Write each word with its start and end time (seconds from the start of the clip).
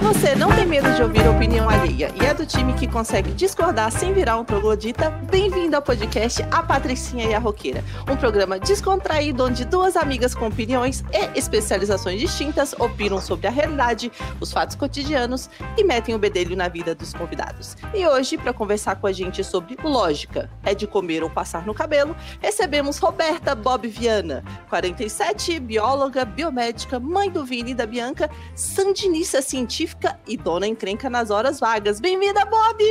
você 0.00 0.34
não 0.34 0.48
tem 0.54 0.64
medo 0.64 0.90
de 0.94 1.02
ouvir 1.02 1.26
a 1.26 1.30
opinião 1.30 1.68
alheia 1.68 2.10
e 2.20 2.24
é 2.24 2.32
do 2.32 2.46
time 2.46 2.72
que 2.72 2.86
consegue 2.86 3.32
discordar 3.32 3.92
sem 3.92 4.14
virar 4.14 4.38
um 4.38 4.44
troglodita, 4.44 5.10
bem-vindo 5.10 5.76
ao 5.76 5.82
podcast 5.82 6.42
A 6.50 6.62
Patricinha 6.62 7.26
e 7.26 7.34
a 7.34 7.38
Roqueira, 7.38 7.84
um 8.10 8.16
programa 8.16 8.58
descontraído 8.58 9.44
onde 9.44 9.64
duas 9.64 9.96
amigas 9.96 10.34
com 10.34 10.46
opiniões 10.46 11.04
e 11.12 11.38
especializações 11.38 12.18
distintas 12.18 12.72
opinam 12.78 13.20
sobre 13.20 13.46
a 13.46 13.50
realidade, 13.50 14.10
os 14.40 14.50
fatos 14.50 14.74
cotidianos 14.74 15.50
e 15.76 15.84
metem 15.84 16.14
o 16.14 16.18
bedelho 16.18 16.56
na 16.56 16.68
vida 16.68 16.94
dos 16.94 17.12
convidados. 17.12 17.76
E 17.92 18.06
hoje, 18.06 18.38
para 18.38 18.54
conversar 18.54 18.96
com 18.96 19.06
a 19.06 19.12
gente 19.12 19.44
sobre 19.44 19.76
lógica, 19.84 20.48
é 20.64 20.74
de 20.74 20.86
comer 20.86 21.22
ou 21.22 21.28
passar 21.28 21.66
no 21.66 21.74
cabelo, 21.74 22.16
recebemos 22.40 22.96
Roberta 22.98 23.54
Bob 23.54 23.86
Viana, 23.86 24.42
47, 24.70 25.60
bióloga, 25.60 26.24
biomédica, 26.24 26.98
mãe 26.98 27.30
do 27.30 27.44
Vini 27.44 27.72
e 27.72 27.74
da 27.74 27.84
Bianca, 27.84 28.30
sandinista 28.54 29.42
científica 29.42 29.89
e 30.26 30.36
dona 30.36 30.66
encrenca 30.66 31.10
nas 31.10 31.30
horas 31.30 31.60
vagas. 31.60 32.00
Bem-vinda, 32.00 32.44
Bob! 32.44 32.84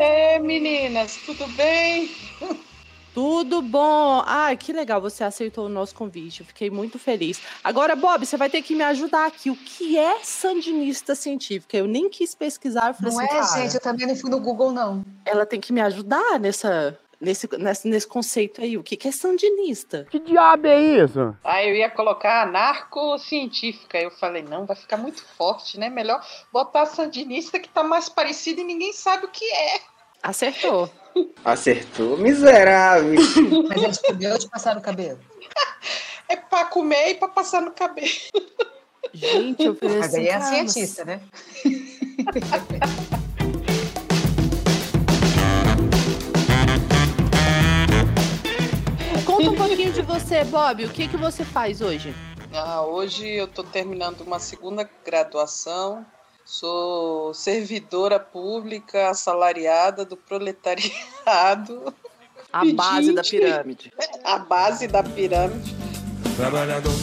É, 0.00 0.38
meninas, 0.38 1.16
tudo 1.24 1.46
bem? 1.48 2.10
Tudo 3.14 3.60
bom. 3.60 4.22
Ai, 4.24 4.56
que 4.56 4.72
legal, 4.72 5.00
você 5.00 5.24
aceitou 5.24 5.66
o 5.66 5.68
nosso 5.68 5.92
convite. 5.92 6.38
Eu 6.38 6.46
fiquei 6.46 6.70
muito 6.70 7.00
feliz. 7.00 7.40
Agora, 7.64 7.96
Bob, 7.96 8.24
você 8.24 8.36
vai 8.36 8.48
ter 8.48 8.62
que 8.62 8.76
me 8.76 8.84
ajudar 8.84 9.26
aqui. 9.26 9.50
O 9.50 9.56
que 9.56 9.98
é 9.98 10.20
sandinista 10.22 11.16
científica? 11.16 11.76
Eu 11.76 11.88
nem 11.88 12.08
quis 12.08 12.32
pesquisar. 12.32 12.94
não 13.00 13.08
assim, 13.08 13.24
é, 13.24 13.26
cara, 13.26 13.60
gente, 13.60 13.74
eu 13.74 13.80
também 13.80 14.06
não 14.06 14.14
fui 14.14 14.30
no 14.30 14.38
Google, 14.38 14.70
não. 14.70 15.04
Ela 15.24 15.44
tem 15.44 15.58
que 15.58 15.72
me 15.72 15.80
ajudar 15.80 16.38
nessa, 16.38 16.96
nesse, 17.20 17.48
nesse, 17.58 17.88
nesse 17.88 18.06
conceito 18.06 18.62
aí. 18.62 18.76
O 18.76 18.82
que, 18.82 18.96
que 18.96 19.08
é 19.08 19.12
sandinista? 19.12 20.06
Que 20.10 20.18
diabo 20.18 20.66
é 20.66 20.80
isso? 20.80 21.36
Ah, 21.44 21.64
eu 21.64 21.74
ia 21.74 21.90
colocar 21.90 22.42
anarco-científica. 22.42 23.98
Eu 23.98 24.10
falei, 24.10 24.42
não, 24.42 24.66
vai 24.66 24.76
ficar 24.76 24.96
muito 24.96 25.24
forte, 25.36 25.78
né? 25.78 25.88
Melhor 25.88 26.24
botar 26.52 26.86
sandinista 26.86 27.58
que 27.58 27.68
tá 27.68 27.82
mais 27.82 28.08
parecido 28.08 28.60
e 28.60 28.64
ninguém 28.64 28.92
sabe 28.92 29.26
o 29.26 29.28
que 29.28 29.44
é. 29.44 29.80
Acertou. 30.22 30.90
Acertou, 31.44 32.16
miserável. 32.16 33.14
Mas 33.68 33.82
é 33.82 33.88
de 33.88 34.02
comer 34.02 34.32
ou 34.32 34.38
de 34.38 34.48
passar 34.48 34.74
no 34.74 34.80
cabelo? 34.80 35.18
É 36.28 36.36
pra 36.36 36.66
comer 36.66 37.10
e 37.10 37.14
pra 37.14 37.28
passar 37.28 37.62
no 37.62 37.72
cabelo. 37.72 38.08
Gente, 39.14 39.64
eu 39.64 39.74
falei 39.74 39.98
Mas 39.98 40.14
aí 40.14 40.28
é 40.28 40.34
a 40.34 40.40
cientista, 40.40 41.04
né? 41.04 41.20
pouquinho 49.68 49.92
de 49.92 50.02
você, 50.02 50.44
Bob. 50.44 50.84
O 50.84 50.88
que, 50.88 51.06
que 51.06 51.16
você 51.16 51.44
faz 51.44 51.82
hoje? 51.82 52.14
Ah, 52.54 52.82
hoje 52.82 53.28
eu 53.28 53.44
estou 53.44 53.62
terminando 53.62 54.22
uma 54.22 54.38
segunda 54.38 54.88
graduação. 55.04 56.06
Sou 56.44 57.34
servidora 57.34 58.18
pública 58.18 59.10
assalariada 59.10 60.04
do 60.04 60.16
proletariado. 60.16 61.94
A 62.50 62.64
base 62.64 63.12
da 63.12 63.22
pirâmide. 63.22 63.92
A 64.24 64.38
base 64.38 64.88
da 64.88 65.02
pirâmide. 65.02 65.76
Trabalhador. 66.34 66.94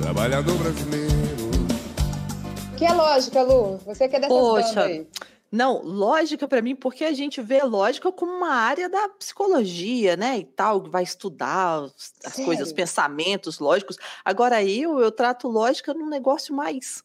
Trabalhador 0.00 0.56
brasileiro. 0.56 1.50
Que 2.78 2.84
é 2.84 2.92
lógica, 2.92 3.42
Lu? 3.42 3.78
Você 3.84 4.08
que 4.08 4.14
é 4.14 4.20
dessa 4.20 4.32
Poxa, 4.32 4.84
aí. 4.84 5.04
Não, 5.50 5.82
lógica 5.82 6.46
para 6.46 6.62
mim, 6.62 6.76
porque 6.76 7.04
a 7.04 7.12
gente 7.12 7.42
vê 7.42 7.60
lógica 7.62 8.12
como 8.12 8.30
uma 8.30 8.52
área 8.52 8.88
da 8.88 9.08
psicologia, 9.08 10.16
né? 10.16 10.38
E 10.38 10.44
tal, 10.44 10.82
vai 10.88 11.02
estudar 11.02 11.82
as 11.84 12.34
Sério? 12.34 12.44
coisas, 12.44 12.68
os 12.68 12.72
pensamentos 12.72 13.58
lógicos. 13.58 13.96
Agora 14.24 14.62
eu, 14.62 15.00
eu 15.00 15.10
trato 15.10 15.48
lógica 15.48 15.92
num 15.92 16.08
negócio 16.08 16.54
mais 16.54 17.02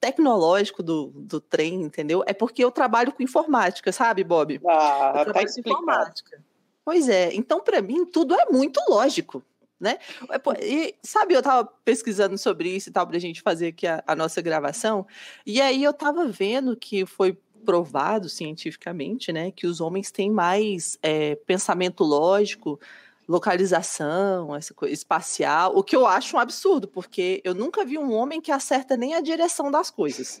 tecnológico 0.00 0.82
do, 0.82 1.12
do 1.14 1.40
trem, 1.40 1.82
entendeu? 1.82 2.22
É 2.26 2.32
porque 2.32 2.64
eu 2.64 2.70
trabalho 2.70 3.12
com 3.12 3.22
informática, 3.22 3.92
sabe, 3.92 4.24
Bob? 4.24 4.60
Ah, 4.66 5.12
eu 5.16 5.24
trabalho 5.24 5.46
tá 5.46 5.52
com 5.52 5.60
informática. 5.60 6.42
Pois 6.84 7.08
é, 7.08 7.34
então 7.34 7.60
para 7.60 7.80
mim 7.80 8.04
tudo 8.04 8.34
é 8.34 8.46
muito 8.50 8.80
lógico. 8.88 9.42
Né? 9.80 9.98
É, 10.30 10.64
e, 10.64 10.94
sabe, 11.02 11.34
eu 11.34 11.40
estava 11.40 11.64
pesquisando 11.84 12.38
sobre 12.38 12.70
isso 12.70 12.88
e 12.88 12.92
tal, 12.92 13.06
para 13.06 13.16
a 13.16 13.20
gente 13.20 13.42
fazer 13.42 13.68
aqui 13.68 13.86
a, 13.86 14.02
a, 14.06 14.14
nossa 14.14 14.40
gravação, 14.40 15.06
e 15.44 15.60
aí 15.60 15.82
eu 15.82 15.90
estava 15.90 16.26
vendo 16.26 16.76
que 16.76 17.04
foi 17.04 17.36
provado 17.64 18.28
cientificamente, 18.28 19.32
né, 19.32 19.50
que 19.50 19.66
os 19.66 19.80
homens 19.80 20.10
têm 20.10 20.30
mais 20.30 20.98
é, 21.02 21.34
pensamento 21.34 22.04
lógico, 22.04 22.78
localização, 23.26 24.54
essa 24.54 24.74
coisa 24.74 24.92
espacial, 24.92 25.72
o 25.74 25.82
que 25.82 25.96
eu 25.96 26.06
acho 26.06 26.36
um 26.36 26.38
absurdo, 26.40 26.86
porque 26.86 27.40
eu 27.42 27.54
nunca 27.54 27.84
vi 27.84 27.96
um 27.96 28.12
homem 28.12 28.40
que 28.40 28.52
acerta 28.52 28.96
nem 28.96 29.14
a 29.14 29.20
direção 29.20 29.70
das 29.70 29.90
coisas. 29.90 30.40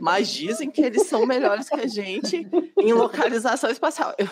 Mas 0.00 0.28
dizem 0.28 0.70
que 0.70 0.82
eles 0.82 1.06
são 1.06 1.24
melhores 1.24 1.68
que 1.68 1.80
a 1.80 1.86
gente 1.86 2.46
em 2.76 2.92
localização 2.92 3.70
espacial. 3.70 4.14
Eu 4.18 4.28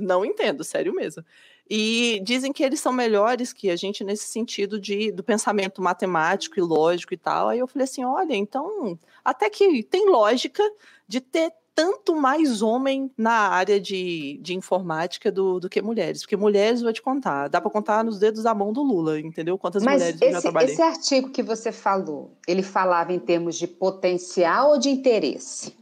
não 0.00 0.24
entendo, 0.24 0.64
sério 0.64 0.92
mesmo. 0.92 1.24
E 1.70 2.20
dizem 2.24 2.52
que 2.52 2.64
eles 2.64 2.80
são 2.80 2.92
melhores 2.92 3.52
que 3.52 3.70
a 3.70 3.76
gente 3.76 4.02
nesse 4.02 4.26
sentido 4.26 4.80
de, 4.80 5.12
do 5.12 5.22
pensamento 5.22 5.82
matemático 5.82 6.58
e 6.58 6.62
lógico 6.62 7.12
e 7.12 7.16
tal. 7.16 7.50
Aí 7.50 7.58
eu 7.58 7.66
falei 7.66 7.84
assim: 7.84 8.04
olha, 8.04 8.34
então 8.34 8.98
até 9.22 9.50
que 9.50 9.82
tem 9.82 10.08
lógica 10.08 10.62
de 11.06 11.20
ter 11.20 11.52
tanto 11.78 12.16
mais 12.16 12.60
homem 12.60 13.08
na 13.16 13.30
área 13.30 13.78
de, 13.78 14.40
de 14.42 14.52
informática 14.52 15.30
do, 15.30 15.60
do 15.60 15.68
que 15.68 15.80
mulheres. 15.80 16.22
Porque 16.22 16.36
mulheres, 16.36 16.82
vou 16.82 16.92
te 16.92 17.00
contar, 17.00 17.46
dá 17.46 17.60
para 17.60 17.70
contar 17.70 18.02
nos 18.02 18.18
dedos 18.18 18.42
da 18.42 18.52
mão 18.52 18.72
do 18.72 18.82
Lula, 18.82 19.20
entendeu? 19.20 19.56
Quantas 19.56 19.84
Mas 19.84 20.02
mulheres 20.02 20.20
esse, 20.20 20.24
eu 20.24 20.32
já 20.32 20.42
trabalhei. 20.42 20.72
esse 20.72 20.82
artigo 20.82 21.30
que 21.30 21.40
você 21.40 21.70
falou, 21.70 22.32
ele 22.48 22.64
falava 22.64 23.12
em 23.12 23.20
termos 23.20 23.54
de 23.54 23.68
potencial 23.68 24.70
ou 24.70 24.78
de 24.80 24.90
interesse? 24.90 25.72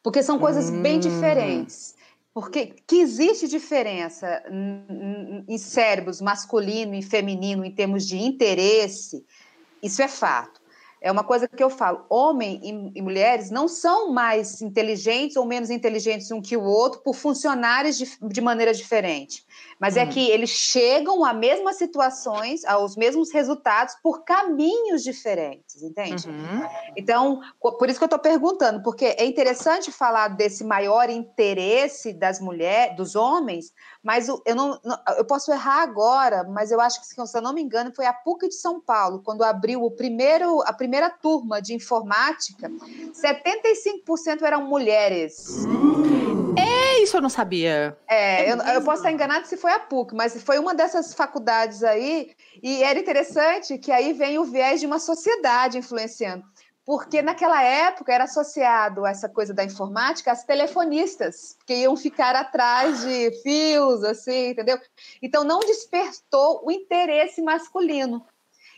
Porque 0.00 0.22
são 0.22 0.38
coisas 0.38 0.70
hum. 0.70 0.80
bem 0.80 1.00
diferentes. 1.00 1.96
Porque 2.32 2.76
que 2.86 3.00
existe 3.00 3.48
diferença 3.48 4.44
em 5.48 5.58
cérebros 5.58 6.20
masculino 6.20 6.94
e 6.94 7.02
feminino 7.02 7.64
em 7.64 7.72
termos 7.72 8.06
de 8.06 8.16
interesse, 8.16 9.26
isso 9.82 10.00
é 10.00 10.06
fato. 10.06 10.60
É 11.00 11.12
uma 11.12 11.24
coisa 11.24 11.46
que 11.46 11.62
eu 11.62 11.68
falo: 11.68 12.04
homem 12.08 12.60
e, 12.62 12.98
e, 12.98 13.02
mulheres 13.02 13.50
não 13.50 13.68
são 13.68 14.12
mais 14.12 14.62
inteligentes 14.62 15.36
ou 15.36 15.44
menos 15.44 15.70
inteligentes 15.70 16.30
um 16.30 16.40
que 16.40 16.56
o 16.56 16.62
outro 16.62 17.00
por 17.02 17.14
funcionários 17.14 17.98
de, 17.98 18.18
de 18.22 18.40
maneira 18.40 18.72
diferente. 18.72 19.44
Mas 19.78 19.96
uhum. 19.96 20.02
é 20.02 20.06
que 20.06 20.30
eles 20.30 20.50
chegam 20.50 21.24
a 21.24 21.34
mesmas 21.34 21.76
situações, 21.76 22.64
aos 22.64 22.96
mesmos 22.96 23.30
resultados 23.32 23.94
por 24.02 24.24
caminhos 24.24 25.02
diferentes, 25.02 25.65
entende? 25.82 26.28
Uhum. 26.28 26.62
Então, 26.96 27.40
por 27.60 27.88
isso 27.88 27.98
que 27.98 28.04
eu 28.04 28.06
estou 28.06 28.18
perguntando, 28.18 28.82
porque 28.82 29.04
é 29.04 29.24
interessante 29.24 29.90
falar 29.92 30.28
desse 30.28 30.64
maior 30.64 31.10
interesse 31.10 32.12
das 32.12 32.40
mulheres, 32.40 32.96
dos 32.96 33.16
homens, 33.16 33.72
mas 34.02 34.28
eu 34.28 34.54
não, 34.54 34.80
eu 35.16 35.24
posso 35.24 35.52
errar 35.52 35.82
agora, 35.82 36.44
mas 36.44 36.70
eu 36.70 36.80
acho 36.80 37.00
que 37.00 37.06
se 37.06 37.36
eu 37.36 37.42
não 37.42 37.52
me 37.52 37.62
engano 37.62 37.92
foi 37.94 38.06
a 38.06 38.12
PUC 38.12 38.48
de 38.48 38.54
São 38.54 38.80
Paulo 38.80 39.20
quando 39.22 39.42
abriu 39.42 39.82
o 39.82 39.90
primeiro 39.90 40.62
a 40.62 40.72
primeira 40.72 41.10
turma 41.10 41.60
de 41.60 41.74
informática, 41.74 42.70
75% 43.12 44.42
eram 44.42 44.66
mulheres. 44.66 45.64
É 46.58 46.75
isso 47.06 47.16
eu 47.16 47.22
não 47.22 47.28
sabia. 47.28 47.96
É, 48.08 48.44
é 48.44 48.52
eu, 48.52 48.56
eu, 48.58 48.82
posso 48.82 48.98
estar 48.98 49.12
enganado 49.12 49.46
se 49.46 49.56
foi 49.56 49.72
a 49.72 49.78
PUC, 49.78 50.14
mas 50.14 50.42
foi 50.42 50.58
uma 50.58 50.74
dessas 50.74 51.14
faculdades 51.14 51.82
aí 51.82 52.34
e 52.62 52.82
era 52.82 52.98
interessante 52.98 53.78
que 53.78 53.90
aí 53.90 54.12
vem 54.12 54.38
o 54.38 54.44
viés 54.44 54.80
de 54.80 54.86
uma 54.86 54.98
sociedade 54.98 55.78
influenciando 55.78 56.44
porque 56.86 57.20
naquela 57.20 57.60
época 57.60 58.12
era 58.12 58.24
associado 58.24 59.04
a 59.04 59.10
essa 59.10 59.28
coisa 59.28 59.52
da 59.52 59.64
informática 59.64 60.30
as 60.30 60.44
telefonistas, 60.44 61.56
que 61.66 61.74
iam 61.74 61.96
ficar 61.96 62.36
atrás 62.36 63.00
de 63.00 63.32
fios, 63.42 64.04
assim, 64.04 64.50
entendeu? 64.50 64.78
Então 65.20 65.42
não 65.42 65.58
despertou 65.58 66.64
o 66.64 66.70
interesse 66.70 67.42
masculino. 67.42 68.24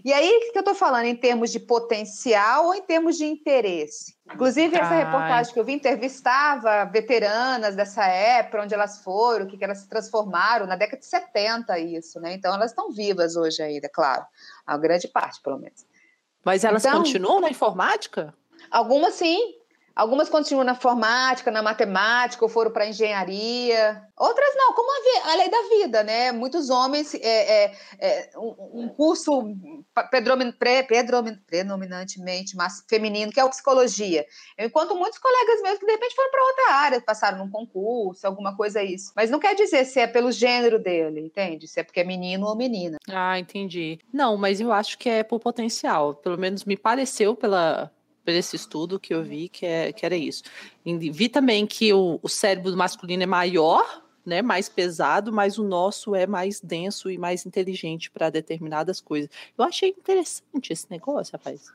E 0.05 0.13
aí, 0.13 0.29
o 0.29 0.53
que 0.53 0.59
eu 0.59 0.61
estou 0.61 0.75
falando 0.75 1.07
em 1.07 1.17
termos 1.17 1.51
de 1.51 1.59
potencial 1.59 2.67
ou 2.67 2.75
em 2.75 2.83
termos 2.83 3.17
de 3.17 3.25
interesse? 3.25 4.17
Inclusive, 4.33 4.77
essa 4.77 4.95
reportagem 4.95 5.53
que 5.53 5.59
eu 5.59 5.65
vi 5.65 5.73
entrevistava 5.73 6.85
veteranas 6.85 7.75
dessa 7.75 8.07
época, 8.07 8.63
onde 8.63 8.75
elas 8.75 9.03
foram, 9.03 9.47
o 9.47 9.49
que, 9.49 9.57
que 9.57 9.65
elas 9.65 9.79
se 9.79 9.89
transformaram, 9.89 10.67
na 10.67 10.77
década 10.77 10.99
de 10.99 11.07
70, 11.07 11.79
isso, 11.81 12.21
né? 12.21 12.35
Então, 12.35 12.55
elas 12.55 12.71
estão 12.71 12.93
vivas 12.93 13.37
hoje 13.37 13.63
ainda, 13.63 13.89
claro. 13.89 14.25
A 14.67 14.77
grande 14.77 15.09
parte, 15.09 15.41
pelo 15.43 15.59
menos. 15.59 15.85
Mas 16.45 16.63
elas 16.63 16.85
então, 16.85 16.99
continuam 16.99 17.41
na 17.41 17.51
informática? 17.51 18.33
Algumas 18.71 19.15
sim. 19.15 19.58
Algumas 19.99 20.29
continuam 20.29 20.65
na 20.65 20.75
informática, 20.75 21.51
na 21.51 21.61
matemática, 21.61 22.45
ou 22.45 22.49
foram 22.49 22.71
para 22.71 22.87
engenharia. 22.87 24.01
Outras 24.17 24.55
não, 24.55 24.73
como 24.73 24.89
a, 24.93 25.33
a 25.33 25.35
lei 25.35 25.51
da 25.51 25.63
vida, 25.77 26.05
né? 26.05 26.31
Muitos 26.31 26.71
homens, 26.71 27.17
é, 27.17 27.65
é, 27.65 27.73
é, 27.99 28.31
um, 28.37 28.85
um 28.85 28.89
curso 28.89 29.43
predominantemente 30.09 32.57
mas 32.57 32.85
feminino, 32.89 33.33
que 33.33 33.41
é 33.41 33.45
o 33.45 33.51
psicologia. 33.51 34.25
Enquanto 34.57 34.95
muitos 34.95 35.19
colegas 35.19 35.63
meus 35.63 35.81
que 35.81 35.87
de 35.87 35.91
repente 35.91 36.15
foram 36.15 36.31
para 36.31 36.45
outra 36.45 36.75
área, 36.75 37.01
passaram 37.01 37.39
num 37.39 37.51
concurso, 37.51 38.25
alguma 38.25 38.57
coisa 38.57 38.81
isso. 38.81 39.13
Mas 39.17 39.31
não 39.31 39.41
quer 39.41 39.57
dizer 39.57 39.85
se 39.85 39.99
é 39.99 40.07
pelo 40.07 40.31
gênero 40.31 40.79
dele, 40.79 41.23
entende? 41.23 41.67
Se 41.67 41.81
é 41.81 41.83
porque 41.83 41.99
é 41.99 42.05
menino 42.05 42.47
ou 42.47 42.55
menina. 42.55 42.99
Ah, 43.11 43.37
entendi. 43.37 43.99
Não, 44.13 44.37
mas 44.37 44.61
eu 44.61 44.71
acho 44.71 44.97
que 44.97 45.09
é 45.09 45.25
por 45.25 45.41
potencial. 45.41 46.15
Pelo 46.15 46.39
menos 46.39 46.65
me 46.65 46.77
pareceu 46.77 47.35
pela, 47.35 47.91
por 48.29 48.35
esse 48.35 48.57
estudo 48.57 49.01
que 49.01 49.15
eu 49.15 49.23
vi 49.23 49.49
que, 49.49 49.65
é, 49.65 49.91
que 49.91 50.05
era 50.05 50.15
isso. 50.15 50.43
E 50.85 50.95
vi 51.11 51.31
também 51.31 51.67
que 51.67 51.95
o, 51.95 52.21
o 52.23 52.29
cérebro 52.29 52.77
masculino 52.77 53.23
é 53.23 53.27
maior, 53.27 54.03
né, 54.25 54.43
mais 54.43 54.69
pesado, 54.69 55.33
mas 55.33 55.57
o 55.57 55.65
nosso 55.65 56.15
é 56.15 56.27
mais 56.27 56.61
denso 56.61 57.11
e 57.11 57.17
mais 57.17 57.47
inteligente 57.47 58.11
para 58.11 58.29
determinadas 58.29 59.01
coisas. 59.01 59.31
Eu 59.57 59.65
achei 59.65 59.89
interessante 59.89 60.75
esse 60.75 60.85
negócio, 60.91 61.33
rapaz. 61.33 61.73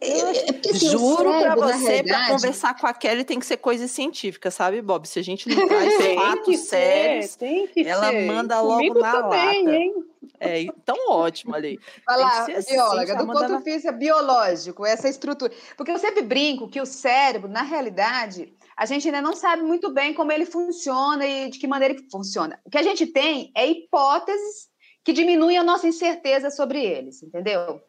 É 0.00 0.52
porque, 0.52 0.70
assim, 0.70 0.90
Juro 0.90 1.30
para 1.30 1.54
você, 1.54 2.02
para 2.02 2.26
conversar 2.26 2.76
com 2.76 2.88
a 2.88 2.92
Kelly 2.92 3.22
tem 3.22 3.38
que 3.38 3.46
ser 3.46 3.58
coisa 3.58 3.86
científica, 3.86 4.50
sabe, 4.50 4.82
Bob? 4.82 5.06
Se 5.06 5.20
a 5.20 5.22
gente 5.22 5.48
não 5.48 5.54
que 5.68 6.14
fatos 6.16 6.58
sérios, 6.58 7.38
ela 7.76 8.10
ser. 8.10 8.26
manda 8.26 8.60
logo 8.60 8.78
Comigo 8.78 8.98
na 8.98 9.12
também, 9.12 9.64
lata. 9.64 9.76
hein? 9.76 9.94
É 10.38 10.62
então 10.62 10.96
ótimo 11.08 11.54
ali. 11.54 11.78
Vai 12.06 12.18
lá, 12.18 12.46
assim, 12.46 12.72
bióloga, 12.72 13.16
do 13.16 13.26
ponto 13.26 13.58
de 13.58 13.64
vista 13.64 13.92
biológico, 13.92 14.84
essa 14.86 15.08
estrutura. 15.08 15.52
Porque 15.76 15.90
eu 15.90 15.98
sempre 15.98 16.22
brinco 16.22 16.68
que 16.68 16.80
o 16.80 16.86
cérebro, 16.86 17.48
na 17.48 17.62
realidade, 17.62 18.52
a 18.76 18.86
gente 18.86 19.06
ainda 19.06 19.22
não 19.22 19.34
sabe 19.34 19.62
muito 19.62 19.92
bem 19.92 20.14
como 20.14 20.32
ele 20.32 20.46
funciona 20.46 21.26
e 21.26 21.50
de 21.50 21.58
que 21.58 21.66
maneira 21.66 21.94
ele 21.94 22.06
funciona. 22.10 22.60
O 22.64 22.70
que 22.70 22.78
a 22.78 22.82
gente 22.82 23.06
tem 23.06 23.52
é 23.56 23.66
hipóteses 23.66 24.68
que 25.04 25.12
diminuem 25.12 25.58
a 25.58 25.62
nossa 25.62 25.86
incerteza 25.86 26.50
sobre 26.50 26.82
eles, 26.82 27.22
entendeu? 27.22 27.80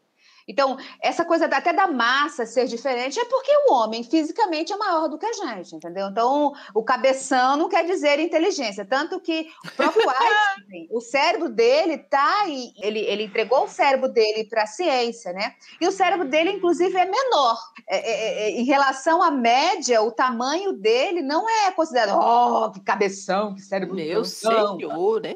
Então, 0.47 0.77
essa 1.01 1.25
coisa 1.25 1.45
até 1.45 1.73
da 1.73 1.87
massa 1.87 2.45
ser 2.45 2.65
diferente 2.67 3.19
é 3.19 3.25
porque 3.25 3.51
o 3.67 3.73
homem 3.73 4.03
fisicamente 4.03 4.71
é 4.71 4.77
maior 4.77 5.07
do 5.07 5.17
que 5.17 5.25
a 5.25 5.33
gente, 5.33 5.75
entendeu? 5.75 6.07
Então, 6.07 6.53
o 6.73 6.83
cabeção 6.83 7.57
não 7.57 7.67
quer 7.67 7.83
dizer 7.83 8.19
inteligência. 8.19 8.85
Tanto 8.85 9.19
que 9.19 9.47
o 9.65 9.71
próprio 9.71 10.03
Einstein, 10.07 10.87
o 10.91 11.01
cérebro 11.01 11.49
dele 11.49 11.97
tá 11.97 12.47
em, 12.47 12.73
ele, 12.79 12.99
ele 12.99 13.23
entregou 13.23 13.63
o 13.63 13.67
cérebro 13.67 14.07
dele 14.07 14.45
para 14.45 14.63
a 14.63 14.67
ciência, 14.67 15.33
né? 15.33 15.55
E 15.81 15.87
o 15.87 15.91
cérebro 15.91 16.27
dele, 16.27 16.51
inclusive, 16.51 16.95
é 16.95 17.05
menor. 17.05 17.57
É, 17.87 17.97
é, 17.97 18.43
é, 18.43 18.51
em 18.51 18.65
relação 18.65 19.23
à 19.23 19.31
média, 19.31 20.01
o 20.03 20.11
tamanho 20.11 20.73
dele 20.73 21.21
não 21.21 21.49
é 21.49 21.71
considerado, 21.71 22.19
oh, 22.19 22.71
que 22.71 22.81
cabeção, 22.81 23.55
que 23.55 23.61
cérebro 23.61 23.95
Meu 23.95 24.05
grandão." 24.05 24.25
senhor, 24.25 25.21
né? 25.21 25.35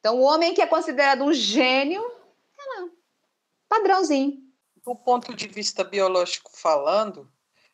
Então, 0.00 0.20
o 0.20 0.22
homem 0.22 0.54
que 0.54 0.62
é 0.62 0.66
considerado 0.66 1.22
um 1.22 1.32
gênio, 1.32 2.02
é 2.02 2.17
padrãozinho. 3.68 4.42
Do 4.84 4.94
ponto 4.94 5.34
de 5.34 5.48
vista 5.48 5.84
biológico 5.84 6.50
falando, 6.54 7.30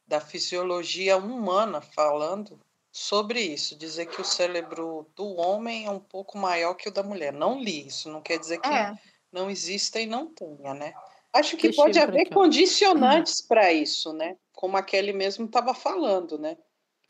da 0.06 0.20
fisiologia 0.20 1.16
humana 1.16 1.80
falando, 1.80 2.60
sobre 2.94 3.40
isso, 3.40 3.76
dizer 3.76 4.06
que 4.06 4.20
o 4.20 4.24
cérebro 4.24 5.10
do 5.16 5.34
homem 5.34 5.86
é 5.86 5.90
um 5.90 5.98
pouco 5.98 6.38
maior 6.38 6.74
que 6.74 6.88
o 6.88 6.92
da 6.92 7.02
mulher. 7.02 7.32
Não 7.32 7.60
li 7.60 7.88
isso, 7.88 8.08
não 8.08 8.20
quer 8.20 8.38
dizer 8.38 8.60
que 8.60 8.68
É. 8.68 8.94
não 9.32 9.50
exista 9.50 10.00
e 10.00 10.06
não 10.06 10.26
tenha, 10.26 10.72
né? 10.72 10.94
Acho 11.32 11.56
que 11.56 11.64
Deixa 11.64 11.82
pode 11.82 11.98
haver 11.98 12.28
condicionantes 12.28 13.40
para 13.40 13.72
isso, 13.72 14.12
né? 14.12 14.36
Como 14.52 14.76
a 14.76 14.82
Kelly 14.82 15.12
mesmo 15.12 15.46
estava 15.46 15.74
falando, 15.74 16.38
né? 16.38 16.56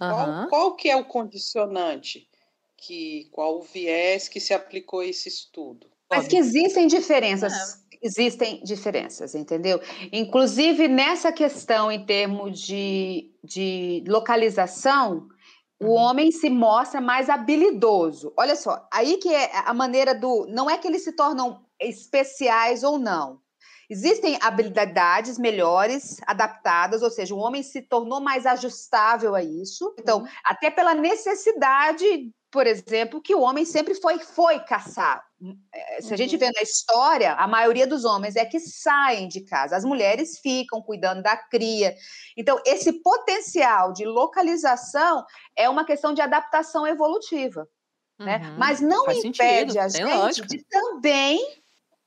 Aham. 0.01 0.49
Qual, 0.49 0.49
qual 0.49 0.77
que 0.77 0.89
é 0.89 0.97
o 0.97 1.05
condicionante? 1.05 2.27
Que, 2.79 3.29
qual 3.31 3.59
o 3.59 3.63
viés 3.63 4.27
que 4.27 4.41
se 4.41 4.55
aplicou 4.55 5.01
a 5.01 5.07
esse 5.07 5.29
estudo? 5.29 5.91
Mas 6.09 6.27
que 6.27 6.37
existem 6.37 6.87
diferenças. 6.87 7.84
Existem 8.05 8.61
diferenças, 8.63 9.35
entendeu? 9.35 9.81
Inclusive, 10.13 10.89
nessa 10.89 11.33
questão 11.33 11.91
em 11.91 12.05
termos 12.05 12.61
de, 12.61 13.33
de 13.43 14.05
localização, 14.07 15.27
o 15.81 15.87
Uhum. 15.87 15.93
homem 15.93 16.31
se 16.31 16.51
mostra 16.51 17.01
mais 17.01 17.31
habilidoso. 17.31 18.31
Olha 18.37 18.57
só, 18.57 18.87
aí 18.93 19.17
que 19.17 19.33
é 19.33 19.51
a 19.67 19.73
maneira 19.73 20.15
do. 20.15 20.47
Não 20.51 20.69
é 20.69 20.77
que 20.77 20.87
eles 20.87 21.03
se 21.03 21.13
tornam 21.13 21.65
especiais 21.81 22.83
ou 22.83 22.99
não. 22.99 23.41
Existem 23.89 24.39
habilidades 24.41 25.39
melhores, 25.39 26.19
adaptadas, 26.27 27.03
ou 27.03 27.11
seja, 27.11 27.35
o 27.35 27.39
homem 27.39 27.63
se 27.63 27.83
tornou 27.83 28.21
mais 28.21 28.47
ajustável 28.47 29.35
a 29.35 29.43
isso. 29.43 29.95
Então, 29.99 30.27
até 30.45 30.71
pela 30.71 30.95
necessidade, 30.95 32.31
por 32.55 32.69
exemplo, 32.69 33.21
que 33.21 33.35
o 33.35 33.41
homem 33.41 33.65
sempre 33.65 33.95
foi, 33.97 34.21
foi 34.21 34.61
caçar. 34.61 35.21
Eh, 35.75 36.03
Se 36.03 36.15
a 36.15 36.17
gente 36.17 36.35
Uhum. 36.35 36.39
vê 36.39 36.47
na 36.53 36.63
história, 36.63 37.33
a 37.35 37.49
maioria 37.49 37.85
dos 37.87 38.05
homens 38.05 38.37
é 38.37 38.45
que 38.45 38.61
saem 38.61 39.27
de 39.29 39.45
casa, 39.45 39.77
as 39.77 39.85
mulheres 39.85 40.39
ficam 40.39 40.81
cuidando 40.81 41.21
da 41.23 41.37
cria. 41.37 41.97
Então, 42.37 42.61
esse 42.65 42.93
potencial 43.03 43.93
de 43.93 44.05
localização 44.05 45.25
é 45.57 45.69
uma 45.69 45.85
questão 45.85 46.15
de 46.15 46.23
adaptação 46.23 46.87
evolutiva 46.87 47.67
né? 48.21 48.39
Uhum. 48.39 48.59
Mas 48.59 48.81
não 48.81 49.11
impede 49.11 49.73
sentido, 49.73 49.79
a 49.81 49.89
gente 49.89 50.05
lógica. 50.05 50.47
de 50.47 50.65
também 50.69 51.64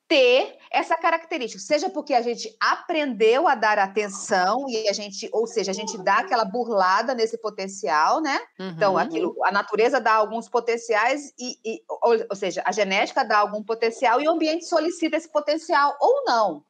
ter 0.08 0.58
essa 0.72 0.96
característica, 0.96 1.62
seja 1.62 1.90
porque 1.90 2.14
a 2.14 2.22
gente 2.22 2.56
aprendeu 2.62 3.48
a 3.48 3.56
dar 3.56 3.78
atenção 3.78 4.70
e 4.70 4.88
a 4.88 4.94
gente, 4.94 5.30
ou 5.34 5.46
seja, 5.46 5.72
a 5.72 5.74
gente 5.74 5.98
dá 6.02 6.20
aquela 6.20 6.46
burlada 6.46 7.14
nesse 7.14 7.38
potencial, 7.38 8.22
né? 8.22 8.40
Então, 8.58 8.94
Uhum. 8.94 9.00
aquilo, 9.00 9.36
a 9.44 9.52
natureza 9.52 10.00
dá 10.00 10.14
alguns 10.14 10.48
potenciais 10.48 11.34
e, 11.38 11.60
e- 11.66 11.84
ou, 11.90 12.14
ou 12.30 12.36
seja, 12.36 12.62
a 12.66 12.72
genética 12.72 13.24
dá 13.26 13.40
algum 13.40 13.62
potencial 13.64 14.22
e 14.22 14.28
o 14.28 14.32
ambiente 14.32 14.66
solicita 14.66 15.18
esse 15.18 15.30
potencial 15.30 15.98
ou 16.00 16.24
não. 16.26 16.64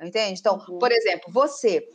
Entende? 0.00 0.40
Então, 0.40 0.58
Uhum. 0.68 0.78
por 0.78 0.90
exemplo, 0.90 1.30
você 1.32 1.86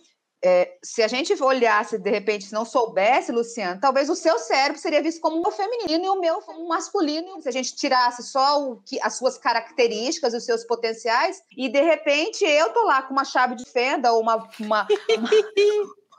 é, 0.44 0.78
se 0.84 1.01
a 1.01 1.07
gente 1.07 1.34
olhasse, 1.42 1.98
de 1.98 2.10
repente, 2.10 2.45
se 2.45 2.54
não 2.54 2.63
soubesse, 2.63 3.31
Luciano, 3.31 3.80
talvez 3.80 4.10
o 4.10 4.16
seu 4.16 4.38
cérebro 4.38 4.80
seria 4.80 5.01
visto 5.01 5.19
como 5.19 5.42
o 5.45 5.51
feminino 5.51 6.06
e 6.06 6.10
o 6.10 6.19
meu 6.19 6.42
como 6.42 6.63
o 6.63 6.68
masculino. 6.68 7.42
Se 7.42 7.50
a 7.50 7.51
gente 7.51 7.75
tirasse 7.75 8.24
só 8.24 8.62
o 8.63 8.78
que, 8.86 9.00
as 9.01 9.18
suas 9.18 9.38
características, 9.38 10.34
os 10.34 10.45
seus 10.45 10.63
potenciais, 10.63 11.42
e 11.56 11.68
de 11.69 11.81
repente 11.81 12.45
eu 12.45 12.72
tô 12.72 12.84
lá 12.84 13.01
com 13.01 13.13
uma 13.13 13.25
chave 13.25 13.56
de 13.56 13.66
fenda 13.66 14.12
ou 14.13 14.22
uma. 14.22 14.48
uma, 14.60 14.88
uma- 15.18 15.28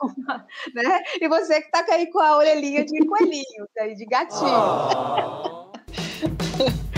né? 0.73 1.03
E 1.19 1.27
você 1.27 1.61
que 1.61 1.71
tá 1.71 1.85
aí 1.89 2.07
com 2.11 2.19
a 2.19 2.37
orelhinha 2.37 2.85
de 2.85 3.05
coelhinho, 3.05 3.67
de 3.95 4.05
gatinho. 4.05 5.69
Como 6.57 6.79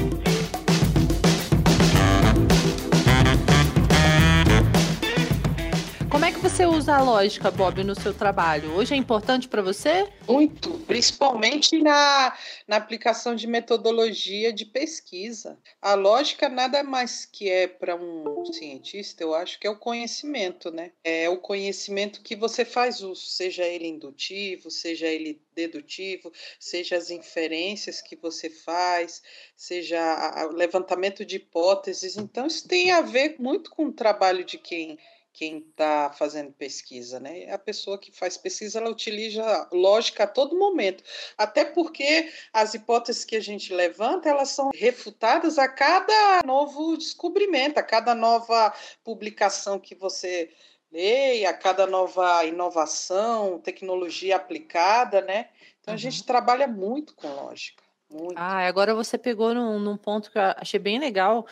você 6.42 6.66
usa 6.66 6.96
a 6.96 7.04
lógica, 7.04 7.52
Bob, 7.52 7.84
no 7.84 7.94
seu 7.94 8.16
trabalho? 8.16 8.74
Hoje 8.74 8.96
é 8.96 8.98
importante 8.98 9.48
para 9.48 9.62
você? 9.62 10.12
Muito, 10.28 10.72
principalmente 10.88 11.78
na, 11.78 12.36
na 12.68 12.78
aplicação 12.78 13.36
de 13.36 13.46
metodologia 13.46 14.52
de 14.52 14.66
pesquisa. 14.66 15.60
A 15.80 15.94
lógica 15.94 16.50
nada 16.50 16.82
mais 16.82 17.26
que 17.26 17.48
é 17.48 17.68
para 17.68 17.96
um 17.96 18.44
cientista, 18.52 19.22
eu 19.22 19.36
acho 19.36 19.60
que 19.60 19.68
é 19.68 19.70
o 19.70 19.78
conhecimento, 19.78 20.72
né? 20.72 20.92
É 21.04 21.30
o 21.30 21.38
conhecimento 21.38 22.24
que 22.24 22.36
você 22.36 22.66
faz 22.66 23.02
uso, 23.02 23.22
seja 23.22 23.64
ele 23.64 23.88
indutivo, 23.88 24.72
seja 24.72 25.06
ele 25.06 25.40
dedutivo, 25.54 26.34
seja 26.60 26.98
as 26.98 27.12
inferências 27.12 28.02
que 28.02 28.16
você 28.16 28.50
faz, 28.50 29.22
seja 29.56 30.48
o 30.50 30.56
levantamento 30.56 31.24
de 31.24 31.36
hipóteses. 31.36 32.18
Então, 32.18 32.48
isso 32.48 32.68
tem 32.68 32.90
a 32.90 33.02
ver 33.02 33.36
muito 33.38 33.70
com 33.70 33.86
o 33.86 33.94
trabalho 33.94 34.44
de 34.44 34.58
quem 34.58 34.98
quem 35.34 35.60
está 35.60 36.12
fazendo 36.12 36.52
pesquisa, 36.54 37.20
né? 37.20 37.52
A 37.52 37.58
pessoa 37.58 37.98
que 37.98 38.12
faz 38.12 38.38
pesquisa, 38.38 38.80
ela 38.80 38.90
utiliza 38.90 39.68
lógica 39.72 40.24
a 40.24 40.28
todo 40.28 40.58
momento, 40.58 41.04
até 41.38 41.64
porque 41.66 42.32
as 42.54 42.74
hipóteses 42.74 43.24
que 43.24 43.36
a 43.36 43.40
gente 43.42 43.74
levanta, 43.74 44.30
elas 44.30 44.50
são 44.50 44.70
refutadas 44.74 45.58
a 45.58 45.68
cada 45.68 46.42
novo 46.46 46.98
descobrimento, 46.98 47.80
a 47.80 47.84
cada 47.84 48.14
nova 48.14 48.74
publicação 49.04 49.80
que 49.80 49.96
você 49.96 50.52
lê, 50.92 51.46
a 51.46 51.54
cada 51.54 51.88
nova 51.88 52.44
inovação, 52.46 53.60
tecnologia 53.60 54.36
aplicada, 54.36 55.22
né? 55.22 55.50
Então 55.80 55.94
a 55.94 55.96
Uhum. 55.96 55.98
gente 55.98 56.24
trabalha 56.26 56.68
muito 56.68 57.16
com 57.16 57.34
lógica, 57.34 57.84
muito. 58.10 58.38
Ah, 58.38 58.68
agora 58.68 58.94
você 58.94 59.18
pegou 59.18 59.54
num, 59.54 59.80
num 59.80 59.98
ponto 59.98 60.32
que 60.32 60.38
eu 60.38 60.42
achei 60.58 60.80
bem 60.80 61.00
legal, 61.00 61.46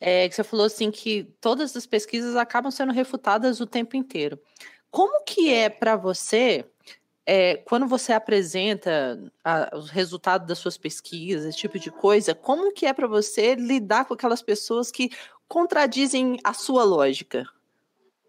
é, 0.00 0.28
que 0.28 0.34
você 0.34 0.44
falou 0.44 0.66
assim 0.66 0.90
que 0.90 1.24
todas 1.40 1.76
as 1.76 1.86
pesquisas 1.86 2.36
acabam 2.36 2.70
sendo 2.70 2.92
refutadas 2.92 3.60
o 3.60 3.66
tempo 3.66 3.96
inteiro. 3.96 4.38
Como 4.90 5.24
que 5.24 5.52
é 5.52 5.68
para 5.68 5.96
você, 5.96 6.64
é, 7.26 7.56
quando 7.56 7.86
você 7.86 8.12
apresenta 8.12 9.20
a- 9.42 9.70
os 9.76 9.90
resultados 9.90 10.46
das 10.46 10.58
suas 10.58 10.76
pesquisas, 10.76 11.46
esse 11.46 11.58
tipo 11.58 11.78
de 11.78 11.90
coisa, 11.90 12.34
como 12.34 12.72
que 12.72 12.86
é 12.86 12.92
para 12.92 13.06
você 13.06 13.54
lidar 13.54 14.04
com 14.04 14.14
aquelas 14.14 14.42
pessoas 14.42 14.90
que 14.90 15.10
contradizem 15.48 16.38
a 16.44 16.52
sua 16.52 16.84
lógica? 16.84 17.44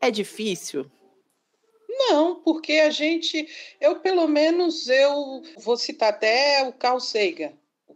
É 0.01 0.09
difícil? 0.11 0.89
Não, 1.89 2.35
porque 2.35 2.73
a 2.73 2.89
gente, 2.89 3.47
eu 3.79 3.99
pelo 3.99 4.27
menos 4.27 4.87
eu 4.87 5.41
vou 5.57 5.77
citar 5.77 6.09
até 6.09 6.67
o 6.67 6.73
Carl 6.73 6.99
Sagan. 6.99 7.53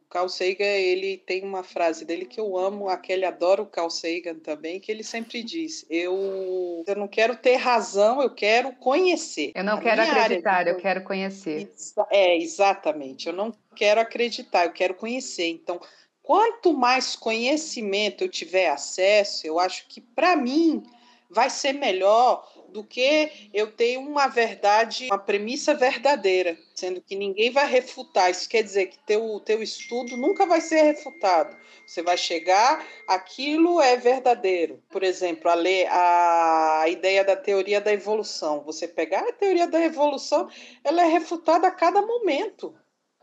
O 0.10 0.12
Carl 0.12 0.28
Sagan, 0.28 0.66
ele 0.66 1.18
tem 1.18 1.44
uma 1.44 1.62
frase 1.62 2.04
dele 2.04 2.25
que 2.25 2.39
eu 2.39 2.58
amo, 2.58 2.89
aquele 2.89 3.25
adora 3.25 3.62
o 3.62 3.68
Carl 3.68 3.92
Sagan 3.92 4.39
também, 4.39 4.80
que 4.80 4.92
ele 4.92 5.04
sempre 5.04 5.44
diz: 5.44 5.86
eu, 5.88 6.84
eu 6.88 6.96
não 6.96 7.08
quero 7.08 7.36
ter 7.36 7.58
razão, 7.58 8.20
eu 8.20 8.34
quero 8.34 8.74
conhecer. 8.78 9.51
Eu 9.54 9.63
não 9.63 9.78
A 9.78 9.82
quero 9.82 10.01
área 10.01 10.24
acreditar, 10.24 10.68
eu 10.68 10.78
quero 10.78 11.04
conhecer. 11.04 11.72
É, 12.10 12.36
exatamente. 12.36 13.28
Eu 13.28 13.34
não 13.34 13.54
quero 13.75 14.01
acreditar, 14.01 14.66
eu 14.66 14.74
quero 14.74 14.96
conhecer. 14.96 15.48
Então, 15.48 15.80
quanto 16.24 16.74
mais 16.74 17.16
conhecimento 17.16 18.24
eu 18.24 18.30
tiver 18.30 18.68
acesso, 18.68 19.46
eu 19.46 19.60
acho 19.60 19.88
que 19.88 20.01
para 20.01 20.36
mim 20.36 20.82
vai 21.30 21.51
ser 21.51 21.74
melhor 21.74 22.44
do 22.70 22.84
que 22.84 23.50
eu 23.54 23.72
ter 23.72 23.98
uma 23.98 24.28
verdade, 24.28 25.08
uma 25.12 25.18
premissa 25.18 25.74
verdadeira, 25.74 26.58
sendo 26.74 27.02
que 27.02 27.16
ninguém 27.16 27.52
vai 27.52 27.68
refutar. 27.70 28.30
Isso 28.30 28.48
quer 28.48 28.64
dizer 28.64 28.88
que 28.88 29.00
teu 29.06 29.40
teu 29.42 29.62
estudo 29.62 30.16
nunca 30.16 30.46
vai 30.46 30.62
ser 30.62 30.82
refutado. 30.84 31.56
Você 31.86 32.04
vai 32.04 32.18
chegar, 32.18 32.86
aquilo 33.08 33.82
é 33.82 33.98
verdadeiro. 33.98 34.80
Por 34.90 35.02
exemplo, 35.02 35.50
a, 35.50 35.56
lei, 35.56 35.88
a 35.88 36.86
ideia 36.88 37.24
da 37.24 37.36
teoria 37.36 37.82
da 37.82 37.92
evolução. 37.92 38.62
Você 38.62 38.88
pegar 38.88 39.28
a 39.28 39.34
teoria 39.34 39.68
da 39.68 39.84
evolução, 39.84 40.48
ela 40.84 41.02
é 41.02 41.06
refutada 41.06 41.68
a 41.68 41.72
cada 41.72 42.00
momento. 42.02 42.76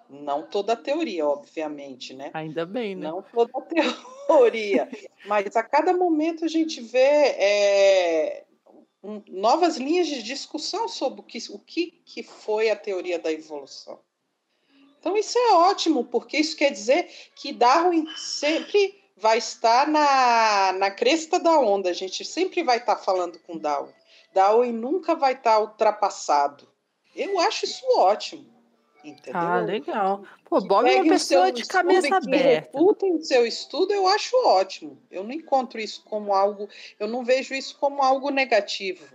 Não 0.09 0.43
toda 0.43 0.73
a 0.73 0.76
teoria, 0.76 1.26
obviamente, 1.26 2.15
né? 2.15 2.31
Ainda 2.35 2.65
bem, 2.65 2.95
né? 2.95 3.09
Não 3.09 3.23
toda 3.23 3.53
a 3.55 3.62
teoria, 4.26 4.88
mas 5.26 5.57
a 5.57 5.62
cada 5.62 5.93
momento 5.93 6.45
a 6.45 6.49
gente 6.49 6.81
vê 6.81 6.99
é, 6.99 8.45
novas 9.28 9.76
linhas 9.76 10.06
de 10.06 10.22
discussão 10.22 10.88
sobre 10.88 11.20
o, 11.20 11.22
que, 11.22 11.38
o 11.50 11.58
que, 11.58 12.02
que 12.04 12.22
foi 12.22 12.70
a 12.70 12.76
teoria 12.76 13.18
da 13.18 13.32
evolução. 13.32 14.00
Então, 14.98 15.16
isso 15.16 15.38
é 15.38 15.52
ótimo, 15.52 16.04
porque 16.04 16.36
isso 16.36 16.56
quer 16.56 16.70
dizer 16.70 17.08
que 17.36 17.52
Darwin 17.52 18.06
sempre 18.16 19.00
vai 19.16 19.38
estar 19.38 19.86
na, 19.86 20.72
na 20.72 20.90
cresta 20.90 21.38
da 21.38 21.58
onda, 21.58 21.88
a 21.88 21.92
gente 21.92 22.25
sempre 22.25 22.62
vai 22.62 22.78
estar 22.78 22.96
falando 22.96 23.38
com 23.40 23.56
Darwin. 23.56 23.92
Darwin 24.34 24.72
nunca 24.72 25.14
vai 25.14 25.34
estar 25.34 25.60
ultrapassado. 25.60 26.68
Eu 27.14 27.38
acho 27.38 27.64
isso 27.64 27.84
ótimo. 27.96 28.55
Entendeu? 29.06 29.40
Ah, 29.40 29.60
legal. 29.60 30.25
Pô, 30.44 30.60
Bob 30.60 30.88
é 30.88 31.00
uma 31.00 31.12
pessoa 31.12 31.52
de 31.52 31.64
cabeça 31.64 32.16
aberta. 32.16 32.76
refutem 32.76 33.14
o 33.14 33.22
seu 33.22 33.46
estudo, 33.46 33.92
eu 33.92 34.08
acho 34.08 34.36
ótimo. 34.44 34.98
Eu 35.08 35.22
não 35.22 35.30
encontro 35.30 35.78
isso 35.78 36.02
como 36.04 36.34
algo, 36.34 36.68
eu 36.98 37.06
não 37.06 37.25
vejo 37.25 37.54
isso 37.54 37.78
como 37.78 38.02
algo 38.02 38.30
negativo. 38.30 39.06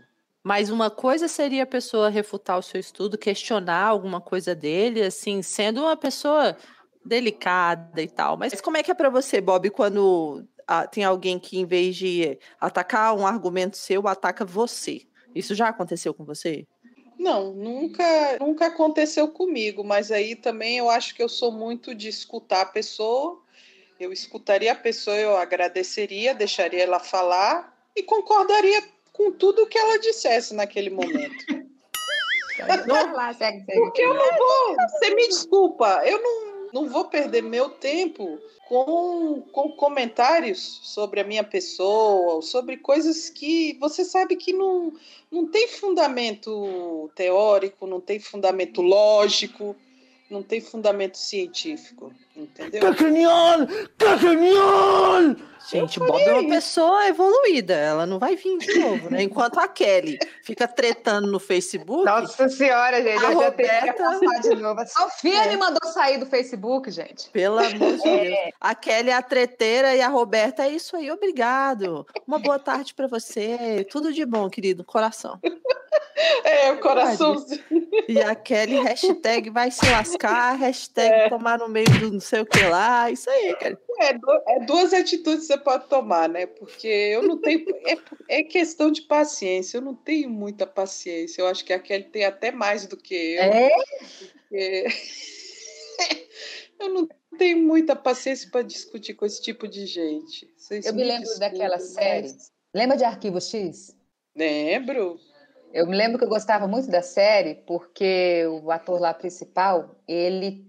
Mas 0.41 0.69
uma 0.69 0.89
coisa 0.89 1.27
seria 1.27 1.63
a 1.63 1.67
pessoa 1.67 2.09
refutar 2.09 2.57
o 2.57 2.63
seu 2.63 2.79
estudo, 2.79 3.17
questionar 3.17 3.85
alguma 3.85 4.21
coisa 4.21 4.55
dele, 4.55 5.03
assim, 5.03 5.41
sendo 5.41 5.81
uma 5.81 5.97
pessoa 5.97 6.55
delicada 7.03 8.01
e 8.01 8.07
tal. 8.07 8.37
Mas 8.37 8.59
como 8.61 8.77
é 8.77 8.83
que 8.83 8.91
é 8.91 8.95
para 8.95 9.09
você, 9.09 9.41
Bob, 9.41 9.69
quando 9.69 10.47
ah, 10.65 10.87
tem 10.87 11.03
alguém 11.03 11.37
que, 11.37 11.59
em 11.59 11.65
vez 11.65 11.95
de 11.95 12.39
atacar 12.59 13.13
um 13.15 13.27
argumento 13.27 13.77
seu, 13.77 14.07
ataca 14.07 14.45
você? 14.45 15.01
Isso 15.35 15.53
já 15.53 15.67
aconteceu 15.67 16.13
com 16.13 16.23
você? 16.23 16.65
Não, 17.21 17.53
nunca, 17.53 18.03
nunca 18.39 18.65
aconteceu 18.65 19.27
comigo, 19.27 19.83
mas 19.83 20.11
aí 20.11 20.35
também 20.35 20.79
eu 20.79 20.89
acho 20.89 21.13
que 21.13 21.21
eu 21.21 21.29
sou 21.29 21.51
muito 21.51 21.93
de 21.93 22.09
escutar 22.09 22.61
a 22.61 22.65
pessoa. 22.65 23.39
Eu 23.99 24.11
escutaria 24.11 24.71
a 24.71 24.75
pessoa, 24.75 25.15
eu 25.15 25.37
agradeceria, 25.37 26.33
deixaria 26.33 26.81
ela 26.81 26.99
falar 26.99 27.77
e 27.95 28.01
concordaria 28.01 28.83
com 29.13 29.31
tudo 29.31 29.67
que 29.67 29.77
ela 29.77 29.99
dissesse 29.99 30.55
naquele 30.55 30.89
momento. 30.89 31.45
Porque 33.75 34.01
eu 34.01 34.15
não 34.15 34.37
vou, 34.37 34.75
você 34.89 35.13
me 35.13 35.27
desculpa, 35.27 36.01
eu 36.03 36.19
não, 36.23 36.50
não 36.73 36.87
vou 36.89 37.05
perder 37.05 37.41
meu 37.41 37.69
tempo 37.69 38.39
com, 38.67 39.41
com 39.51 39.71
comentários 39.73 40.79
sobre 40.83 41.19
a 41.19 41.23
minha 41.23 41.43
pessoa, 41.43 42.41
sobre 42.41 42.77
coisas 42.77 43.29
que 43.29 43.77
você 43.79 44.05
sabe 44.05 44.35
que 44.35 44.53
não, 44.53 44.93
não 45.31 45.45
tem 45.47 45.67
fundamento 45.67 47.11
teórico, 47.15 47.85
não 47.85 47.99
tem 47.99 48.19
fundamento 48.19 48.81
lógico, 48.81 49.75
não 50.29 50.41
tem 50.41 50.61
fundamento 50.61 51.17
científico, 51.17 52.13
entendeu? 52.35 52.81
Cacanhol! 52.81 53.67
Cacanhol! 53.97 55.50
Gente, 55.69 55.99
Bob 55.99 56.19
é 56.21 56.33
uma 56.33 56.49
pessoa 56.49 57.07
evoluída, 57.07 57.73
ela 57.73 58.05
não 58.05 58.19
vai 58.19 58.35
vir 58.35 58.57
de 58.57 58.79
novo, 58.79 59.09
né? 59.09 59.23
Enquanto 59.23 59.59
a 59.59 59.67
Kelly 59.67 60.17
fica 60.43 60.67
tretando 60.67 61.27
no 61.31 61.39
Facebook, 61.39 62.03
Nossa 62.03 62.49
senhora, 62.49 63.01
gente, 63.01 63.23
A 63.25 63.31
eu 63.31 63.39
já 63.39 63.45
Roberta- 63.45 63.93
passar 63.93 64.41
de 64.41 64.55
novo. 64.55 64.81
A 64.81 64.85
Sofia 64.85 65.45
É. 65.45 65.49
me 65.49 65.57
mandou 65.57 65.89
sair 65.91 66.17
do 66.17 66.25
Facebook, 66.25 66.91
gente. 66.91 67.29
Pelo 67.29 67.59
amor 67.59 67.69
de 67.97 68.01
Deus. 68.03 68.37
A 68.59 68.75
Kelly 68.75 69.09
é 69.11 69.13
a 69.13 69.21
treteira 69.21 69.95
e 69.95 70.01
a 70.01 70.07
Roberta 70.09 70.63
é 70.65 70.69
isso 70.69 70.97
aí, 70.97 71.09
obrigado. 71.11 72.05
Uma 72.27 72.39
boa 72.39 72.59
tarde 72.59 72.93
para 72.93 73.07
você. 73.07 73.85
Tudo 73.89 74.11
de 74.11 74.25
bom, 74.25 74.49
querido, 74.49 74.83
coração. 74.83 75.39
É, 76.43 76.71
o 76.71 76.79
coração. 76.79 77.35
E 78.07 78.19
a 78.21 78.35
Kelly, 78.35 78.77
hashtag 78.81 79.49
vai 79.49 79.71
se 79.71 79.85
lascar, 79.89 80.53
hashtag 80.55 81.29
tomar 81.29 81.57
no 81.57 81.67
meio 81.67 81.89
do 81.99 82.11
não 82.13 82.19
sei 82.19 82.41
o 82.41 82.45
que 82.45 82.63
lá. 82.65 83.09
Isso 83.09 83.29
aí, 83.29 83.55
Kelly. 83.55 83.77
É, 83.99 84.15
é 84.55 84.59
duas 84.65 84.93
atitudes 84.93 85.49
você 85.53 85.57
pode 85.57 85.87
tomar, 85.87 86.29
né? 86.29 86.45
Porque 86.45 86.87
eu 86.87 87.23
não 87.23 87.37
tenho. 87.39 87.65
É, 88.29 88.39
é 88.39 88.43
questão 88.43 88.91
de 88.91 89.01
paciência. 89.01 89.77
Eu 89.77 89.81
não 89.81 89.95
tenho 89.95 90.29
muita 90.29 90.65
paciência. 90.65 91.41
Eu 91.41 91.47
acho 91.47 91.65
que 91.65 91.73
a 91.73 91.79
Kelly 91.79 92.05
tem 92.05 92.23
até 92.25 92.51
mais 92.51 92.85
do 92.85 92.95
que 92.95 93.13
eu. 93.15 93.41
É? 93.43 93.69
porque 94.49 94.85
eu 96.79 96.89
não 96.93 97.07
tenho 97.37 97.57
muita 97.63 97.95
paciência 97.95 98.49
para 98.49 98.61
discutir 98.61 99.13
com 99.13 99.25
esse 99.25 99.41
tipo 99.41 99.67
de 99.67 99.85
gente. 99.85 100.51
Vocês 100.57 100.85
Eu 100.85 100.93
me 100.93 101.03
lembro 101.03 101.23
desculpem, 101.23 101.51
daquela 101.51 101.75
mas- 101.77 101.93
série. 101.93 102.35
Lembra 102.73 102.97
de 102.97 103.03
Arquivo 103.03 103.41
X? 103.41 103.95
Lembro. 104.35 105.19
Eu 105.73 105.87
me 105.87 105.95
lembro 105.95 106.17
que 106.17 106.23
eu 106.25 106.29
gostava 106.29 106.67
muito 106.67 106.89
da 106.89 107.01
série 107.01 107.55
porque 107.55 108.45
o 108.61 108.71
ator 108.71 108.99
lá 108.99 109.13
principal, 109.13 109.95
ele 110.07 110.65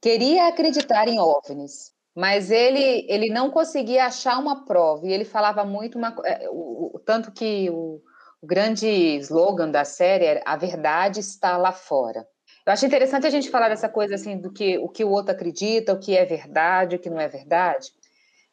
queria 0.00 0.48
acreditar 0.48 1.08
em 1.08 1.18
OVNIs, 1.18 1.92
mas 2.16 2.50
ele, 2.50 3.04
ele 3.10 3.28
não 3.28 3.50
conseguia 3.50 4.06
achar 4.06 4.38
uma 4.38 4.64
prova 4.64 5.06
e 5.06 5.12
ele 5.12 5.24
falava 5.26 5.64
muito 5.64 5.98
uma, 5.98 6.16
é, 6.24 6.48
o, 6.50 6.92
o- 6.96 6.98
tanto 7.04 7.30
que 7.30 7.68
o, 7.68 8.00
o 8.40 8.46
grande 8.46 8.86
slogan 9.18 9.70
da 9.70 9.84
série 9.84 10.24
era 10.24 10.42
a 10.46 10.56
verdade 10.56 11.20
está 11.20 11.58
lá 11.58 11.72
fora. 11.72 12.26
Eu 12.66 12.72
acho 12.72 12.86
interessante 12.86 13.26
a 13.26 13.30
gente 13.30 13.50
falar 13.50 13.68
dessa 13.68 13.88
coisa 13.88 14.14
assim 14.14 14.38
do 14.38 14.50
que 14.50 14.78
o 14.78 14.88
que 14.88 15.04
o 15.04 15.10
outro 15.10 15.32
acredita, 15.32 15.92
o 15.92 16.00
que 16.00 16.16
é 16.16 16.24
verdade, 16.24 16.96
o 16.96 16.98
que 16.98 17.10
não 17.10 17.20
é 17.20 17.28
verdade. 17.28 17.88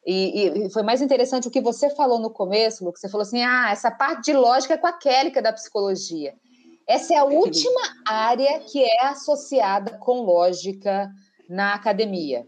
E, 0.06 0.66
e- 0.66 0.70
foi 0.70 0.82
mais 0.82 1.00
interessante 1.00 1.48
o 1.48 1.50
que 1.50 1.60
você 1.62 1.88
falou 1.88 2.18
no 2.20 2.30
começo, 2.30 2.84
Lu, 2.84 2.92
que 2.92 3.00
você 3.00 3.08
falou 3.08 3.22
assim: 3.22 3.42
ah, 3.42 3.70
essa 3.72 3.90
parte 3.90 4.26
de 4.26 4.34
lógica 4.34 4.74
é 4.74 4.76
com 4.76 4.86
a 4.86 4.98
é 5.04 5.42
da 5.42 5.52
psicologia. 5.54 6.34
Essa 6.86 7.14
é 7.14 7.16
a 7.16 7.24
última 7.24 7.80
área 8.06 8.60
que 8.60 8.84
é 8.84 9.06
associada 9.06 9.96
com 9.98 10.20
lógica 10.20 11.10
na 11.48 11.72
academia. 11.74 12.46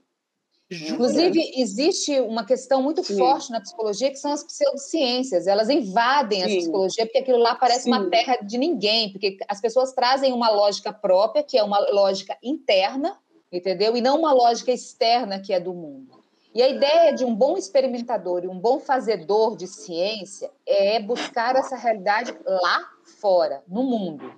Inclusive, 0.71 1.53
existe 1.57 2.19
uma 2.21 2.45
questão 2.45 2.83
muito 2.83 3.03
Sim. 3.05 3.19
forte 3.19 3.53
na 3.53 3.61
psicologia, 3.61 4.11
que 4.11 4.17
são 4.17 4.33
as 4.33 4.43
pseudociências. 4.43 5.47
Elas 5.47 5.71
invadem 5.71 6.43
a 6.43 6.49
Sim. 6.49 6.59
psicologia, 6.59 7.07
porque 7.07 7.19
aquilo 7.19 7.39
lá 7.39 7.55
parece 7.55 7.87
uma 7.89 8.03
Sim. 8.03 8.11
terra 8.11 8.37
de 8.43 8.59
ninguém, 8.59 9.13
porque 9.13 9.37
as 9.47 9.61
pessoas 9.61 9.93
trazem 9.93 10.33
uma 10.33 10.51
lógica 10.51 10.93
própria, 10.93 11.45
que 11.45 11.57
é 11.57 11.63
uma 11.63 11.79
lógica 11.93 12.37
interna, 12.43 13.17
entendeu? 13.53 13.97
E 13.97 14.01
não 14.01 14.19
uma 14.19 14.33
lógica 14.33 14.73
externa, 14.73 15.39
que 15.39 15.53
é 15.53 15.61
do 15.61 15.73
mundo. 15.73 16.17
E 16.53 16.63
a 16.63 16.69
ideia 16.69 17.13
de 17.13 17.25
um 17.25 17.35
bom 17.35 17.57
experimentador 17.57 18.43
e 18.43 18.49
um 18.49 18.59
bom 18.59 18.81
fazedor 18.81 19.57
de 19.57 19.67
ciência 19.67 20.51
é 20.67 20.99
buscar 20.99 21.55
essa 21.55 21.77
realidade 21.77 22.35
lá 22.45 22.91
fora, 23.21 23.63
no 23.69 23.85
mundo. 23.85 24.33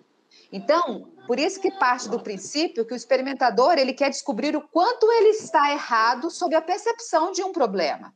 Então, 0.50 1.12
por 1.26 1.38
isso 1.38 1.60
que 1.60 1.70
parte 1.70 2.08
do 2.08 2.20
princípio 2.20 2.86
que 2.86 2.94
o 2.94 2.96
experimentador 2.96 3.78
ele 3.78 3.92
quer 3.92 4.10
descobrir 4.10 4.56
o 4.56 4.66
quanto 4.68 5.10
ele 5.12 5.28
está 5.28 5.70
errado 5.70 6.30
sobre 6.30 6.56
a 6.56 6.62
percepção 6.62 7.32
de 7.32 7.42
um 7.42 7.52
problema. 7.52 8.14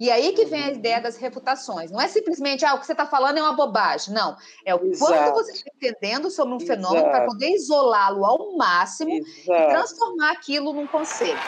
E 0.00 0.12
aí 0.12 0.32
que 0.32 0.44
vem 0.44 0.62
a 0.62 0.70
ideia 0.70 1.00
das 1.00 1.16
refutações. 1.16 1.90
Não 1.90 2.00
é 2.00 2.06
simplesmente, 2.06 2.64
ah, 2.64 2.74
o 2.74 2.78
que 2.78 2.86
você 2.86 2.92
está 2.92 3.04
falando 3.04 3.38
é 3.38 3.42
uma 3.42 3.54
bobagem. 3.56 4.14
Não. 4.14 4.36
É 4.64 4.72
o 4.72 4.78
quanto 4.78 4.92
Exato. 4.94 5.32
você 5.32 5.52
está 5.52 5.70
entendendo 5.74 6.30
sobre 6.30 6.54
um 6.54 6.60
fenômeno 6.60 7.10
para 7.10 7.26
poder 7.26 7.50
isolá-lo 7.50 8.24
ao 8.24 8.56
máximo 8.56 9.10
e 9.10 9.18
Exato. 9.18 9.70
transformar 9.70 10.32
aquilo 10.32 10.72
num 10.72 10.86
conceito. 10.86 11.40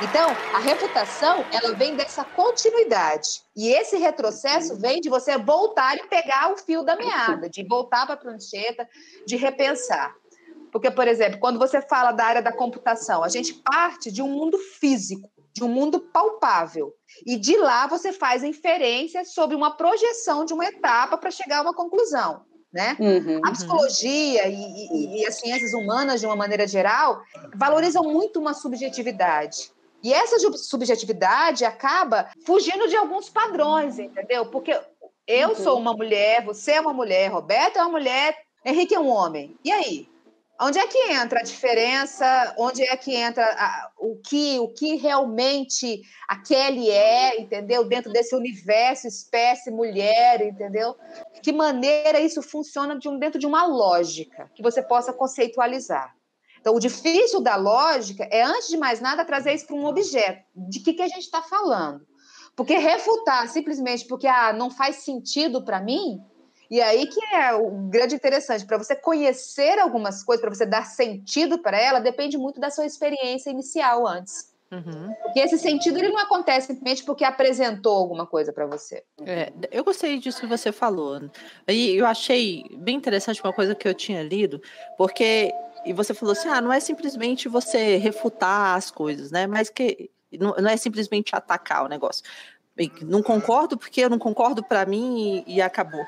Então, 0.00 0.30
a 0.54 0.58
reputação, 0.58 1.44
ela 1.52 1.74
vem 1.74 1.94
dessa 1.94 2.24
continuidade. 2.24 3.42
E 3.56 3.68
esse 3.68 3.96
retrocesso 3.96 4.76
vem 4.80 5.00
de 5.00 5.08
você 5.08 5.38
voltar 5.38 5.96
e 5.96 6.06
pegar 6.08 6.52
o 6.52 6.56
fio 6.56 6.82
da 6.82 6.96
meada, 6.96 7.48
de 7.48 7.62
voltar 7.66 8.04
para 8.06 8.14
a 8.14 8.18
prancheta, 8.18 8.88
de 9.26 9.36
repensar. 9.36 10.12
Porque, 10.72 10.90
por 10.90 11.06
exemplo, 11.06 11.38
quando 11.38 11.58
você 11.58 11.80
fala 11.82 12.12
da 12.12 12.24
área 12.24 12.42
da 12.42 12.50
computação, 12.52 13.22
a 13.22 13.28
gente 13.28 13.54
parte 13.54 14.10
de 14.10 14.22
um 14.22 14.28
mundo 14.28 14.58
físico, 14.58 15.30
de 15.52 15.62
um 15.62 15.68
mundo 15.68 16.00
palpável. 16.00 16.92
E 17.26 17.36
de 17.36 17.56
lá 17.58 17.86
você 17.86 18.10
faz 18.12 18.42
inferências 18.42 19.34
sobre 19.34 19.54
uma 19.54 19.76
projeção 19.76 20.44
de 20.44 20.54
uma 20.54 20.64
etapa 20.64 21.16
para 21.18 21.30
chegar 21.30 21.58
a 21.58 21.62
uma 21.62 21.74
conclusão. 21.74 22.44
né? 22.72 22.96
Uhum. 22.98 23.38
A 23.44 23.50
psicologia 23.52 24.48
e, 24.48 24.54
e- 24.54 25.20
e 25.20 25.26
as 25.26 25.34
ciências 25.38 25.74
humanas, 25.74 26.20
de 26.20 26.26
uma 26.26 26.34
maneira 26.34 26.66
geral, 26.66 27.20
valorizam 27.54 28.02
muito 28.02 28.40
uma 28.40 28.54
subjetividade. 28.54 29.70
E 30.02 30.12
essa 30.12 30.36
subjetividade 30.58 31.64
acaba 31.64 32.28
fugindo 32.44 32.88
de 32.88 32.96
alguns 32.96 33.28
padrões, 33.28 33.98
entendeu? 33.98 34.46
Porque 34.46 34.78
eu 35.26 35.50
Uhum. 35.50 35.54
sou 35.54 35.78
uma 35.78 35.92
mulher, 35.94 36.44
você 36.44 36.72
é 36.72 36.80
uma 36.80 36.92
mulher, 36.92 37.28
Roberto 37.30 37.76
é 37.78 37.82
uma 37.82 37.90
mulher, 37.90 38.36
Henrique 38.64 38.94
é 38.94 39.00
um 39.00 39.08
homem. 39.08 39.56
E 39.64 39.70
aí? 39.70 40.08
Onde 40.60 40.78
é 40.78 40.86
que 40.86 40.98
entra 41.10 41.40
a 41.40 41.42
diferença? 41.42 42.54
Onde 42.56 42.82
é 42.84 42.96
que 42.96 43.12
entra 43.16 43.44
a- 43.44 43.90
o, 43.98 44.16
que, 44.24 44.60
o 44.60 44.68
que 44.68 44.94
realmente 44.96 46.02
a 46.28 46.36
Kelly 46.40 46.88
é, 46.88 47.40
entendeu? 47.40 47.82
Dentro 47.84 48.12
desse 48.12 48.36
universo, 48.36 49.08
espécie, 49.08 49.70
mulher, 49.72 50.40
entendeu? 50.40 50.94
Que 51.42 51.52
maneira 51.52 52.20
isso 52.20 52.40
funciona 52.42 52.96
de 52.96 53.08
um- 53.08 53.18
dentro 53.18 53.40
de 53.40 53.46
uma 53.46 53.66
lógica 53.66 54.50
que 54.54 54.62
você 54.62 54.80
possa 54.82 55.12
conceitualizar. 55.12 56.14
Então, 56.62 56.76
o 56.76 56.80
difícil 56.80 57.40
da 57.40 57.56
lógica 57.56 58.22
é, 58.30 58.40
antes 58.44 58.68
de 58.68 58.76
mais 58.76 59.00
nada, 59.00 59.24
trazer 59.24 59.52
isso 59.52 59.66
para 59.66 59.74
um 59.74 59.84
objeto. 59.84 60.44
De 60.54 60.78
que, 60.78 60.92
que 60.92 61.02
a 61.02 61.08
gente 61.08 61.24
está 61.24 61.42
falando? 61.42 62.06
Porque 62.54 62.78
refutar 62.78 63.48
simplesmente 63.48 64.06
porque 64.06 64.28
ah, 64.28 64.52
não 64.52 64.70
faz 64.70 64.96
sentido 64.96 65.64
para 65.64 65.80
mim, 65.80 66.22
e 66.70 66.80
aí 66.80 67.06
que 67.06 67.22
é 67.34 67.52
o 67.52 67.68
grande 67.88 68.14
interessante, 68.14 68.64
para 68.64 68.78
você 68.78 68.94
conhecer 68.94 69.78
algumas 69.80 70.22
coisas, 70.22 70.40
para 70.40 70.54
você 70.54 70.64
dar 70.64 70.86
sentido 70.86 71.58
para 71.58 71.78
ela, 71.78 71.98
depende 71.98 72.38
muito 72.38 72.60
da 72.60 72.70
sua 72.70 72.86
experiência 72.86 73.50
inicial 73.50 74.06
antes. 74.06 74.52
Uhum. 74.70 75.14
Porque 75.22 75.40
esse 75.40 75.58
sentido 75.58 75.98
ele 75.98 76.08
não 76.08 76.18
acontece 76.18 76.68
simplesmente 76.68 77.04
porque 77.04 77.24
apresentou 77.24 77.94
alguma 77.94 78.26
coisa 78.26 78.52
para 78.54 78.66
você. 78.66 79.02
É, 79.26 79.52
eu 79.70 79.84
gostei 79.84 80.18
disso 80.18 80.40
que 80.40 80.46
você 80.46 80.72
falou. 80.72 81.20
E 81.68 81.96
eu 81.96 82.06
achei 82.06 82.64
bem 82.78 82.96
interessante 82.96 83.42
uma 83.42 83.52
coisa 83.52 83.74
que 83.74 83.86
eu 83.86 83.92
tinha 83.92 84.22
lido, 84.22 84.62
porque 84.96 85.52
e 85.84 85.92
você 85.92 86.14
falou 86.14 86.32
assim: 86.32 86.48
ah, 86.48 86.60
não 86.60 86.72
é 86.72 86.80
simplesmente 86.80 87.48
você 87.48 87.96
refutar 87.96 88.76
as 88.76 88.90
coisas, 88.90 89.30
né? 89.30 89.46
Mas 89.46 89.70
que 89.70 90.10
não, 90.38 90.54
não 90.56 90.70
é 90.70 90.76
simplesmente 90.76 91.34
atacar 91.34 91.84
o 91.84 91.88
negócio. 91.88 92.24
Bem, 92.74 92.90
não 93.02 93.22
concordo 93.22 93.76
porque 93.76 94.00
eu 94.00 94.10
não 94.10 94.18
concordo 94.18 94.62
para 94.62 94.86
mim 94.86 95.44
e, 95.46 95.56
e 95.56 95.62
acabou. 95.62 96.04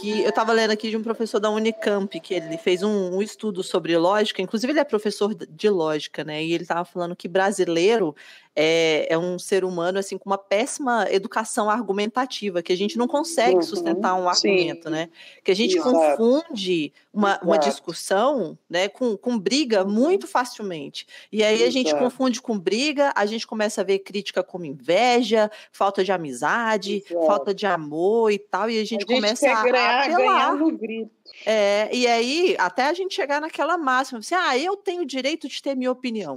Que 0.00 0.22
eu 0.22 0.28
estava 0.28 0.52
lendo 0.52 0.70
aqui 0.70 0.88
de 0.88 0.96
um 0.96 1.02
professor 1.02 1.40
da 1.40 1.50
Unicamp, 1.50 2.20
que 2.20 2.34
ele 2.34 2.56
fez 2.56 2.82
um, 2.82 3.16
um 3.16 3.22
estudo 3.22 3.62
sobre 3.62 3.96
lógica, 3.96 4.40
inclusive 4.40 4.72
ele 4.72 4.78
é 4.78 4.84
professor 4.84 5.34
de 5.34 5.68
lógica, 5.68 6.22
né? 6.22 6.42
E 6.44 6.52
ele 6.52 6.62
estava 6.62 6.84
falando 6.84 7.16
que 7.16 7.26
brasileiro 7.26 8.14
é, 8.54 9.06
é 9.08 9.16
um 9.18 9.38
ser 9.38 9.64
humano 9.64 9.98
assim 9.98 10.18
com 10.18 10.28
uma 10.28 10.38
péssima 10.38 11.06
educação 11.10 11.70
argumentativa, 11.70 12.62
que 12.62 12.72
a 12.72 12.76
gente 12.76 12.98
não 12.98 13.06
consegue 13.06 13.56
Uhum, 13.56 13.62
sustentar 13.62 14.14
um 14.14 14.32
sim. 14.34 14.48
argumento, 14.50 14.90
né? 14.90 15.08
Que 15.44 15.50
a 15.50 15.54
gente 15.54 15.76
Exato. 15.76 15.90
confunde 15.90 16.92
uma, 17.12 17.38
uma 17.42 17.56
Exato. 17.56 17.68
discussão 17.68 18.58
né, 18.68 18.88
com, 18.88 19.16
com 19.16 19.38
briga 19.38 19.84
muito 19.84 20.26
facilmente. 20.26 21.06
E 21.30 21.42
aí 21.42 21.62
a 21.64 21.70
gente 21.70 21.88
Exato. 21.88 22.02
confunde 22.02 22.42
com 22.42 22.58
briga, 22.58 23.12
a 23.14 23.26
gente 23.26 23.46
começa 23.46 23.80
a 23.80 23.84
ver 23.84 24.00
crítica 24.00 24.42
como 24.42 24.64
inveja, 24.64 25.50
falta 25.72 26.02
de 26.02 26.12
amizade, 26.12 27.04
Exato. 27.08 27.26
falta 27.26 27.54
de 27.54 27.66
amor 27.66 28.30
e 28.30 28.38
tal, 28.38 28.68
e 28.68 28.80
a 28.80 28.84
gente, 28.84 29.06
começa 29.06 29.50
a, 29.50 29.62
ganhar, 29.62 30.00
a 30.00 30.08
ganhar 30.08 30.16
apelar. 30.18 30.56
no 30.56 30.76
grito. 30.76 31.10
É, 31.46 31.88
e 31.92 32.06
aí, 32.06 32.56
até 32.58 32.86
a 32.86 32.92
gente 32.92 33.14
chegar 33.14 33.40
naquela 33.40 33.78
máxima, 33.78 34.18
assim, 34.18 34.34
ah, 34.34 34.58
eu 34.58 34.76
tenho 34.76 35.02
o 35.02 35.06
direito 35.06 35.48
de 35.48 35.62
ter 35.62 35.74
minha 35.74 35.90
opinião. 35.90 36.36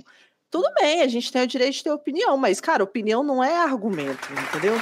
Tudo 0.53 0.71
bem, 0.79 1.01
a 1.01 1.07
gente 1.07 1.31
tem 1.31 1.41
o 1.41 1.47
direito 1.47 1.73
de 1.73 1.83
ter 1.83 1.89
opinião, 1.89 2.37
mas, 2.37 2.61
cara, 2.61 2.83
opinião 2.83 3.23
não 3.23 3.43
é 3.43 3.57
argumento, 3.57 4.31
entendeu? 4.31 4.75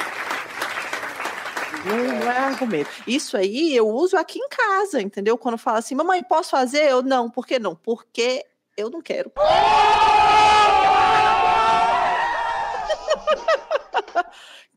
Não, 1.85 2.19
não 2.19 2.29
é 2.29 2.37
argumento. 2.39 2.89
Isso 3.07 3.37
aí 3.37 3.73
eu 3.73 3.87
uso 3.87 4.17
aqui 4.17 4.37
em 4.37 4.49
casa, 4.49 5.01
entendeu? 5.01 5.37
Quando 5.37 5.57
fala 5.57 5.79
assim, 5.79 5.95
mamãe, 5.95 6.21
posso 6.21 6.49
fazer? 6.49 6.91
Eu 6.91 7.01
não, 7.01 7.29
por 7.29 7.47
que 7.47 7.57
não? 7.57 7.73
Porque 7.73 8.45
eu 8.75 8.89
não 8.89 9.01
quero. 9.01 9.31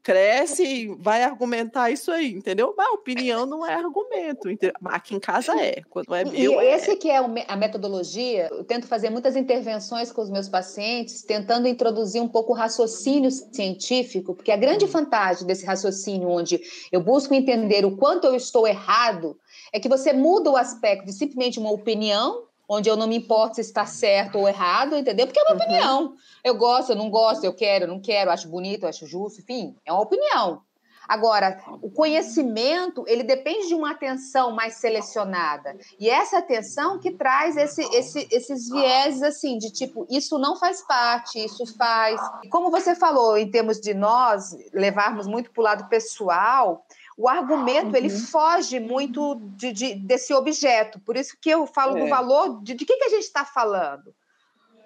Cresce 0.04 0.62
e 0.62 0.86
vai 0.98 1.22
argumentar 1.22 1.90
isso 1.90 2.12
aí, 2.12 2.32
entendeu? 2.34 2.74
Mas 2.76 2.92
opinião 2.92 3.46
não 3.46 3.64
é 3.66 3.72
argumento. 3.74 4.50
entendeu? 4.50 4.74
Aqui 4.84 5.14
em 5.14 5.18
casa 5.18 5.58
é. 5.58 5.80
Quando 5.88 6.14
é 6.14 6.22
E 6.22 6.30
meu, 6.46 6.60
é. 6.60 6.76
esse 6.76 6.94
que 6.96 7.10
é 7.10 7.20
o 7.22 7.28
me- 7.28 7.44
a 7.48 7.56
metodologia, 7.56 8.48
eu 8.50 8.62
tento 8.64 8.86
fazer 8.86 9.08
muitas 9.08 9.34
intervenções 9.34 10.12
com 10.12 10.20
os 10.20 10.28
meus 10.28 10.46
pacientes, 10.48 11.22
tentando 11.22 11.66
introduzir 11.66 12.20
um 12.20 12.28
pouco 12.28 12.52
o 12.52 12.54
raciocínio 12.54 13.30
científico, 13.30 14.34
porque 14.34 14.52
a 14.52 14.56
grande 14.56 14.84
vantagem 14.86 15.46
desse 15.46 15.64
raciocínio, 15.64 16.28
onde 16.28 16.60
eu 16.92 17.00
busco 17.00 17.32
entender 17.34 17.86
o 17.86 17.96
quanto 17.96 18.26
eu 18.26 18.34
estou 18.34 18.66
errado, 18.68 19.38
é 19.72 19.80
que 19.80 19.88
você 19.88 20.12
muda 20.12 20.50
o 20.50 20.56
aspecto 20.56 21.06
de 21.06 21.12
simplesmente 21.14 21.58
uma 21.58 21.72
opinião, 21.72 22.44
onde 22.68 22.88
eu 22.88 22.96
não 22.96 23.06
me 23.06 23.16
importo 23.16 23.56
se 23.56 23.60
está 23.62 23.84
certo 23.86 24.38
ou 24.38 24.48
errado, 24.48 24.96
entendeu? 24.96 25.26
Porque 25.26 25.38
é 25.38 25.42
uma 25.42 25.52
Uhum. 25.52 25.56
opinião. 25.62 26.14
Eu 26.42 26.54
gosto, 26.56 26.90
eu 26.92 26.96
não 26.96 27.10
gosto, 27.10 27.44
eu 27.44 27.52
quero, 27.52 27.84
eu 27.84 27.88
não 27.88 28.00
quero, 28.00 28.30
eu 28.30 28.32
acho 28.34 28.48
bonito, 28.48 28.84
eu 28.84 28.88
acho 28.88 29.06
justo, 29.06 29.40
enfim, 29.40 29.76
é 29.84 29.92
uma 29.92 30.02
opinião. 30.02 30.62
Agora, 31.06 31.62
o 31.82 31.90
conhecimento, 31.90 33.04
ele 33.06 33.22
depende 33.22 33.68
de 33.68 33.74
uma 33.74 33.90
atenção 33.90 34.52
mais 34.52 34.76
selecionada. 34.76 35.76
E 36.00 36.08
essa 36.08 36.38
atenção 36.38 36.98
que 36.98 37.10
traz 37.12 37.58
esse, 37.58 37.82
esse, 37.94 38.26
esses 38.30 38.70
vieses, 38.70 39.22
assim, 39.22 39.58
de 39.58 39.70
tipo, 39.70 40.06
isso 40.10 40.38
não 40.38 40.56
faz 40.56 40.80
parte, 40.80 41.44
isso 41.44 41.66
faz. 41.76 42.18
E 42.42 42.48
como 42.48 42.70
você 42.70 42.94
falou, 42.94 43.36
em 43.36 43.50
termos 43.50 43.78
de 43.80 43.92
nós 43.92 44.56
levarmos 44.72 45.26
muito 45.26 45.50
para 45.50 45.60
o 45.60 45.64
lado 45.64 45.88
pessoal, 45.90 46.86
o 47.16 47.28
argumento, 47.28 47.96
ele 47.96 48.10
foge 48.10 48.80
muito 48.80 49.36
de, 49.56 49.72
de- 49.72 49.94
desse 49.94 50.34
objeto. 50.34 50.98
Por 51.00 51.16
isso 51.16 51.36
que 51.40 51.48
eu 51.50 51.66
falo 51.66 51.94
do 51.94 52.06
É. 52.06 52.08
valor 52.08 52.62
de, 52.62 52.74
de 52.74 52.84
que, 52.84 52.96
que 52.96 53.04
a 53.04 53.08
gente 53.08 53.22
está 53.24 53.44
falando. 53.44 54.12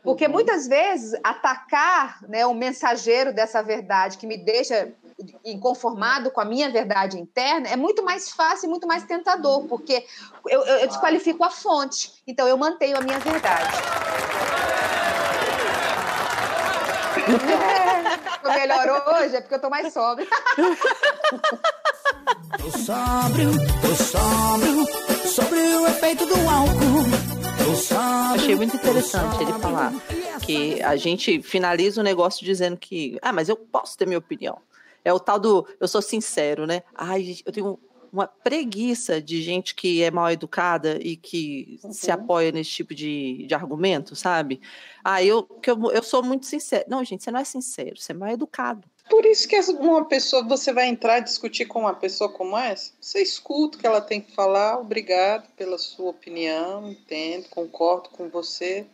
Porque 0.04 0.26
Uhum. 0.26 0.32
muitas 0.32 0.68
vezes 0.68 1.18
atacar 1.24 2.20
né, 2.28 2.46
o 2.46 2.54
mensageiro 2.54 3.32
dessa 3.32 3.62
verdade 3.62 4.16
que 4.18 4.26
me 4.26 4.36
deixa 4.36 4.92
inconformado 5.44 6.30
com 6.30 6.40
a 6.40 6.44
minha 6.44 6.70
verdade 6.70 7.18
interna 7.18 7.66
é 7.68 7.74
muito 7.76 8.04
mais 8.04 8.30
fácil 8.30 8.66
e 8.66 8.70
muito 8.70 8.86
mais 8.86 9.02
tentador, 9.04 9.66
porque 9.66 10.06
eu, 10.48 10.62
eu- 10.64 10.76
eu 10.78 10.86
desqualifico 10.86 11.42
a 11.42 11.50
fonte, 11.50 12.12
então 12.26 12.46
eu 12.46 12.56
mantenho 12.56 12.96
a 12.96 13.00
minha 13.00 13.18
verdade. 13.18 13.76
Tô 18.42 18.48
melhor 18.50 19.04
hoje, 19.14 19.36
é 19.36 19.40
porque 19.40 19.54
eu 19.56 19.60
tô 19.60 19.68
mais 19.68 19.92
sóbria. 19.92 20.26
Tô 22.56 22.70
sóbrio, 22.78 23.50
tô 23.80 23.94
sóbrio, 24.04 24.86
sobre 25.26 25.58
o 25.58 25.86
efeito 25.86 26.24
do 26.26 26.34
álcool. 26.48 27.04
Tô 27.64 27.74
sóbrio. 27.74 28.34
Achei 28.34 28.54
muito 28.56 28.76
interessante 28.76 29.42
ele 29.42 29.52
falar 29.54 29.92
que 30.42 30.80
a 30.82 30.96
gente 30.96 31.42
finaliza 31.42 32.00
o 32.00 32.04
negócio 32.04 32.44
dizendo 32.44 32.76
que, 32.76 33.18
ah, 33.20 33.32
mas 33.32 33.48
eu 33.48 33.56
posso 33.56 33.96
ter 33.98 34.06
minha 34.06 34.18
opinião. 34.18 34.58
É 35.04 35.12
o 35.12 35.20
tal 35.20 35.38
do 35.38 35.66
eu 35.78 35.86
sou 35.88 36.00
sincero, 36.02 36.66
né? 36.66 36.82
Ai, 36.94 37.36
eu 37.44 37.52
tenho 37.52 37.78
uma 38.10 38.26
preguiça 38.26 39.20
de 39.20 39.42
gente 39.42 39.74
que 39.74 40.02
é 40.02 40.10
mal 40.10 40.30
educada 40.30 40.98
e 41.02 41.14
que 41.16 41.78
se 41.90 42.08
Uhum. 42.08 42.14
apoia 42.14 42.50
nesse 42.50 42.70
tipo 42.70 42.94
de, 42.94 43.44
de 43.46 43.54
argumento, 43.54 44.16
sabe? 44.16 44.60
Ah, 45.04 45.22
eu, 45.22 45.42
que 45.42 45.70
eu, 45.70 45.90
eu 45.92 46.02
sou 46.02 46.22
muito 46.22 46.46
sincero. 46.46 46.84
Não, 46.88 47.04
gente, 47.04 47.22
você 47.22 47.30
não 47.30 47.40
é 47.40 47.44
sincero, 47.44 47.96
você 47.98 48.12
é 48.12 48.14
mal 48.14 48.30
educado. 48.30 48.88
Por 49.08 49.24
isso 49.24 49.48
que 49.48 49.58
uma 49.72 50.04
pessoa, 50.04 50.42
você 50.42 50.72
vai 50.72 50.86
entrar 50.86 51.18
e 51.18 51.24
discutir 51.24 51.66
com 51.66 51.80
uma 51.80 51.94
pessoa 51.94 52.30
como 52.30 52.56
essa, 52.56 52.92
você 53.00 53.22
escuta 53.22 53.76
o 53.76 53.80
que 53.80 53.86
ela 53.86 54.00
tem 54.00 54.20
que 54.20 54.32
falar, 54.32 54.78
obrigado 54.78 55.48
pela 55.56 55.78
sua 55.78 56.10
opinião, 56.10 56.90
entendo, 56.90 57.48
concordo 57.48 58.10
com 58.10 58.28
você. 58.28 58.86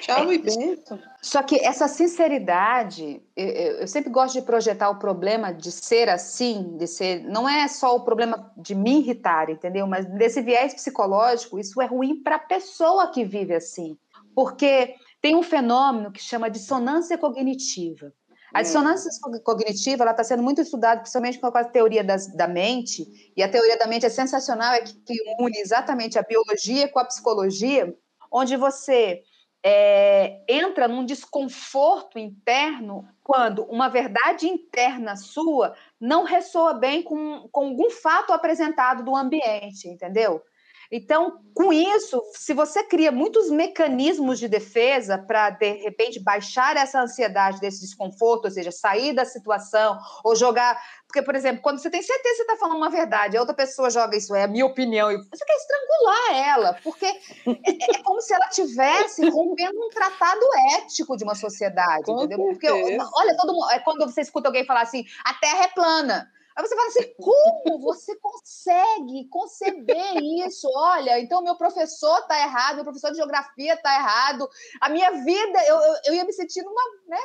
Tchau 0.00 0.30
É, 0.30 0.34
e 0.34 0.38
bento. 0.38 0.98
Só 1.22 1.42
que 1.42 1.56
essa 1.64 1.88
sinceridade, 1.88 3.22
eu, 3.36 3.46
eu- 3.48 3.72
eu 3.80 3.88
sempre 3.88 4.10
gosto 4.10 4.34
de 4.34 4.42
projetar 4.42 4.90
o 4.90 4.98
problema 4.98 5.52
de 5.52 5.70
ser 5.70 6.08
assim, 6.08 6.76
de 6.76 6.86
ser. 6.86 7.22
Não 7.24 7.48
é 7.48 7.66
só 7.68 7.94
o 7.96 8.00
problema 8.00 8.50
de 8.56 8.74
me 8.74 8.98
irritar, 8.98 9.50
entendeu? 9.50 9.86
Mas 9.86 10.06
desse 10.06 10.40
viés 10.42 10.74
psicológico, 10.74 11.58
isso 11.58 11.80
é 11.80 11.86
ruim 11.86 12.22
para 12.22 12.36
a 12.36 12.40
pessoa 12.40 13.08
que 13.08 13.24
vive 13.24 13.54
assim. 13.54 13.96
Porque 14.34 14.94
tem 15.22 15.36
um 15.36 15.42
fenômeno 15.42 16.10
que 16.12 16.20
chama 16.22 16.50
dissonância 16.50 17.16
cognitiva. 17.16 18.12
A 18.54 18.62
dissonância 18.62 19.10
co- 19.20 19.40
cognitiva 19.40 20.08
está 20.10 20.22
sendo 20.24 20.42
muito 20.42 20.60
estudada, 20.60 21.00
principalmente 21.00 21.38
com 21.38 21.46
a 21.46 21.64
teoria 21.64 22.04
das- 22.04 22.28
da 22.28 22.46
mente, 22.48 23.32
e 23.36 23.42
a 23.42 23.48
teoria 23.48 23.76
da 23.76 23.86
mente 23.86 24.06
é 24.06 24.08
sensacional, 24.08 24.72
é 24.74 24.80
que, 24.80 24.94
que 24.94 25.14
une 25.40 25.58
exatamente 25.58 26.18
a 26.18 26.22
biologia 26.22 26.88
com 26.88 26.98
a 27.00 27.04
psicologia, 27.04 27.94
onde 28.30 28.56
você 28.56 29.22
é, 29.66 30.42
entra 30.46 30.86
num 30.86 31.06
desconforto 31.06 32.18
interno 32.18 33.08
quando 33.22 33.64
uma 33.64 33.88
verdade 33.88 34.46
interna 34.46 35.16
sua 35.16 35.74
não 35.98 36.24
ressoa 36.24 36.74
bem 36.74 37.02
com, 37.02 37.48
com 37.50 37.68
algum 37.68 37.88
fato 37.90 38.32
apresentado 38.34 39.02
do 39.02 39.16
ambiente, 39.16 39.88
entendeu? 39.88 40.42
Então, 40.90 41.38
com 41.54 41.72
isso, 41.72 42.20
se 42.34 42.52
você 42.52 42.82
cria 42.84 43.12
muitos 43.12 43.50
mecanismos 43.50 44.38
de 44.38 44.48
defesa 44.48 45.18
para, 45.18 45.50
de 45.50 45.72
repente, 45.74 46.22
baixar 46.22 46.76
essa 46.76 47.00
ansiedade 47.00 47.60
desse 47.60 47.80
desconforto, 47.80 48.46
ou 48.46 48.50
seja, 48.50 48.72
sair 48.72 49.12
da 49.12 49.24
situação, 49.24 49.98
ou 50.24 50.34
jogar. 50.34 50.80
Porque, 51.06 51.22
por 51.22 51.34
exemplo, 51.36 51.62
quando 51.62 51.78
você 51.78 51.88
tem 51.88 52.02
certeza 52.02 52.34
que 52.34 52.36
você 52.36 52.42
está 52.42 52.56
falando 52.56 52.78
uma 52.78 52.90
verdade, 52.90 53.36
a 53.36 53.40
outra 53.40 53.54
pessoa 53.54 53.88
joga 53.88 54.16
isso, 54.16 54.34
é 54.34 54.42
a 54.42 54.48
minha 54.48 54.66
opinião, 54.66 55.12
e 55.12 55.16
você 55.16 55.44
quer 55.44 55.56
estrangular 55.56 56.54
ela, 56.54 56.80
porque 56.82 57.06
é, 57.06 57.94
é 57.98 58.02
como 58.02 58.20
se 58.20 58.34
ela 58.34 58.48
tivesse 58.48 59.28
rompendo 59.30 59.78
um 59.78 59.88
tratado 59.90 60.40
ético 60.78 61.16
de 61.16 61.22
uma 61.22 61.36
sociedade, 61.36 62.04
Com 62.04 62.16
entendeu? 62.18 62.38
Porque, 62.38 62.68
olha, 62.68 63.36
todo 63.36 63.52
mundo. 63.52 63.70
É 63.70 63.78
quando 63.78 64.04
você 64.04 64.22
escuta 64.22 64.48
alguém 64.48 64.64
falar 64.64 64.82
assim, 64.82 65.04
a 65.24 65.34
terra 65.34 65.64
é 65.64 65.68
plana. 65.68 66.33
Aí 66.56 66.64
você 66.64 66.76
fala 66.76 66.88
assim, 66.88 67.14
como 67.20 67.80
você 67.80 68.16
consegue 68.16 69.28
conceber 69.28 70.16
isso? 70.46 70.68
Olha, 70.72 71.18
então 71.18 71.42
meu 71.42 71.56
professor 71.56 72.18
está 72.20 72.40
errado, 72.40 72.76
meu 72.76 72.84
professor 72.84 73.10
de 73.10 73.16
geografia 73.16 73.74
está 73.74 73.94
errado, 73.94 74.48
a 74.80 74.88
minha 74.88 75.10
vida, 75.10 75.64
eu, 75.66 75.76
eu, 75.76 75.94
eu 76.06 76.14
ia 76.14 76.24
me 76.24 76.32
sentir 76.32 76.62
numa, 76.62 76.82
né? 77.08 77.20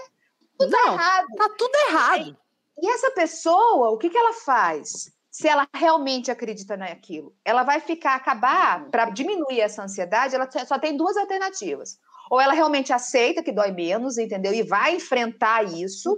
Tudo 0.57 0.71
tá 0.71 0.77
Não, 0.77 0.93
errado. 0.93 1.27
Tá 1.37 1.49
tudo 1.57 1.75
errado. 1.89 2.37
E 2.81 2.89
essa 2.89 3.11
pessoa, 3.11 3.91
o 3.91 3.97
que, 3.97 4.09
que 4.09 4.17
ela 4.17 4.33
faz? 4.33 5.11
Se 5.31 5.47
ela 5.47 5.67
realmente 5.75 6.31
acredita 6.31 6.75
naquilo, 6.75 7.35
ela 7.45 7.63
vai 7.63 7.79
ficar, 7.79 8.15
acabar, 8.15 8.89
para 8.89 9.09
diminuir 9.11 9.59
essa 9.59 9.83
ansiedade, 9.83 10.33
ela 10.33 10.49
só 10.65 10.79
tem 10.79 10.97
duas 10.97 11.15
alternativas. 11.15 11.99
Ou 12.31 12.41
ela 12.41 12.53
realmente 12.53 12.91
aceita 12.91 13.43
que 13.43 13.51
dói 13.51 13.71
menos, 13.71 14.17
entendeu? 14.17 14.53
E 14.53 14.63
vai 14.63 14.95
enfrentar 14.95 15.63
isso, 15.63 16.17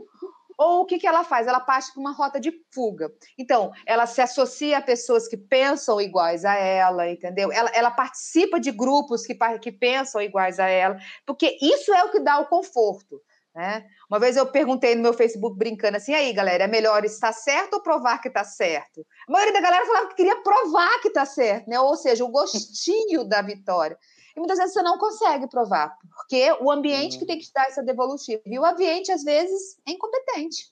ou 0.62 0.82
o 0.82 0.86
que, 0.86 1.00
que 1.00 1.08
ela 1.08 1.24
faz? 1.24 1.48
Ela 1.48 1.60
parte 1.60 1.92
para 1.92 2.00
uma 2.00 2.12
rota 2.12 2.40
de 2.40 2.54
fuga. 2.72 3.12
Então, 3.38 3.72
ela 3.86 4.06
se 4.06 4.22
associa 4.22 4.78
a 4.78 4.82
pessoas 4.82 5.28
que 5.28 5.36
pensam 5.36 6.00
iguais 6.00 6.46
a 6.46 6.54
ela, 6.54 7.10
entendeu? 7.10 7.52
Ela, 7.52 7.72
ela 7.74 7.90
participa 7.90 8.60
de 8.60 8.72
grupos 8.72 9.26
que, 9.26 9.36
que 9.60 9.72
pensam 9.72 10.22
iguais 10.22 10.60
a 10.60 10.68
ela, 10.68 10.98
porque 11.26 11.58
isso 11.60 11.92
é 11.94 12.04
o 12.04 12.12
que 12.12 12.20
dá 12.20 12.40
o 12.40 12.46
conforto. 12.46 13.20
Né? 13.56 13.84
Uma 14.10 14.20
vez 14.20 14.38
eu 14.38 14.46
perguntei 14.46 14.96
no 14.96 15.02
meu 15.02 15.14
Facebook 15.14 15.58
brincando 15.58 15.98
assim, 15.98 16.14
aí 16.14 16.32
galera, 16.32 16.64
é 16.64 16.68
melhor 16.68 17.04
estar 17.04 17.34
certo 17.34 17.74
ou 17.74 17.82
provar 17.82 18.22
que 18.22 18.30
está 18.30 18.46
certo? 18.46 19.06
A 19.28 19.32
maioria 19.32 19.54
da 19.54 19.60
galera 19.60 19.86
falava 19.86 20.08
que 20.08 20.16
queria 20.16 20.42
provar 20.42 21.02
que 21.02 21.10
está 21.10 21.26
certo, 21.26 21.68
né? 21.68 21.78
ou 21.80 21.96
seja, 21.98 22.24
o 22.24 22.30
gostinho 22.30 23.26
da 23.26 23.42
vitória. 23.42 23.98
E 24.36 24.40
muitas 24.40 24.58
vezes 24.58 24.74
você 24.74 24.82
não 24.82 24.98
consegue 24.98 25.48
provar, 25.48 25.98
porque 26.16 26.52
o 26.62 26.72
ambiente 26.72 27.18
que 27.20 27.26
tem 27.26 27.38
que 27.38 27.46
te 27.46 27.54
dar 27.54 27.68
essa 27.68 27.84
devolutiva. 27.84 28.42
E 28.46 28.58
o 28.58 28.66
ambiente, 28.66 29.12
às 29.12 29.24
vezes, 29.24 29.78
é 29.88 29.92
incompetente. 29.92 30.72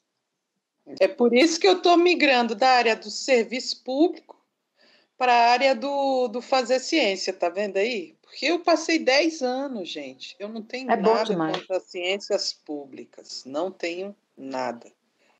É 0.99 1.07
por 1.07 1.33
isso 1.33 1.59
que 1.59 1.67
eu 1.67 1.77
estou 1.77 1.97
migrando 1.97 2.55
da 2.55 2.69
área 2.69 2.95
do 2.95 3.11
serviço 3.11 3.83
público 3.83 4.39
para 5.17 5.33
a 5.33 5.51
área 5.51 5.75
do, 5.75 6.29
do 6.29 6.41
fazer 6.41 6.79
ciência, 6.79 7.33
tá 7.33 7.49
vendo 7.49 7.77
aí? 7.77 8.15
Porque 8.21 8.45
eu 8.45 8.59
passei 8.59 8.99
10 8.99 9.41
anos, 9.41 9.89
gente. 9.89 10.35
Eu 10.39 10.47
não 10.47 10.61
tenho 10.61 10.89
É 10.89 10.95
nada 10.95 11.35
contra 11.35 11.77
as 11.77 11.83
ciências 11.83 12.53
públicas. 12.53 13.43
Não 13.45 13.71
tenho 13.71 14.15
nada. 14.37 14.91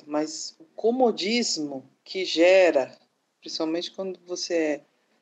Mas 0.05 0.55
o 0.59 0.65
comodismo 0.75 1.89
que 2.03 2.25
gera, 2.25 2.97
principalmente 3.39 3.91
quando 3.91 4.19
você 4.25 4.55
é 4.55 4.81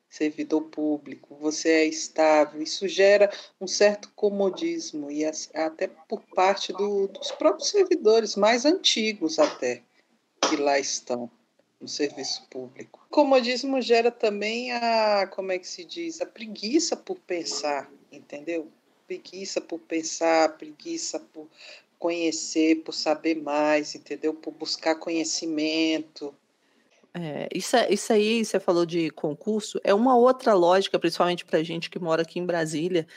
servidor 0.10 0.62
público, 0.62 1.36
você 1.36 1.70
é 1.70 1.86
estável, 1.86 2.62
isso 2.62 2.88
gera 2.88 3.32
um 3.60 3.67
certo 3.67 4.12
comodismo, 4.15 5.12
e 5.12 5.26
até 5.26 5.88
por 6.08 6.22
parte 6.34 6.72
do- 6.74 7.08
dos 7.08 7.32
próprios 7.32 7.70
servidores 7.70 8.36
mais 8.36 8.65
antigos 8.65 9.38
até 9.38 9.84
que 10.50 10.56
lá 10.56 10.80
estão 10.80 11.30
no 11.80 11.88
serviço 11.88 12.48
público. 12.50 13.06
O 13.10 13.13
comodismo 13.13 13.82
gera 13.82 14.10
também 14.10 14.72
a, 14.72 15.28
como 15.28 15.52
é 15.52 15.60
que 15.60 15.67
se 15.67 15.84
diz, 15.84 16.22
a 16.22 16.26
preguiça 16.26 16.96
por 16.96 17.20
pensar, 17.20 17.91
entendeu? 18.12 18.67
Preguiça 19.06 19.62
por 19.62 19.80
pensar, 19.80 20.58
preguiça 20.58 21.20
por 21.20 21.48
conhecer, 22.00 22.84
por 22.84 22.93
saber 22.93 23.36
mais, 23.36 23.96
entendeu? 23.96 24.34
Por 24.34 24.52
buscar 24.52 24.96
conhecimento. 24.96 26.34
É, 27.19 27.47
isso, 27.53 27.75
é- 27.75 27.91
isso 27.91 28.13
aí, 28.13 28.43
você 28.45 28.60
falou 28.60 28.86
de 28.86 29.10
concurso, 29.12 29.80
é 29.84 29.93
uma 29.93 30.15
outra 30.15 30.53
lógica, 30.53 30.99
principalmente 30.99 31.43
para 31.45 31.63
gente 31.63 31.89
que 31.89 31.97
mora 31.99 32.21
aqui 32.21 32.39
em 32.39 32.45
Brasília, 32.45 33.08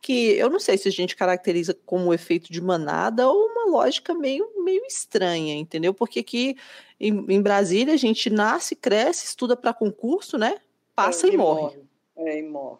que 0.00 0.30
eu 0.36 0.48
não 0.48 0.60
sei 0.60 0.78
se 0.78 0.86
a 0.88 0.92
gente 0.92 1.16
caracteriza 1.16 1.74
como 1.84 2.14
efeito 2.14 2.52
de 2.52 2.60
manada 2.60 3.28
ou 3.28 3.46
uma 3.46 3.66
lógica 3.66 4.14
meio, 4.14 4.48
meio 4.62 4.84
estranha, 4.86 5.54
entendeu? 5.56 5.92
Porque 5.92 6.20
aqui 6.20 6.56
em, 7.00 7.24
em 7.28 7.42
Brasília 7.42 7.94
a 7.94 7.96
gente 7.96 8.30
nasce, 8.30 8.76
cresce, 8.76 9.26
estuda 9.26 9.56
para 9.56 9.74
concurso, 9.74 10.38
né? 10.38 10.58
Passa 10.94 11.26
É, 11.26 11.30
e 11.32 11.36
morre. 11.36 11.80
É, 12.16 12.38
e 12.38 12.42
morre. 12.42 12.78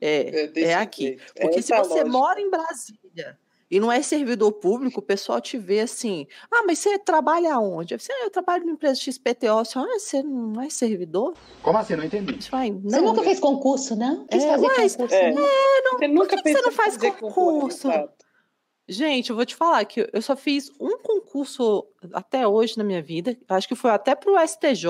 É, 0.00 0.50
É, 0.56 0.60
é 0.62 0.74
aqui. 0.74 1.18
Porque 1.40 1.62
se 1.62 1.72
é 1.72 1.76
a 1.76 1.82
você 1.82 1.90
lógica. 2.02 2.08
mora 2.10 2.40
em 2.40 2.50
Brasília 2.50 3.38
e 3.70 3.78
não 3.78 3.90
é 3.92 4.00
servidor 4.02 4.52
público, 4.52 5.00
o 5.00 5.02
pessoal 5.02 5.40
te 5.40 5.58
vê 5.58 5.80
assim: 5.80 6.26
ah, 6.50 6.62
mas 6.66 6.78
você 6.78 6.98
trabalha 6.98 7.58
onde? 7.58 7.98
Você, 7.98 8.12
ah, 8.12 8.24
eu 8.24 8.30
trabalho 8.30 8.64
numa 8.64 8.74
empresa 8.74 9.00
XPTO. 9.00 9.56
Você, 9.64 9.78
ah, 9.78 9.82
você 9.98 10.22
não 10.22 10.60
é 10.62 10.70
servidor? 10.70 11.34
Como 11.62 11.76
assim? 11.78 11.96
Não 11.96 12.04
entendi. 12.04 12.42
Você 12.42 12.50
vai, 12.50 12.70
Você 12.72 12.96
não, 13.00 13.04
nunca 13.08 13.22
fez 13.22 13.38
concurso, 13.40 13.94
não? 13.96 14.26
Quis 14.26 14.42
É, 14.42 14.48
fazer 14.48 14.66
mas- 14.68 14.96
concurso, 14.96 15.14
é. 15.14 15.32
não? 15.32 15.42
Você 15.98 16.08
nunca 16.08 16.36
que 16.36 16.42
que 16.42 16.52
você 16.52 16.62
não 16.62 16.72
faz 16.72 16.96
concurso? 16.96 17.88
exato. 17.90 18.28
Gente, 18.90 19.28
eu 19.28 19.36
vou 19.36 19.44
te 19.44 19.54
falar 19.54 19.84
que 19.84 20.08
eu 20.10 20.22
só 20.22 20.34
fiz 20.34 20.70
um 20.80 20.96
concurso 20.96 21.86
até 22.10 22.48
hoje 22.48 22.78
na 22.78 22.84
minha 22.84 23.02
vida. 23.02 23.36
Acho 23.46 23.68
que 23.68 23.74
foi 23.74 23.90
até 23.90 24.14
para 24.14 24.32
o 24.32 24.38
STJ. 24.38 24.88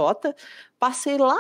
Passei 0.78 1.18
lá 1.18 1.36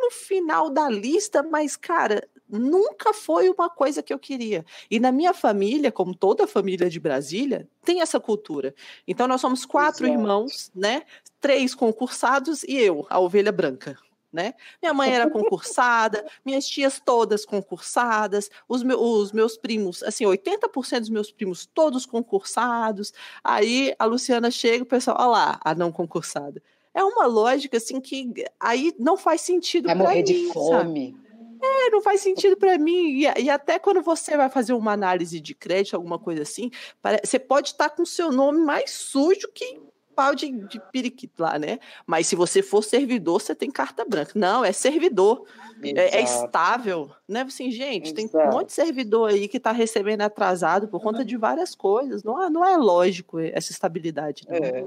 no 0.00 0.10
final 0.10 0.68
da 0.68 0.88
lista, 0.88 1.44
mas, 1.44 1.76
cara, 1.76 2.28
nunca 2.52 3.14
foi 3.14 3.48
uma 3.48 3.70
coisa 3.70 4.02
que 4.02 4.12
eu 4.12 4.18
queria. 4.18 4.64
E 4.90 5.00
na 5.00 5.10
minha 5.10 5.32
família, 5.32 5.90
como 5.90 6.14
toda 6.14 6.46
família 6.46 6.90
de 6.90 7.00
Brasília, 7.00 7.66
tem 7.82 8.02
essa 8.02 8.20
cultura. 8.20 8.74
Então, 9.08 9.26
nós 9.26 9.40
somos 9.40 9.64
quatro 9.64 10.06
Exato. 10.06 10.20
irmãos, 10.20 10.70
né? 10.74 11.02
Três 11.40 11.74
concursados 11.74 12.62
e 12.64 12.76
eu, 12.76 13.06
a 13.08 13.18
ovelha 13.18 13.50
branca. 13.50 13.96
Né? 14.32 14.54
Minha 14.80 14.94
mãe 14.94 15.12
era 15.12 15.28
concursada, 15.28 16.24
minhas 16.42 16.66
tias 16.66 16.98
todas 16.98 17.44
concursadas, 17.44 18.50
os, 18.66 18.82
os 18.82 19.30
meus 19.30 19.58
primos, 19.58 20.02
assim, 20.02 20.24
80% 20.24 21.00
dos 21.00 21.10
meus 21.10 21.30
primos 21.30 21.66
todos 21.66 22.06
concursados. 22.06 23.12
Aí 23.44 23.94
a 23.98 24.06
Luciana 24.06 24.50
chega 24.50 24.78
e 24.78 24.82
o 24.82 24.86
pessoal, 24.86 25.18
olha 25.18 25.28
lá, 25.28 25.60
a 25.62 25.74
não 25.74 25.92
concursada. 25.92 26.62
É 26.94 27.04
uma 27.04 27.26
lógica 27.26 27.76
assim 27.76 28.00
que 28.00 28.32
aí 28.58 28.94
não 28.98 29.18
faz 29.18 29.42
sentido 29.42 29.86
Vai 29.86 29.96
para 29.96 30.04
morrer 30.04 30.18
mim, 30.18 30.24
de 30.24 30.52
sabe? 30.52 31.16
É, 31.62 31.90
não 31.90 32.02
faz 32.02 32.20
sentido 32.20 32.56
para 32.56 32.76
mim. 32.76 33.10
E, 33.20 33.42
e 33.42 33.48
até 33.50 33.78
quando 33.78 34.02
você 34.02 34.36
vai 34.36 34.50
fazer 34.50 34.72
uma 34.72 34.92
análise 34.92 35.40
de 35.40 35.54
crédito, 35.54 35.94
alguma 35.94 36.18
coisa 36.18 36.42
assim, 36.42 36.70
pare- 37.00 37.20
você 37.24 37.38
pode 37.38 37.68
estar 37.68 37.90
com 37.90 38.02
o 38.02 38.06
seu 38.06 38.32
nome 38.32 38.58
mais 38.64 38.90
sujo 38.90 39.48
que 39.54 39.80
pau 40.14 40.34
de, 40.34 40.50
de 40.66 40.78
periquito 40.92 41.42
lá, 41.42 41.58
né? 41.58 41.78
Mas 42.06 42.26
se 42.26 42.36
você 42.36 42.62
for 42.62 42.82
servidor, 42.82 43.40
você 43.40 43.54
tem 43.54 43.70
carta 43.70 44.04
branca. 44.04 44.32
Não, 44.34 44.62
é 44.62 44.70
servidor. 44.70 45.46
É, 45.82 46.18
é 46.18 46.22
Exato. 46.22 46.44
estável, 46.46 47.10
né? 47.26 47.42
Assim, 47.42 47.70
gente, 47.70 48.12
tem 48.12 48.26
um 48.26 48.28
Exato. 48.28 48.54
monte 48.54 48.66
de 48.66 48.72
servidor 48.74 49.30
aí 49.30 49.48
que 49.48 49.56
está 49.56 49.72
recebendo 49.72 50.20
atrasado 50.20 50.86
por 50.86 51.00
conta 51.00 51.24
de 51.24 51.36
várias 51.36 51.74
coisas. 51.74 52.22
Não, 52.22 52.42
é- 52.42 52.50
não 52.50 52.62
é 52.64 52.76
lógico 52.76 53.38
essa 53.38 53.72
estabilidade. 53.72 54.44
não. 54.48 54.54
É, 54.56 54.84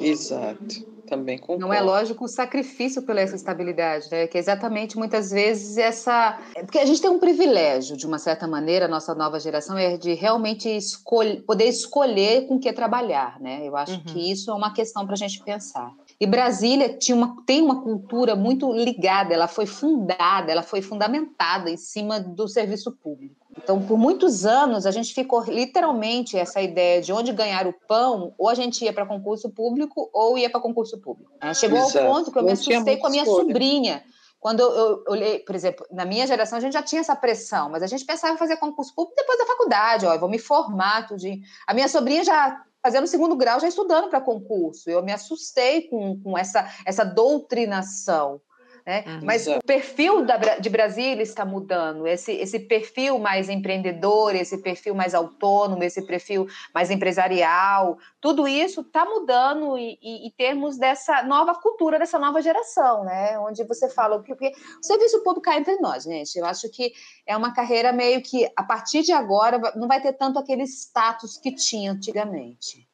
exato. 0.00 0.93
Também 1.16 1.38
concordo. 1.38 1.60
Não 1.60 1.72
é 1.72 1.80
lógico 1.80 2.24
o 2.24 2.28
sacrifício 2.28 3.02
pela 3.02 3.20
essa 3.20 3.36
estabilidade, 3.36 4.08
né? 4.10 4.26
Que 4.26 4.36
é 4.36 4.40
exatamente 4.40 4.96
muitas 4.96 5.30
vezes 5.30 5.76
essa. 5.78 6.38
é 6.54 6.62
Porque 6.62 6.78
a 6.78 6.84
gente 6.84 7.00
tem 7.00 7.10
um 7.10 7.18
privilégio, 7.18 7.96
de 7.96 8.06
uma 8.06 8.18
certa 8.18 8.46
maneira, 8.46 8.86
a 8.86 8.88
nossa 8.88 9.14
nova 9.14 9.38
geração, 9.38 9.76
é 9.78 9.96
de 9.96 10.14
realmente 10.14 10.68
escolher, 10.68 11.42
poder 11.42 11.66
escolher 11.66 12.46
com 12.46 12.58
que 12.58 12.72
trabalhar, 12.72 13.40
né? 13.40 13.60
Eu 13.66 13.76
acho 13.76 13.94
Uhum. 13.94 14.00
que 14.04 14.30
isso 14.32 14.50
é 14.50 14.54
uma 14.54 14.72
questão 14.72 15.04
para 15.04 15.14
a 15.14 15.18
gente 15.18 15.42
pensar. 15.42 15.92
E 16.20 16.26
Brasília 16.26 16.88
tinha 16.96 17.16
uma, 17.16 17.36
tem 17.44 17.60
uma 17.62 17.82
cultura 17.82 18.34
muito 18.36 18.72
ligada, 18.72 19.34
ela 19.34 19.48
foi 19.48 19.66
fundada, 19.66 20.50
ela 20.50 20.62
foi 20.62 20.80
fundamentada 20.80 21.70
em 21.70 21.76
cima 21.76 22.20
do 22.20 22.46
serviço 22.48 22.92
público. 22.92 23.43
Então, 23.64 23.80
por 23.80 23.98
muitos 23.98 24.44
anos, 24.44 24.84
a 24.84 24.90
gente 24.90 25.14
ficou 25.14 25.42
literalmente 25.44 26.38
essa 26.38 26.60
ideia 26.60 27.00
de 27.00 27.12
onde 27.12 27.32
ganhar 27.32 27.66
o 27.66 27.72
pão, 27.88 28.34
ou 28.36 28.48
a 28.50 28.54
gente 28.54 28.84
ia 28.84 28.92
para 28.92 29.06
concurso 29.06 29.48
público 29.48 30.10
ou 30.12 30.36
ia 30.36 30.50
para 30.50 30.60
concurso 30.60 31.00
público. 31.00 31.32
né? 31.42 31.54
Chegou 31.54 31.78
Exato. 31.78 31.98
ao 31.98 32.12
ponto 32.14 32.30
que 32.30 32.38
eu 32.38 32.42
me 32.42 32.48
Não 32.48 32.52
assustei 32.52 32.96
com 32.98 33.06
a 33.06 33.10
minha 33.10 33.22
escolha. 33.22 33.46
sobrinha. 33.46 34.04
Quando 34.38 34.60
eu, 34.60 34.70
eu 34.70 35.04
olhei, 35.08 35.38
por 35.38 35.54
exemplo, 35.54 35.86
na 35.90 36.04
minha 36.04 36.26
geração 36.26 36.58
a 36.58 36.60
gente 36.60 36.74
já 36.74 36.82
tinha 36.82 37.00
essa 37.00 37.16
pressão, 37.16 37.70
mas 37.70 37.82
a 37.82 37.86
gente 37.86 38.04
pensava 38.04 38.34
em 38.34 38.36
fazer 38.36 38.58
concurso 38.58 38.94
público 38.94 39.16
depois 39.16 39.38
da 39.38 39.46
faculdade, 39.46 40.04
ó, 40.04 40.12
eu 40.12 40.20
vou 40.20 40.28
me 40.28 40.38
formar, 40.38 41.08
tudinho. 41.08 41.40
A 41.66 41.72
minha 41.72 41.88
sobrinha 41.88 42.22
já 42.22 42.62
fazendo 42.82 43.06
segundo 43.06 43.34
grau, 43.34 43.58
já 43.58 43.66
estudando 43.66 44.10
para 44.10 44.20
concurso. 44.20 44.90
Eu 44.90 45.02
me 45.02 45.10
assustei 45.10 45.88
com, 45.88 46.20
com 46.20 46.36
essa, 46.36 46.70
essa 46.84 47.02
doutrinação. 47.02 48.38
Né? 48.86 49.02
Uhum. 49.06 49.20
Mas 49.22 49.42
Exato. 49.46 49.60
o 49.60 49.66
perfil 49.66 50.26
da 50.26 50.36
de 50.36 50.68
Brasília 50.68 51.22
está 51.22 51.42
mudando. 51.44 52.06
Esse, 52.06 52.32
esse 52.32 52.60
perfil 52.60 53.18
mais 53.18 53.48
empreendedor, 53.48 54.34
esse 54.34 54.58
perfil 54.58 54.94
mais 54.94 55.14
autônomo, 55.14 55.82
esse 55.82 56.02
perfil 56.02 56.46
mais 56.74 56.90
empresarial, 56.90 57.96
tudo 58.20 58.46
isso 58.46 58.82
está 58.82 59.06
mudando 59.06 59.78
e- 59.78 59.98
e- 60.02 60.26
em 60.26 60.30
termos 60.30 60.76
dessa 60.76 61.22
nova 61.22 61.54
cultura, 61.54 61.98
dessa 61.98 62.18
nova 62.18 62.42
geração, 62.42 63.04
né? 63.04 63.38
Onde 63.38 63.64
você 63.64 63.88
fala, 63.88 64.18
porque, 64.18 64.34
porque 64.34 64.52
o 64.78 64.84
serviço 64.84 65.22
público 65.22 65.42
cá 65.42 65.56
entre 65.56 65.76
nós, 65.76 66.04
gente. 66.04 66.36
Eu 66.38 66.44
acho 66.44 66.68
que 66.70 66.92
é 67.26 67.34
uma 67.36 67.54
carreira 67.54 67.90
meio 67.90 68.20
que, 68.22 68.50
a 68.54 68.62
partir 68.62 69.02
de 69.02 69.12
agora, 69.12 69.58
não 69.76 69.88
vai 69.88 70.00
ter 70.02 70.12
tanto 70.12 70.38
aquele 70.38 70.64
status 70.64 71.38
que 71.38 71.54
tinha 71.54 71.92
antigamente. 71.92 72.86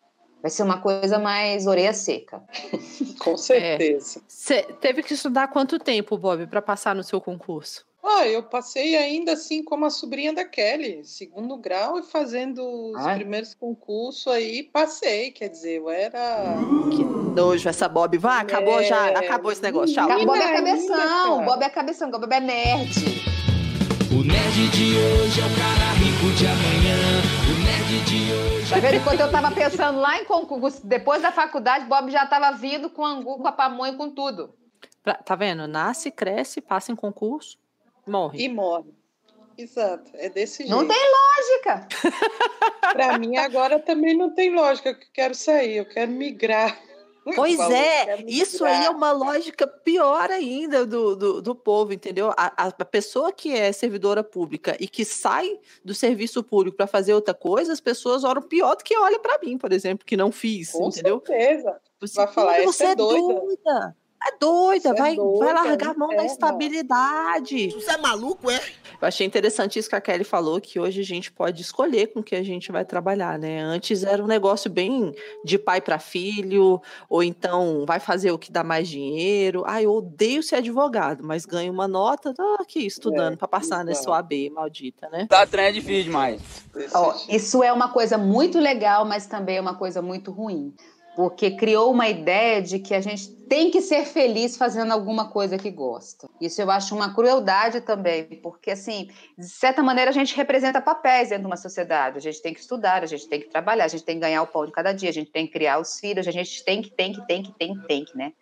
Vai 0.42 0.50
ser 0.50 0.62
uma 0.62 0.78
coisa 0.80 1.18
mais 1.18 1.66
orelha 1.66 1.92
seca. 1.92 2.42
Com 3.20 3.36
certeza. 3.36 4.22
Você 4.26 4.62
teve 4.80 5.02
que 5.02 5.14
estudar 5.14 5.48
quanto 5.48 5.78
tempo, 5.78 6.16
Bob, 6.16 6.46
para 6.46 6.62
passar 6.62 6.94
no 6.94 7.02
seu 7.04 7.20
concurso? 7.20 7.84
Ah, 8.02 8.26
eu 8.26 8.42
passei 8.42 8.96
ainda 8.96 9.32
assim 9.34 9.62
como 9.62 9.84
a 9.84 9.90
sobrinha 9.90 10.32
da 10.32 10.42
Kelly, 10.42 11.04
segundo 11.04 11.58
grau 11.58 11.98
e 11.98 12.02
fazendo 12.02 12.62
os 12.92 13.06
Ah. 13.06 13.14
primeiros 13.14 13.52
concursos 13.54 14.26
aí, 14.32 14.62
passei, 14.62 15.30
quer 15.30 15.48
dizer, 15.48 15.76
eu 15.80 15.90
era 15.90 16.56
Que 16.90 17.04
nojo 17.04 17.68
essa 17.68 17.86
Bob. 17.86 18.16
Vai, 18.16 18.40
acabou 18.40 18.82
já. 18.82 19.10
É. 19.10 19.16
Acabou 19.18 19.52
esse 19.52 19.62
negócio. 19.62 19.94
Tchau. 19.94 20.08
Bob 20.24 20.38
é 20.38 20.52
cabeção. 20.54 21.44
Bob 21.44 21.62
é 21.62 21.68
cabeção, 21.68 22.10
Bob 22.10 22.32
é 22.32 22.40
nerd. 22.40 22.90
O 24.10 24.24
nerd 24.24 24.68
de 24.70 24.96
hoje 24.96 25.40
é 25.40 25.44
o 25.44 25.56
cara 25.56 25.92
rico 25.98 26.34
de 26.38 26.46
amanhã. 26.46 27.19
Nerd 27.80 28.04
de 28.04 28.32
hoje. 28.32 28.70
Tá 28.70 28.78
vendo? 28.78 28.96
Enquanto 28.96 29.20
eu 29.20 29.30
tava 29.30 29.50
pensando 29.52 29.98
lá 30.00 30.18
em 30.20 30.24
concurso, 30.24 30.86
depois 30.86 31.22
da 31.22 31.32
faculdade, 31.32 31.86
Bob 31.86 32.10
já 32.10 32.26
tava 32.26 32.52
vindo 32.56 32.90
com 32.90 33.04
angu, 33.04 33.38
com 33.38 33.48
a 33.48 33.52
pamonha, 33.52 33.94
com 33.94 34.10
tudo. 34.10 34.54
Pra- 35.02 35.14
Tá 35.14 35.34
vendo? 35.34 35.66
Nasce, 35.66 36.10
cresce, 36.10 36.60
passa 36.60 36.92
em 36.92 36.96
concurso, 36.96 37.56
morre. 38.06 38.42
e 38.44 38.48
morre. 38.48 38.90
Exato, 39.56 40.10
é 40.14 40.28
desse 40.28 40.58
jeito. 40.66 40.70
Não 40.70 40.86
tem 40.86 40.96
lógica. 40.98 41.88
Para 42.92 43.18
mim 43.18 43.36
agora 43.36 43.78
também 43.78 44.16
não 44.16 44.30
tem 44.34 44.54
lógica 44.54 44.94
que 44.94 45.04
eu 45.04 45.10
quero 45.12 45.34
sair, 45.34 45.76
eu 45.76 45.84
quero 45.86 46.10
migrar. 46.10 46.78
Pois 47.36 47.58
é, 47.58 48.04
quero 48.06 48.28
isso 48.30 48.64
aí 48.64 48.84
é 48.86 48.90
uma 48.90 49.12
lógica 49.12 49.66
pior 49.66 50.30
ainda 50.30 50.84
do, 50.86 51.14
do, 51.16 51.42
do 51.42 51.54
povo, 51.54 51.92
entendeu? 51.92 52.30
A, 52.36 52.66
a- 52.66 52.84
pessoa 52.84 53.32
que 53.32 53.52
é 53.54 53.70
servidora 53.72 54.22
pública 54.24 54.76
e 54.80 54.88
que 54.88 55.04
sai 55.04 55.58
do 55.84 55.94
serviço 55.94 56.42
público 56.42 56.76
para 56.76 56.86
fazer 56.86 57.14
outra 57.14 57.34
coisa, 57.34 57.72
as 57.72 57.80
pessoas 57.80 58.24
olham 58.24 58.42
pior 58.42 58.74
do 58.76 58.84
que 58.84 58.96
olha 58.96 59.18
para 59.18 59.38
mim, 59.38 59.56
por 59.58 59.72
exemplo, 59.72 60.04
que 60.06 60.16
não 60.16 60.30
fiz, 60.32 60.72
Com 60.72 60.88
entendeu? 60.88 61.22
certeza. 61.26 61.80
Você, 62.00 62.14
Vai 62.16 62.26
falar, 62.28 62.54
"Pô, 62.54 62.60
essa 62.60 62.72
você 62.72 62.84
é 62.84 62.90
é 62.90 62.94
doida." 62.94 63.40
doida. 63.40 63.96
É 64.22 64.36
doida, 64.38 64.90
é 64.90 64.92
vai, 64.94 64.98
vai 64.98 65.16
doida, 65.16 65.52
largar 65.52 65.90
a 65.90 65.94
mão 65.94 66.08
da 66.08 66.14
inferno. 66.16 66.32
estabilidade. 66.32 67.70
Você 67.70 67.90
é 67.90 67.96
maluco, 67.96 68.50
é? 68.50 68.60
Eu 69.00 69.08
achei 69.08 69.26
interessante 69.26 69.78
isso 69.78 69.88
que 69.88 69.96
a 69.96 70.00
Kelly 70.00 70.24
falou, 70.24 70.60
que 70.60 70.78
hoje 70.78 71.00
a 71.00 71.04
gente 71.04 71.32
pode 71.32 71.62
escolher 71.62 72.08
com 72.08 72.22
que 72.22 72.36
a 72.36 72.42
gente 72.42 72.70
vai 72.70 72.84
trabalhar, 72.84 73.38
né? 73.38 73.60
Antes 73.62 74.04
era 74.04 74.22
um 74.22 74.26
negócio 74.26 74.70
bem 74.70 75.14
de 75.42 75.58
pai 75.58 75.80
para 75.80 75.98
filho, 75.98 76.82
ou 77.08 77.22
então 77.22 77.84
vai 77.86 77.98
fazer 77.98 78.30
o 78.30 78.38
que 78.38 78.52
dá 78.52 78.62
mais 78.62 78.88
dinheiro. 78.88 79.64
Ah, 79.66 79.82
eu 79.82 79.92
odeio 79.94 80.42
ser 80.42 80.56
advogado, 80.56 81.24
mas 81.24 81.46
ganho 81.46 81.72
uma 81.72 81.88
nota, 81.88 82.34
tô 82.34 82.56
aqui 82.60 82.86
estudando 82.86 83.34
É, 83.34 83.36
para 83.36 83.48
passar 83.48 83.82
nessa 83.84 84.02
exato. 84.02 84.12
OAB 84.12 84.50
maldita, 84.52 85.08
né? 85.08 85.26
Tá 85.30 85.46
trem 85.46 85.66
é 85.66 85.72
difícil 85.72 86.04
demais. 86.04 86.42
Isso 87.28 87.62
é 87.62 87.72
uma 87.72 87.88
coisa 87.88 88.18
muito 88.18 88.58
legal, 88.58 89.06
mas 89.06 89.26
também 89.26 89.56
é 89.56 89.60
uma 89.60 89.74
coisa 89.76 90.02
muito 90.02 90.30
ruim. 90.30 90.74
Porque 91.20 91.50
criou 91.50 91.92
uma 91.92 92.08
ideia 92.08 92.62
de 92.62 92.78
que 92.78 92.94
a 92.94 93.00
gente 93.02 93.28
tem 93.46 93.70
que 93.70 93.82
ser 93.82 94.06
feliz 94.06 94.56
fazendo 94.56 94.90
alguma 94.90 95.28
coisa 95.28 95.58
que 95.58 95.70
gosta. 95.70 96.26
Isso 96.40 96.62
eu 96.62 96.70
acho 96.70 96.96
uma 96.96 97.14
crueldade 97.14 97.82
também, 97.82 98.24
porque, 98.42 98.70
assim, 98.70 99.10
de 99.36 99.46
certa 99.46 99.82
maneira 99.82 100.10
a 100.10 100.14
gente 100.14 100.34
representa 100.34 100.80
papéis 100.80 101.28
dentro 101.28 101.42
de 101.42 101.50
uma 101.50 101.58
sociedade. 101.58 102.16
A 102.16 102.22
gente 102.22 102.40
tem 102.40 102.54
que 102.54 102.60
estudar, 102.60 103.02
a 103.02 103.06
gente 103.06 103.28
tem 103.28 103.38
que 103.38 103.50
trabalhar, 103.50 103.84
a 103.84 103.88
gente 103.88 104.02
tem 104.02 104.14
que 104.14 104.22
ganhar 104.22 104.40
o 104.40 104.46
pão 104.46 104.64
de 104.64 104.72
cada 104.72 104.94
dia, 104.94 105.10
a 105.10 105.12
gente 105.12 105.30
tem 105.30 105.46
que 105.46 105.52
criar 105.52 105.78
os 105.78 106.00
filhos, 106.00 106.26
a 106.26 106.30
gente 106.30 106.64
tem 106.64 106.80
que, 106.80 106.88
tem 106.88 107.12
que, 107.12 107.26
tem 107.26 107.42
que, 107.42 107.52
tem 107.52 107.74
que, 107.74 107.86
tem 107.86 108.04
que, 108.06 108.16
né? 108.16 108.32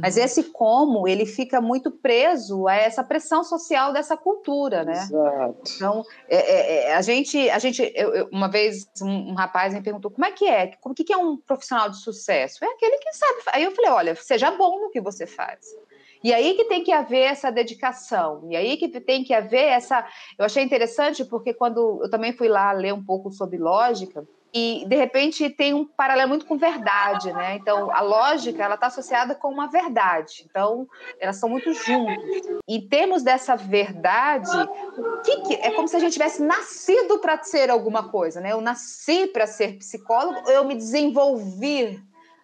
Mas 0.00 0.16
Uhum. 0.16 0.22
esse 0.24 0.44
como, 0.44 1.08
ele 1.08 1.26
fica 1.26 1.60
muito 1.60 1.90
preso 1.90 2.68
a 2.68 2.74
essa 2.74 3.02
pressão 3.02 3.42
social 3.42 3.92
dessa 3.92 4.16
cultura, 4.16 4.84
né? 4.84 4.92
Exato. 4.92 5.62
Então, 5.74 6.02
é, 6.28 6.36
é, 6.36 6.84
é, 6.90 6.94
a 6.94 7.02
gente, 7.02 7.50
a 7.50 7.58
gente 7.58 7.82
eu- 7.94 8.14
eu- 8.14 8.28
uma 8.32 8.48
vez 8.48 8.86
um, 9.02 9.30
um 9.30 9.34
rapaz 9.34 9.74
me 9.74 9.82
perguntou 9.82 10.10
como 10.10 10.24
é 10.24 10.30
que 10.32 10.46
é, 10.46 10.68
como 10.80 10.94
que 10.94 11.02
que 11.04 11.12
é 11.12 11.16
um 11.16 11.36
profissional 11.36 11.88
de 11.90 12.00
sucesso? 12.02 12.64
É 12.64 12.68
aquele 12.68 12.98
que 12.98 13.12
sabe. 13.12 13.40
Aí 13.52 13.64
eu 13.64 13.72
falei, 13.72 13.90
olha, 13.90 14.14
seja 14.14 14.50
bom 14.52 14.80
no 14.80 14.90
que 14.90 15.00
você 15.00 15.26
faz. 15.26 15.60
E 16.22 16.34
aí 16.34 16.54
que 16.54 16.64
tem 16.66 16.84
que 16.84 16.92
haver 16.92 17.22
essa 17.24 17.50
dedicação. 17.50 18.46
E 18.50 18.54
aí 18.56 18.76
que 18.76 18.88
tem 19.00 19.24
que 19.24 19.32
haver 19.32 19.64
essa. 19.68 20.06
Eu 20.38 20.44
achei 20.44 20.62
interessante 20.62 21.24
porque 21.24 21.54
quando 21.54 22.00
eu 22.02 22.10
também 22.10 22.32
fui 22.32 22.46
lá 22.46 22.72
ler 22.72 22.92
um 22.92 23.02
pouco 23.02 23.30
sobre 23.32 23.56
lógica 23.58 24.22
e 24.52 24.84
de 24.88 24.96
repente 24.96 25.48
tem 25.50 25.72
um 25.74 25.86
paralelo 25.86 26.28
muito 26.30 26.46
com 26.46 26.56
verdade, 26.58 27.32
né? 27.32 27.56
Então 27.56 27.90
a 27.92 28.00
lógica 28.00 28.64
ela 28.64 28.74
está 28.74 28.86
associada 28.88 29.34
com 29.34 29.48
uma 29.48 29.68
verdade. 29.68 30.44
Então 30.48 30.86
elas 31.18 31.36
são 31.36 31.48
muito 31.48 31.72
juntas. 31.72 32.30
Em 32.68 32.88
termos 32.88 33.22
dessa 33.22 33.56
verdade, 33.56 34.70
o 34.96 35.04
que, 35.22 35.36
que- 35.42 35.54
é 35.54 35.70
como 35.70 35.88
se 35.88 35.96
a 35.96 35.98
gente 35.98 36.12
tivesse 36.12 36.42
nascido 36.42 37.18
para 37.18 37.42
ser 37.42 37.70
alguma 37.70 38.10
coisa, 38.10 38.40
né? 38.40 38.52
Eu 38.52 38.60
nasci 38.60 39.26
para 39.28 39.46
ser 39.46 39.78
psicólogo, 39.78 40.48
eu 40.48 40.64
me 40.64 40.74
desenvolvi, 40.74 42.00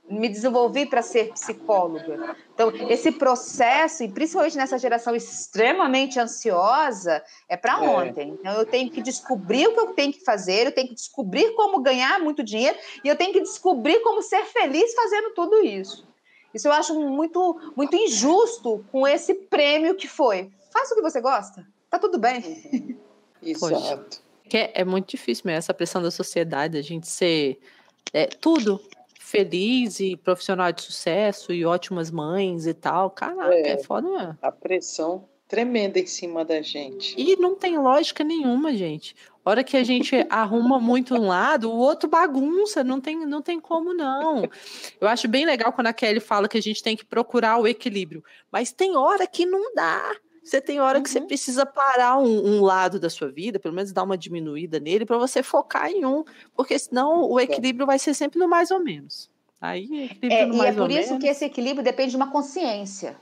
me 0.08 0.28
desenvolvi 0.28 0.86
para 0.86 1.02
ser 1.02 1.32
psicóloga. 1.32 2.36
Então, 2.54 2.72
esse 2.88 3.10
processo, 3.12 4.04
e 4.04 4.08
principalmente 4.08 4.56
nessa 4.56 4.78
geração 4.78 5.14
extremamente 5.14 6.18
ansiosa, 6.18 7.22
é 7.48 7.56
para 7.56 7.82
É. 7.82 7.88
ontem. 7.88 8.30
Então, 8.38 8.52
eu 8.54 8.64
tenho 8.64 8.90
que 8.90 9.02
descobrir 9.02 9.66
o 9.66 9.74
que 9.74 9.80
eu 9.80 9.86
tenho 9.94 10.12
que 10.12 10.24
fazer, 10.24 10.66
eu 10.66 10.72
tenho 10.72 10.88
que 10.88 10.94
descobrir 10.94 11.54
como 11.54 11.80
ganhar 11.80 12.20
muito 12.20 12.42
dinheiro, 12.42 12.76
e 13.04 13.08
eu 13.08 13.16
tenho 13.16 13.32
que 13.32 13.40
descobrir 13.40 14.00
como 14.00 14.22
ser 14.22 14.44
feliz 14.44 14.94
fazendo 14.94 15.34
tudo 15.34 15.60
isso. 15.60 16.06
Isso 16.54 16.68
eu 16.68 16.72
acho 16.72 16.98
muito, 16.98 17.72
muito 17.76 17.94
injusto 17.96 18.84
com 18.90 19.06
esse 19.06 19.34
prêmio 19.34 19.94
que 19.94 20.08
foi. 20.08 20.50
Faça 20.72 20.94
o 20.94 20.96
que 20.96 21.02
você 21.02 21.20
gosta, 21.20 21.66
tá 21.90 21.98
tudo 21.98 22.18
bem. 22.18 22.96
Exato. 23.42 24.22
Que 24.48 24.56
é, 24.58 24.72
é 24.76 24.84
muito 24.84 25.08
difícil 25.08 25.42
mesmo, 25.46 25.58
essa 25.58 25.74
pressão 25.74 26.00
da 26.00 26.10
sociedade, 26.10 26.78
a 26.78 26.82
gente 26.82 27.08
ser 27.08 27.58
é, 28.12 28.26
tudo 28.26 28.80
feliz 29.26 29.98
e 29.98 30.16
profissional 30.16 30.70
de 30.70 30.82
sucesso 30.82 31.52
e 31.52 31.64
ótimas 31.64 32.12
mães 32.12 32.64
e 32.64 32.72
tal. 32.72 33.10
Caraca, 33.10 33.52
é, 33.54 33.70
É. 33.72 33.78
foda 33.78 34.08
mesmo. 34.08 34.38
A 34.40 34.52
pressão 34.52 35.28
tremenda 35.48 35.98
em 35.98 36.06
cima 36.06 36.44
da 36.44 36.62
gente. 36.62 37.14
E 37.18 37.34
não 37.36 37.56
tem 37.56 37.76
lógica 37.76 38.22
nenhuma, 38.22 38.72
gente. 38.72 39.16
A 39.44 39.50
hora 39.50 39.64
que 39.64 39.76
a 39.76 39.82
gente 39.82 40.14
arruma 40.30 40.78
muito 40.78 41.14
um 41.14 41.26
lado, 41.26 41.70
o 41.70 41.76
outro 41.76 42.08
bagunça, 42.08 42.84
não 42.84 43.00
tem, 43.00 43.26
não 43.26 43.42
tem 43.42 43.58
como 43.60 43.92
não. 43.92 44.48
Eu 45.00 45.08
acho 45.08 45.26
bem 45.26 45.44
legal 45.44 45.72
quando 45.72 45.88
a 45.88 45.92
Kelly 45.92 46.20
fala 46.20 46.48
que 46.48 46.58
a 46.58 46.62
gente 46.62 46.82
tem 46.82 46.96
que 46.96 47.04
procurar 47.04 47.58
o 47.58 47.66
equilíbrio, 47.66 48.24
mas 48.50 48.70
tem 48.72 48.96
hora 48.96 49.26
que 49.26 49.44
não 49.44 49.74
dá. 49.74 50.14
Você 50.46 50.60
tem 50.60 50.80
hora 50.80 51.02
que 51.02 51.10
você 51.10 51.20
Uhum. 51.20 51.26
precisa 51.26 51.66
parar 51.66 52.18
um, 52.18 52.46
um 52.58 52.62
lado 52.62 53.00
da 53.00 53.10
sua 53.10 53.30
vida, 53.30 53.58
pelo 53.58 53.74
menos 53.74 53.92
dar 53.92 54.04
uma 54.04 54.16
diminuída 54.16 54.78
nele, 54.80 55.04
para 55.06 55.18
você 55.18 55.42
focar 55.42 55.90
em 55.90 56.04
um, 56.06 56.24
porque 56.54 56.78
senão 56.78 57.28
o 57.30 57.40
equilíbrio 57.40 57.86
vai 57.86 57.98
ser 57.98 58.14
sempre 58.14 58.38
no 58.38 58.48
mais 58.48 58.70
ou 58.70 58.80
menos. 58.82 59.28
Aí, 59.60 60.04
equilíbrio 60.04 60.44
É, 60.44 60.46
no 60.46 60.54
e 60.54 60.64
é 60.64 60.72
mais 60.72 60.76
ou 60.76 60.82
por 60.82 60.90
isso 60.90 61.08
menos. 61.08 61.18
que 61.18 61.26
esse 61.26 61.44
equilíbrio 61.44 61.84
depende 61.84 62.10
de 62.12 62.16
uma 62.16 62.30
consciência. 62.30 63.16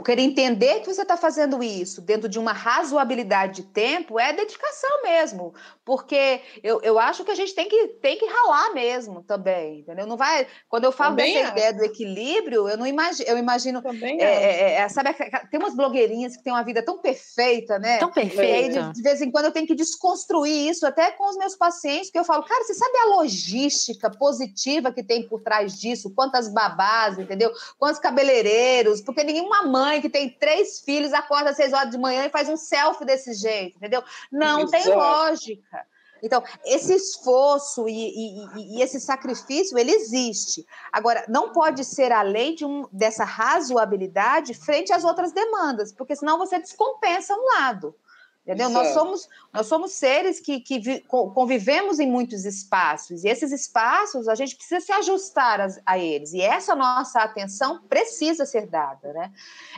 Porque 0.00 0.12
entender 0.12 0.80
que 0.80 0.86
você 0.86 1.02
está 1.02 1.14
fazendo 1.14 1.62
isso 1.62 2.00
dentro 2.00 2.26
de 2.26 2.38
uma 2.38 2.52
razoabilidade 2.52 3.62
de 3.62 3.68
tempo 3.68 4.18
é 4.18 4.32
dedicação 4.32 5.02
mesmo. 5.02 5.52
Porque 5.84 6.40
eu, 6.62 6.80
eu 6.80 6.98
acho 6.98 7.22
que 7.22 7.30
a 7.30 7.34
gente 7.34 7.54
tem 7.54 7.68
que, 7.68 7.88
tem 8.00 8.16
que 8.16 8.24
ralar 8.24 8.72
mesmo 8.72 9.22
também, 9.22 9.80
entendeu? 9.80 10.06
Não 10.06 10.16
vai. 10.16 10.46
Quando 10.70 10.84
eu 10.84 10.92
falo 10.92 11.16
Também 11.16 11.34
dessa 11.34 11.50
ideia 11.50 11.74
do 11.74 11.84
equilíbrio, 11.84 12.66
eu 12.66 12.78
não 12.78 12.86
imagino, 12.86 13.28
eu 13.28 13.36
imagino. 13.36 13.82
Também 13.82 14.22
é, 14.22 14.24
é, 14.24 14.72
é, 14.76 14.88
sabe, 14.88 15.12
tem 15.50 15.60
umas 15.60 15.76
blogueirinhas 15.76 16.34
que 16.34 16.42
têm 16.42 16.52
uma 16.52 16.64
vida 16.64 16.82
tão 16.82 16.98
perfeita, 16.98 17.78
né? 17.78 17.98
Tão 17.98 18.10
perfeita. 18.10 18.84
de, 18.84 18.94
de 18.94 19.02
vez 19.02 19.20
em 19.20 19.30
quando, 19.30 19.46
eu 19.46 19.52
tenho 19.52 19.66
que 19.66 19.74
desconstruir 19.74 20.70
isso, 20.70 20.86
até 20.86 21.10
com 21.10 21.28
os 21.28 21.36
meus 21.36 21.56
pacientes, 21.56 22.10
que 22.10 22.18
eu 22.18 22.24
falo, 22.24 22.42
cara, 22.44 22.64
você 22.64 22.72
sabe 22.72 22.96
a 22.96 23.16
logística 23.16 24.10
positiva 24.10 24.92
que 24.92 25.02
tem 25.02 25.28
por 25.28 25.42
trás 25.42 25.78
disso? 25.78 26.10
Quantas 26.14 26.50
babás, 26.50 27.18
entendeu? 27.18 27.52
Quantos 27.78 28.00
cabeleireiros? 28.00 29.02
Porque 29.02 29.22
nenhuma 29.22 29.64
mãe 29.64 29.89
que 29.98 30.10
tem 30.10 30.28
três 30.28 30.80
filhos 30.80 31.14
acorda 31.14 31.48
às 31.50 31.56
seis 31.56 31.72
horas 31.72 31.90
de 31.90 31.96
manhã 31.96 32.26
e 32.26 32.30
faz 32.30 32.50
um 32.50 32.56
selfie 32.56 33.06
desse 33.06 33.32
jeito, 33.32 33.78
entendeu? 33.78 34.04
Não 34.30 34.66
tem 34.66 34.82
Exato. 34.82 34.98
lógica. 34.98 35.86
Então, 36.22 36.44
esse 36.66 36.92
esforço 36.94 37.88
e, 37.88 37.92
e- 37.92 38.44
e- 38.44 38.78
e 38.78 38.82
esse 38.82 39.00
sacrifício, 39.00 39.78
ele 39.78 39.90
existe. 39.90 40.66
Agora, 40.92 41.24
não 41.28 41.50
pode 41.50 41.82
ser 41.82 42.12
além 42.12 42.54
de 42.54 42.62
um, 42.62 42.86
dessa 42.92 43.24
razoabilidade 43.24 44.52
frente 44.52 44.92
às 44.92 45.02
outras 45.02 45.32
demandas, 45.32 45.92
porque 45.94 46.14
senão 46.14 46.36
você 46.36 46.58
descompensa 46.58 47.34
um 47.34 47.46
lado. 47.56 47.94
Entendeu? 48.42 48.70
Nós 48.70 48.88
Exato. 48.88 48.98
somos, 49.04 49.28
nós 49.52 49.66
somos 49.66 49.92
seres 49.92 50.40
que, 50.40 50.60
que 50.60 50.78
vi- 50.78 51.00
co- 51.02 51.30
convivemos 51.30 52.00
em 52.00 52.10
muitos 52.10 52.46
espaços, 52.46 53.22
e 53.22 53.28
esses 53.28 53.52
espaços 53.52 54.26
a 54.28 54.34
gente 54.34 54.56
precisa 54.56 54.80
se 54.80 54.90
ajustar 54.92 55.60
as- 55.60 55.78
a, 55.84 55.98
eles, 55.98 56.32
e 56.32 56.40
essa 56.40 56.74
nossa 56.74 57.20
atenção 57.20 57.82
precisa 57.86 58.46
ser 58.46 58.66
dada. 58.66 59.12
Né? 59.12 59.30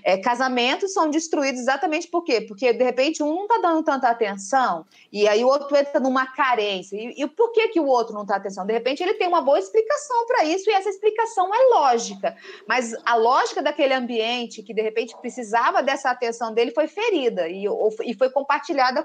É, 0.05 0.17
casamentos 0.17 0.93
são 0.93 1.11
destruídos 1.11 1.61
exatamente 1.61 2.07
por 2.07 2.23
quê? 2.23 2.41
Porque, 2.41 2.73
de 2.73 2.85
repente, 2.85 3.21
um 3.23 3.35
não 3.35 3.43
está 3.43 3.59
dando 3.59 3.83
tanta 3.83 4.09
atenção, 4.09 4.87
e 5.13 5.27
aí 5.27 5.45
o 5.45 5.49
outro 5.49 5.77
entra 5.77 5.99
numa 5.99 6.27
carência. 6.33 6.97
E, 6.97 7.21
e 7.21 7.27
por 7.27 7.51
que, 7.51 7.69
que 7.69 7.81
o 7.81 7.87
outro 7.87 8.15
não 8.15 8.23
está 8.23 8.37
atenção? 8.37 8.65
De 8.65 8.73
repente, 8.73 9.03
ele 9.03 9.15
tem 9.15 9.27
uma 9.27 9.43
boa 9.43 9.59
explicação 9.59 10.25
para 10.27 10.45
isso, 10.45 10.71
e 10.71 10.73
essa 10.73 10.89
explicação 10.89 11.53
é 11.53 11.59
lógica. 11.75 12.37
Mas 12.67 12.95
a 13.05 13.17
lógica 13.17 13.61
daquele 13.61 13.93
ambiente 13.93 14.63
que 14.63 14.73
de 14.73 14.81
repente 14.81 15.17
precisava 15.21 15.83
dessa 15.83 16.11
atenção 16.11 16.55
dele 16.55 16.71
foi 16.71 16.87
ferida 16.87 17.49
e, 17.49 17.69
ou- 17.69 17.93
e 18.05 18.15
foi 18.15 18.31
compartilhada 18.31 18.52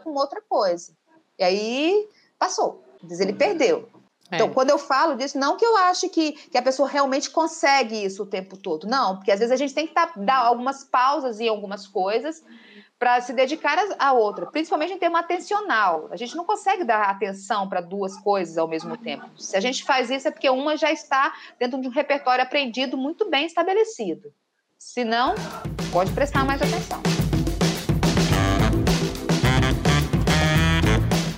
com 0.04 0.12
outra 0.12 0.42
coisa. 0.42 0.94
E 1.38 1.44
aí 1.44 2.08
passou. 2.38 2.84
Diz, 3.04 3.20
ele 3.20 3.34
perdeu. 3.34 3.90
Então, 4.32 4.48
É. 4.48 4.50
quando 4.50 4.70
eu 4.72 4.78
falo 4.78 5.16
disso, 5.16 5.38
não 5.38 5.56
que 5.56 5.66
eu 5.66 5.78
ache 5.78 6.10
que, 6.10 6.34
que 6.34 6.58
a 6.58 6.62
pessoa 6.62 6.88
realmente 6.90 7.30
consegue 7.30 8.04
isso 8.04 8.24
o 8.24 8.26
tempo 8.26 8.58
todo. 8.58 8.86
Não, 8.86 9.16
porque 9.16 9.32
às 9.32 9.40
vezes 9.40 9.54
a 9.54 9.56
gente 9.56 9.74
tem 9.74 9.88
que 9.88 9.94
tá- 9.94 10.12
dar 10.18 10.40
algumas 10.40 10.84
pausas 10.84 11.40
em 11.40 11.48
algumas 11.48 11.88
coisas 11.88 12.44
para 13.00 13.22
se 13.22 13.32
dedicar 13.32 13.78
a, 13.78 14.08
a 14.08 14.12
outra, 14.14 14.48
principalmente 14.48 14.92
em 14.92 14.98
termo 14.98 15.16
atencional. 15.16 16.08
A 16.12 16.18
gente 16.18 16.36
não 16.36 16.44
consegue 16.44 16.84
dar 16.84 17.04
atenção 17.04 17.70
para 17.70 17.80
duas 17.80 18.18
coisas 18.18 18.58
ao 18.58 18.68
mesmo 18.68 18.98
tempo. 18.98 19.26
Se 19.40 19.56
a 19.56 19.60
gente 19.62 19.84
faz 19.86 20.10
isso, 20.10 20.28
é 20.28 20.32
porque 20.32 20.50
uma 20.50 20.76
já 20.76 20.92
está 20.92 21.32
dentro 21.60 21.80
de 21.80 21.88
um 21.88 21.92
repertório 21.92 22.44
aprendido 22.44 22.98
muito 22.98 23.30
bem 23.30 23.46
estabelecido. 23.46 24.34
Se 24.78 25.06
não, 25.06 25.36
pode 25.92 26.12
prestar 26.12 26.44
mais 26.44 26.62
atenção. 26.62 27.27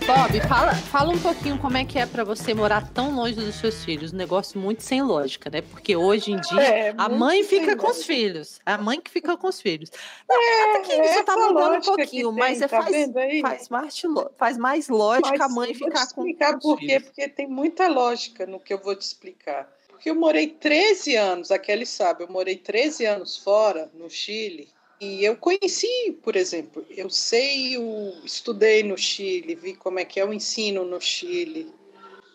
Bob, 0.09 0.41
fala, 0.47 0.73
fala 0.73 1.09
um 1.13 1.19
pouquinho 1.19 1.59
como 1.59 1.77
é 1.77 1.85
que 1.85 1.99
é 1.99 2.05
pra 2.07 2.23
você 2.23 2.51
morar 2.51 2.89
tão 2.93 3.15
longe 3.15 3.35
dos 3.35 3.53
seus 3.55 3.85
filhos. 3.85 4.11
Um 4.11 4.17
negócio 4.17 4.59
muito 4.59 4.81
sem 4.81 5.03
lógica, 5.03 5.51
né? 5.51 5.61
Porque 5.61 5.95
hoje 5.95 6.31
em 6.31 6.39
dia 6.41 6.61
É, 6.63 6.93
a 6.97 7.07
mãe 7.07 7.43
fica 7.43 7.75
com 7.75 7.83
os 7.87 7.97
lógica. 7.97 8.05
filhos. 8.13 8.59
A 8.65 8.77
mãe 8.79 8.99
que 8.99 9.11
fica 9.11 9.37
com 9.37 9.47
os 9.47 9.61
filhos. 9.61 9.91
Não, 10.27 10.35
até 10.71 10.79
que 10.81 10.95
você 10.95 11.09
essa 11.09 11.23
tá 11.23 11.35
mudando 11.37 11.75
um 11.77 11.81
pouquinho, 11.81 12.29
tem, 12.29 12.39
mas 12.39 12.59
é 12.59 12.67
tá 12.67 12.81
faz, 12.81 12.95
faz, 13.41 13.69
mais, 13.69 14.01
faz 14.35 14.57
mais 14.57 14.89
lógica 14.89 15.29
Mas 15.37 15.41
a 15.41 15.47
mãe 15.49 15.71
eu 15.73 15.77
vou 15.77 15.87
ficar 15.89 16.07
com 16.07 16.21
explicar 16.21 16.57
os 16.57 16.63
por 16.63 16.79
quê, 16.79 16.85
filhos. 16.87 17.03
porque 17.03 17.29
tem 17.29 17.47
muita 17.47 17.87
lógica 17.87 18.47
no 18.47 18.59
que 18.59 18.73
eu 18.73 18.79
vou 18.79 18.95
te 18.95 19.01
explicar. 19.03 19.71
Porque 19.89 20.09
eu 20.09 20.15
morei 20.15 20.47
13 20.47 21.15
anos, 21.17 21.51
a 21.51 21.59
Kelly 21.59 21.85
sabe, 21.85 22.23
eu 22.23 22.29
morei 22.31 22.55
13 22.55 23.05
anos 23.05 23.37
fora, 23.37 23.91
no 23.93 24.09
Chile, 24.09 24.69
e 24.99 25.23
eu 25.23 25.37
conheci, 25.37 26.17
por 26.21 26.35
exemplo, 26.35 26.85
eu 26.89 27.09
sei, 27.09 27.75
eu 27.77 28.13
estudei 28.23 28.83
no 28.83 28.97
Chile, 28.97 29.55
vi 29.55 29.73
como 29.73 29.99
é 29.99 30.05
que 30.05 30.19
é 30.19 30.25
o 30.25 30.33
ensino 30.33 30.83
no 30.83 30.99
Chile. 30.99 31.71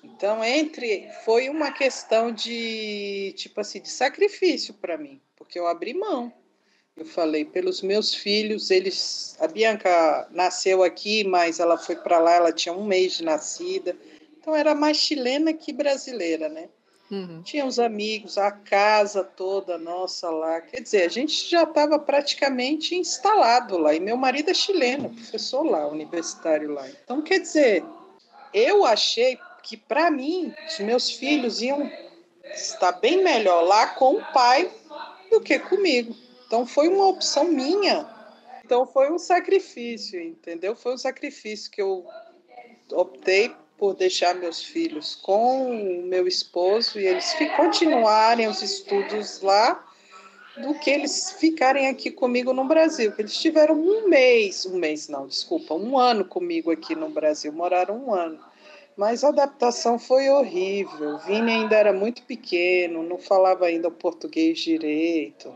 Então, 0.02 0.42
entre 0.42 1.08
foi 1.24 1.48
uma 1.48 1.72
questão 1.72 2.32
de 2.32 3.34
tipo 3.36 3.60
assim, 3.60 3.80
de 3.80 3.90
sacrifício 3.90 4.72
para 4.74 4.96
mim, 4.96 5.20
porque 5.36 5.58
eu 5.58 5.66
abri 5.66 5.92
mão. 5.92 6.32
Eu 6.96 7.04
falei 7.04 7.44
pelos 7.44 7.82
meus 7.82 8.14
filhos, 8.14 8.70
eles 8.70 9.36
a 9.40 9.48
Bianca 9.48 10.28
nasceu 10.30 10.82
aqui, 10.82 11.24
mas 11.24 11.58
ela 11.58 11.76
foi 11.76 11.96
para 11.96 12.18
lá, 12.18 12.34
ela 12.34 12.52
tinha 12.52 12.72
um 12.72 12.86
mês 12.86 13.14
de 13.14 13.24
nascida. 13.24 13.96
Então 14.38 14.54
era 14.54 14.74
mais 14.74 14.96
chilena 14.96 15.52
que 15.52 15.72
brasileira, 15.72 16.48
né? 16.48 16.68
Uhum. 17.10 17.42
Tinha 17.42 17.66
os 17.66 17.78
amigos, 17.78 18.38
a 18.38 18.50
casa 18.50 19.22
toda 19.22 19.76
nossa 19.76 20.30
lá. 20.30 20.60
Quer 20.60 20.80
dizer, 20.80 21.02
a 21.02 21.08
gente 21.08 21.48
já 21.48 21.64
estava 21.64 21.98
praticamente 21.98 22.94
instalado 22.94 23.76
lá. 23.76 23.94
E 23.94 24.00
meu 24.00 24.16
marido 24.16 24.50
é 24.50 24.54
chileno, 24.54 25.10
professor 25.10 25.62
lá, 25.62 25.86
universitário 25.86 26.72
lá. 26.72 26.88
Então, 26.88 27.20
quer 27.20 27.40
dizer, 27.40 27.84
eu 28.52 28.84
achei 28.84 29.38
que 29.62 29.76
para 29.76 30.10
mim, 30.10 30.52
os 30.66 30.78
meus 30.78 31.10
filhos 31.10 31.60
iam 31.60 31.90
estar 32.54 32.92
bem 32.92 33.22
melhor 33.22 33.62
lá 33.62 33.88
com 33.88 34.16
o 34.16 34.32
pai 34.32 34.70
do 35.30 35.40
que 35.40 35.58
comigo. 35.58 36.14
Então, 36.46 36.66
foi 36.66 36.88
uma 36.88 37.06
opção 37.06 37.44
minha. 37.44 38.08
Então, 38.64 38.86
foi 38.86 39.12
um 39.12 39.18
sacrifício, 39.18 40.20
entendeu? 40.20 40.74
Foi 40.74 40.94
um 40.94 40.98
sacrifício 40.98 41.70
que 41.70 41.82
eu 41.82 42.06
optei 42.90 43.54
por 43.78 43.94
deixar 43.94 44.34
meus 44.34 44.62
filhos 44.62 45.14
com 45.16 45.70
o 45.70 46.02
meu 46.02 46.26
esposo 46.26 46.98
e 46.98 47.06
eles 47.06 47.34
continuarem 47.56 48.48
os 48.48 48.62
estudos 48.62 49.40
lá 49.40 49.84
do 50.56 50.74
que 50.74 50.90
eles 50.90 51.32
ficarem 51.38 51.88
aqui 51.88 52.10
comigo 52.10 52.52
no 52.52 52.64
Brasil. 52.64 53.12
Eles 53.18 53.36
tiveram 53.36 53.74
um 53.74 54.08
mês, 54.08 54.64
um 54.66 54.76
mês 54.76 55.08
não, 55.08 55.26
desculpa, 55.26 55.74
um 55.74 55.98
ano 55.98 56.24
comigo 56.24 56.70
aqui 56.70 56.94
no 56.94 57.08
Brasil, 57.10 57.52
moraram 57.52 58.06
um 58.06 58.14
ano. 58.14 58.38
Mas 58.96 59.24
a 59.24 59.28
adaptação 59.28 59.98
foi 59.98 60.28
horrível. 60.30 61.16
O 61.16 61.18
Vini 61.18 61.50
ainda 61.50 61.76
era 61.76 61.92
muito 61.92 62.22
pequeno, 62.22 63.02
não 63.02 63.18
falava 63.18 63.66
ainda 63.66 63.88
o 63.88 63.92
português 63.92 64.60
direito. 64.60 65.52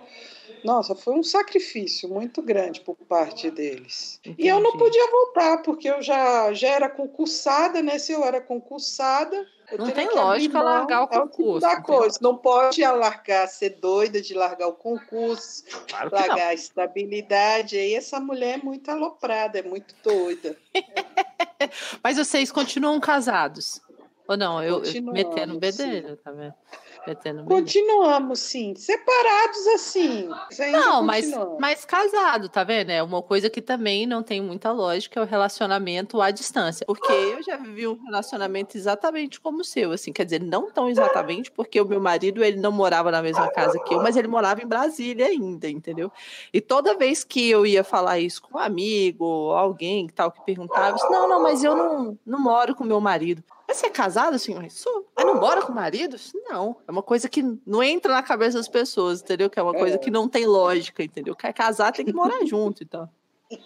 Nossa, 0.65 0.95
foi 0.95 1.15
um 1.15 1.23
sacrifício 1.23 2.09
muito 2.09 2.43
grande 2.43 2.81
por 2.81 2.97
parte 2.97 3.51
deles. 3.51 4.21
E 4.37 4.47
eu 4.47 4.61
não 4.61 4.71
Entendi. 4.71 4.85
podia 4.85 5.11
voltar, 5.11 5.63
porque 5.63 5.89
eu 5.89 6.03
já, 6.03 6.53
já 6.53 6.69
era 6.69 6.89
concursada, 6.89 7.83
né? 7.83 7.99
Se 7.99 8.13
eu 8.13 8.25
era 8.25 8.41
concursada. 8.41 9.47
eu 9.71 9.79
Não 9.79 9.91
tem 9.91 10.09
lógica 10.09 10.61
largar 10.61 11.03
o 11.03 11.05
É 11.05 11.07
tipo 11.09 11.21
concurso, 11.21 11.61
da 11.61 11.69
não 11.69 11.83
tem 11.83 11.85
coisa. 11.85 12.19
Não 12.21 12.37
pode 12.37 12.83
largar, 12.83 13.49
ser 13.49 13.71
doida 13.81 14.21
de 14.21 14.35
largar 14.35 14.69
o 14.69 14.75
concurso, 14.75 15.65
Claro 15.89 16.11
que 16.11 16.17
não. 16.17 16.27
largar 16.27 16.49
a 16.49 16.55
estabilidade. 16.55 17.77
Aí 17.77 17.95
essa 17.95 18.19
mulher 18.21 18.59
é 18.59 18.63
muito 18.63 18.91
aloprada, 18.91 19.59
é 19.59 19.63
muito 19.63 19.95
doida. 20.03 20.57
Mas 22.03 22.17
vocês 22.17 22.51
continuam 22.53 23.01
casados? 23.01 23.81
Ou 24.29 24.37
não? 24.37 24.63
Eu, 24.63 24.85
eu 24.85 25.03
metendo 25.03 25.57
o 25.57 25.59
bedelho, 25.59 26.17
tá 26.19 26.31
vendo? 26.31 26.55
Metendo 27.09 27.41
o 27.41 27.45
bedelho. 27.45 27.61
Continuamos, 27.61 28.39
sim. 28.41 28.75
Separados 28.77 29.67
assim. 29.69 30.29
Não, 30.71 31.03
mas, 31.03 31.31
mas 31.59 31.85
casado, 31.85 32.49
tá 32.49 32.63
vendo? 32.65 32.91
É 32.91 33.03
uma 33.03 33.23
coisa 33.23 33.49
que 33.49 33.63
também 33.63 34.07
não 34.07 34.23
tem 34.23 34.41
muita 34.41 34.71
lógica, 34.71 35.19
é 35.19 35.23
o 35.23 35.27
relacionamento 35.27 36.21
à 36.21 36.31
distância. 36.31 36.85
Porque 36.87 37.13
eu 37.13 37.43
já 37.43 37.57
vivi 37.57 37.87
um 37.87 38.03
relacionamento 38.05 38.77
exatamente 38.77 39.41
como 39.41 39.61
o 39.61 39.65
seu, 39.65 39.93
assim, 39.93 40.13
quer 40.13 40.25
dizer, 40.25 40.43
não 40.43 40.71
tão 40.71 40.89
exatamente, 40.89 41.51
porque 41.51 41.81
o 41.81 41.87
meu 41.87 42.01
marido, 42.01 42.45
ele 42.45 42.61
não 42.61 42.73
morava 42.73 43.11
na 43.11 43.23
mesma 43.23 43.51
casa 43.51 43.79
que 43.81 43.95
eu, 43.95 44.03
mas 44.03 44.17
ele 44.17 44.29
morava 44.29 44.63
em 44.63 44.67
Brasília 44.67 45.27
ainda, 45.27 45.69
entendeu? 45.69 46.13
E 46.53 46.61
toda 46.61 46.97
vez 46.97 47.25
que 47.25 47.49
eu 47.49 47.65
ia 47.65 47.83
falar 47.83 48.19
isso 48.19 48.43
com 48.43 48.59
um 48.59 48.61
amigo, 48.61 49.53
alguém 49.53 50.07
que 50.07 50.13
tal, 50.13 50.31
que 50.31 50.45
perguntava, 50.45 50.95
disse, 50.95 51.11
não, 51.11 51.29
não, 51.29 51.43
mas 51.43 51.65
eu 51.65 51.75
não, 51.75 52.19
não 52.27 52.41
moro 52.41 52.75
com 52.75 52.85
meu 52.85 53.01
marido. 53.01 53.43
Mas 53.69 53.77
você 53.77 53.87
é 53.87 53.91
casado? 53.91 54.33
Eu 54.35 54.71
sou. 54.71 55.07
Mas 55.15 55.27
não 55.27 55.39
mora 55.39 55.61
com 55.61 55.71
o 55.73 55.75
marido? 55.75 56.17
Não. 56.49 56.77
É 56.89 56.91
uma 56.91 57.03
coisa 57.03 57.29
que 57.29 57.45
não 57.67 57.83
entra 57.83 58.15
na 58.15 58.23
cabeça 58.23 58.57
das 58.57 58.67
pessoas, 58.67 59.21
entendeu? 59.21 59.51
Que 59.51 59.61
é 59.61 59.63
uma 59.63 59.75
coisa 59.75 59.97
É. 59.97 59.99
que 59.99 60.11
não 60.11 60.27
tem 60.27 60.47
lógica, 60.47 61.03
entendeu? 61.03 61.37
Quer 61.37 61.53
casar, 61.53 61.93
tem 61.93 62.07
que 62.07 62.13
morar 62.15 62.39
junto, 62.47 62.83
então. 62.83 63.07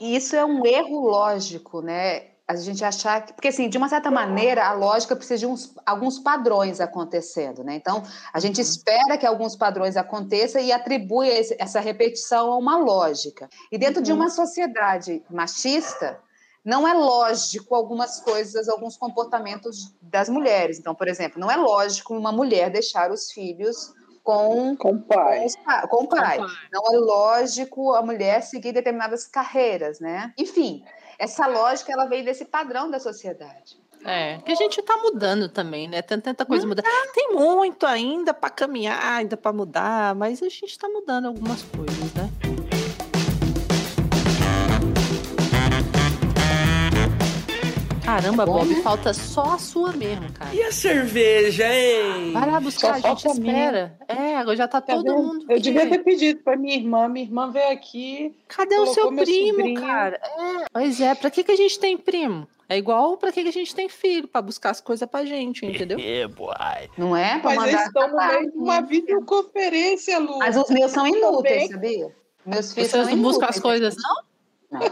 E 0.00 0.16
Isso 0.16 0.34
é 0.34 0.44
um 0.44 0.66
erro 0.66 1.00
lógico, 1.08 1.80
né? 1.80 2.32
A 2.48 2.56
gente 2.56 2.84
achar 2.84 3.24
que. 3.24 3.32
Porque, 3.32 3.48
assim, 3.48 3.68
de 3.68 3.78
uma 3.78 3.88
certa 3.88 4.10
maneira, 4.10 4.66
a 4.66 4.72
lógica 4.72 5.14
precisa 5.14 5.38
de 5.38 5.46
uns, 5.46 5.72
alguns 5.86 6.18
padrões 6.18 6.80
acontecendo, 6.80 7.62
né? 7.62 7.76
Então, 7.76 8.02
a 8.32 8.40
gente 8.40 8.60
espera 8.60 9.16
que 9.16 9.24
alguns 9.24 9.54
padrões 9.54 9.96
aconteçam 9.96 10.60
e 10.60 10.72
atribui 10.72 11.28
essa 11.58 11.78
repetição 11.78 12.52
a 12.52 12.58
uma 12.58 12.76
lógica. 12.76 13.48
E 13.70 13.78
dentro 13.78 14.02
de 14.02 14.12
uma 14.12 14.28
sociedade 14.28 15.22
machista, 15.30 16.18
não 16.64 16.86
é 16.86 16.94
lógico 16.94 17.74
algumas 17.74 18.20
coisas, 18.20 18.68
alguns 18.68 18.96
comportamentos 18.96 19.94
das 20.00 20.28
mulheres. 20.28 20.78
Então, 20.78 20.94
por 20.94 21.08
exemplo, 21.08 21.40
não 21.40 21.50
é 21.50 21.56
lógico 21.56 22.14
uma 22.16 22.30
mulher 22.32 22.70
deixar 22.70 23.10
os 23.10 23.32
filhos 23.32 23.92
com 24.22 24.76
Com 24.76 24.90
o 24.92 24.98
com, 24.98 24.98
pai. 25.00 25.44
os 25.46 25.56
pa- 25.56 25.86
com 25.88 26.04
o 26.04 26.08
pai. 26.08 26.38
pai. 26.38 26.48
Não 26.72 26.94
é 26.94 26.96
lógico 26.98 27.94
a 27.94 28.02
mulher 28.02 28.42
seguir 28.42 28.72
determinadas 28.72 29.26
carreiras, 29.26 29.98
né? 29.98 30.32
Enfim, 30.38 30.84
essa 31.18 31.46
lógica 31.46 31.92
ela 31.92 32.06
vem 32.06 32.22
desse 32.24 32.44
padrão 32.44 32.88
da 32.90 33.00
sociedade. 33.00 33.80
É, 34.04 34.38
que 34.38 34.50
a 34.50 34.54
gente 34.56 34.82
tá 34.82 34.96
mudando 34.96 35.48
também, 35.48 35.86
né? 35.88 36.02
Tem 36.02 36.20
tanta 36.20 36.44
coisa 36.44 36.66
mudando. 36.66 36.84
Tem 37.14 37.32
muito 37.34 37.86
ainda 37.86 38.34
para 38.34 38.50
caminhar, 38.50 39.00
ainda 39.18 39.36
para 39.36 39.52
mudar, 39.52 40.12
mas 40.16 40.42
a 40.42 40.48
gente 40.48 40.76
tá 40.76 40.88
mudando 40.88 41.26
algumas 41.26 41.62
coisas, 41.62 42.12
né? 42.14 42.28
Caramba, 48.12 48.44
Bob, 48.44 48.74
falta 48.82 49.14
só 49.14 49.54
a 49.54 49.58
sua 49.58 49.90
mesmo, 49.92 50.30
cara. 50.34 50.54
E 50.54 50.62
a 50.62 50.70
cerveja, 50.70 51.66
hein? 51.72 52.32
Vai 52.32 52.50
lá 52.50 52.60
buscar, 52.60 53.00
Só 53.00 53.06
a 53.06 53.10
gente 53.14 53.26
espera. 53.26 53.98
É, 54.06 54.36
agora 54.36 54.54
já 54.54 54.68
tá 54.68 54.82
Tá 54.82 54.94
todo 54.94 55.04
vendo? 55.04 55.16
mundo. 55.22 55.46
Eu 55.48 55.54
aqui. 55.56 55.62
devia 55.62 55.88
ter 55.88 55.98
pedido 56.00 56.40
para 56.42 56.54
minha 56.54 56.76
irmã. 56.76 57.08
Minha 57.08 57.24
irmã 57.24 57.50
veio 57.50 57.72
aqui. 57.72 58.36
Cadê 58.48 58.76
o 58.76 58.86
seu 58.88 59.08
primo, 59.14 59.56
sobrinho. 59.56 59.80
cara? 59.80 60.20
É, 60.22 60.64
pois 60.70 61.00
é, 61.00 61.14
pra 61.14 61.30
que, 61.30 61.42
que 61.42 61.52
a 61.52 61.56
gente 61.56 61.80
tem 61.80 61.96
primo? 61.96 62.46
É 62.68 62.76
igual 62.76 63.16
pra 63.16 63.32
que, 63.32 63.42
que 63.42 63.48
a 63.48 63.52
gente 63.52 63.74
tem 63.74 63.88
filho, 63.88 64.28
pra 64.28 64.42
buscar 64.42 64.70
as 64.70 64.80
coisas 64.82 65.08
pra 65.08 65.24
gente, 65.24 65.64
entendeu? 65.64 65.96
É, 66.04 66.26
boy. 66.28 66.54
Não 66.98 67.16
é? 67.16 67.38
Pra 67.38 67.54
Mas 67.54 67.72
eles 67.72 67.86
estão 67.86 68.08
no 68.08 68.14
pra 68.16 68.28
meio 68.28 68.50
de 68.52 68.58
uma 68.58 68.80
videoconferência, 68.82 70.18
Lu. 70.18 70.38
Mas 70.38 70.54
os 70.54 70.68
meus 70.68 70.90
são 70.92 71.06
inúteis, 71.06 71.70
sabia? 71.70 72.14
Meus 72.44 72.74
filhos 72.74 72.90
Vocês 72.90 73.06
são 73.06 73.16
não 73.16 73.22
buscam 73.22 73.46
as 73.46 73.58
coisas, 73.58 73.96
não? 74.70 74.82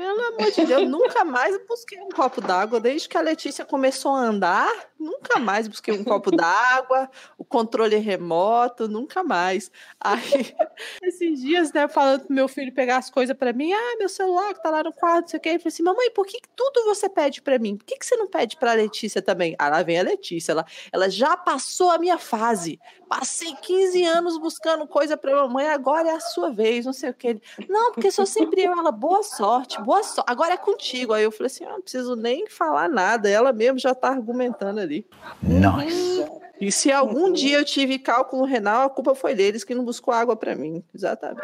Pelo 0.00 0.28
amor 0.28 0.50
de 0.50 0.64
Deus, 0.64 0.88
nunca 0.88 1.26
mais 1.26 1.54
busquei 1.66 2.00
um 2.00 2.08
copo 2.08 2.40
d'água. 2.40 2.80
Desde 2.80 3.06
que 3.06 3.18
a 3.18 3.20
Letícia 3.20 3.66
começou 3.66 4.12
a 4.12 4.20
andar, 4.20 4.72
nunca 4.98 5.38
mais 5.38 5.68
busquei 5.68 5.92
um 5.92 6.02
copo 6.02 6.30
d'água, 6.34 7.10
o 7.36 7.44
controle 7.44 7.96
remoto, 7.96 8.88
nunca 8.88 9.22
mais. 9.22 9.70
Aí, 10.00 10.22
esses 11.04 11.42
dias, 11.42 11.70
né, 11.74 11.86
falando 11.86 12.24
pro 12.24 12.34
meu 12.34 12.48
filho 12.48 12.72
pegar 12.72 12.96
as 12.96 13.10
coisas 13.10 13.36
para 13.36 13.52
mim, 13.52 13.74
ah, 13.74 13.96
meu 13.98 14.08
celular 14.08 14.54
que 14.54 14.62
tá 14.62 14.70
lá 14.70 14.82
no 14.82 14.90
quarto, 14.90 15.20
não 15.20 15.28
sei 15.28 15.38
o 15.38 15.42
que. 15.42 15.48
Ele 15.50 15.58
falou 15.58 15.68
assim, 15.68 15.82
mamãe, 15.82 16.10
por 16.12 16.26
que 16.26 16.40
tudo 16.56 16.86
você 16.86 17.06
pede 17.06 17.42
para 17.42 17.58
mim? 17.58 17.76
Por 17.76 17.84
que, 17.84 17.98
que 17.98 18.06
você 18.06 18.16
não 18.16 18.26
pede 18.26 18.56
pra 18.56 18.72
Letícia 18.72 19.20
também? 19.20 19.54
Ah, 19.58 19.68
lá 19.68 19.82
vem 19.82 20.00
a 20.00 20.02
Letícia, 20.02 20.52
ela, 20.52 20.64
ela 20.90 21.10
já 21.10 21.36
passou 21.36 21.90
a 21.90 21.98
minha 21.98 22.16
fase. 22.16 22.80
Passei 23.06 23.54
15 23.56 24.04
anos 24.04 24.38
buscando 24.38 24.86
coisa 24.86 25.16
pra 25.16 25.34
mamãe, 25.34 25.68
agora 25.68 26.08
é 26.08 26.12
a 26.12 26.20
sua 26.20 26.50
vez, 26.50 26.86
não 26.86 26.92
sei 26.92 27.10
o. 27.10 27.14
Ele, 27.24 27.42
não, 27.68 27.92
porque 27.92 28.10
sou 28.10 28.24
sempre 28.24 28.62
eu. 28.62 28.70
Ela, 28.72 28.92
boa 28.92 29.22
sorte, 29.24 29.82
boa 29.82 29.89
sorte. 30.02 30.30
Agora 30.30 30.54
é 30.54 30.56
contigo. 30.56 31.12
Aí 31.12 31.24
eu 31.24 31.32
falei 31.32 31.46
assim, 31.46 31.64
eu 31.64 31.70
não 31.70 31.80
preciso 31.80 32.16
nem 32.16 32.46
falar 32.48 32.88
nada. 32.88 33.28
Ela 33.28 33.52
mesmo 33.52 33.78
já 33.78 33.94
tá 33.94 34.08
argumentando 34.08 34.80
ali. 34.80 35.06
Nice. 35.42 36.40
E 36.60 36.70
se 36.70 36.92
algum 36.92 37.32
dia 37.32 37.56
eu 37.56 37.64
tive 37.64 37.98
cálculo 37.98 38.44
renal, 38.44 38.82
a 38.82 38.90
culpa 38.90 39.14
foi 39.14 39.34
deles 39.34 39.64
que 39.64 39.74
não 39.74 39.82
buscou 39.82 40.12
água 40.12 40.36
para 40.36 40.54
mim. 40.54 40.84
Exatamente. 40.94 41.40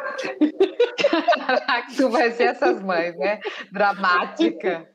Caraca, 1.46 1.86
tu 1.96 2.10
vai 2.10 2.30
ser 2.32 2.48
essas 2.48 2.82
mães, 2.82 3.16
né? 3.16 3.40
Dramática. 3.72 4.86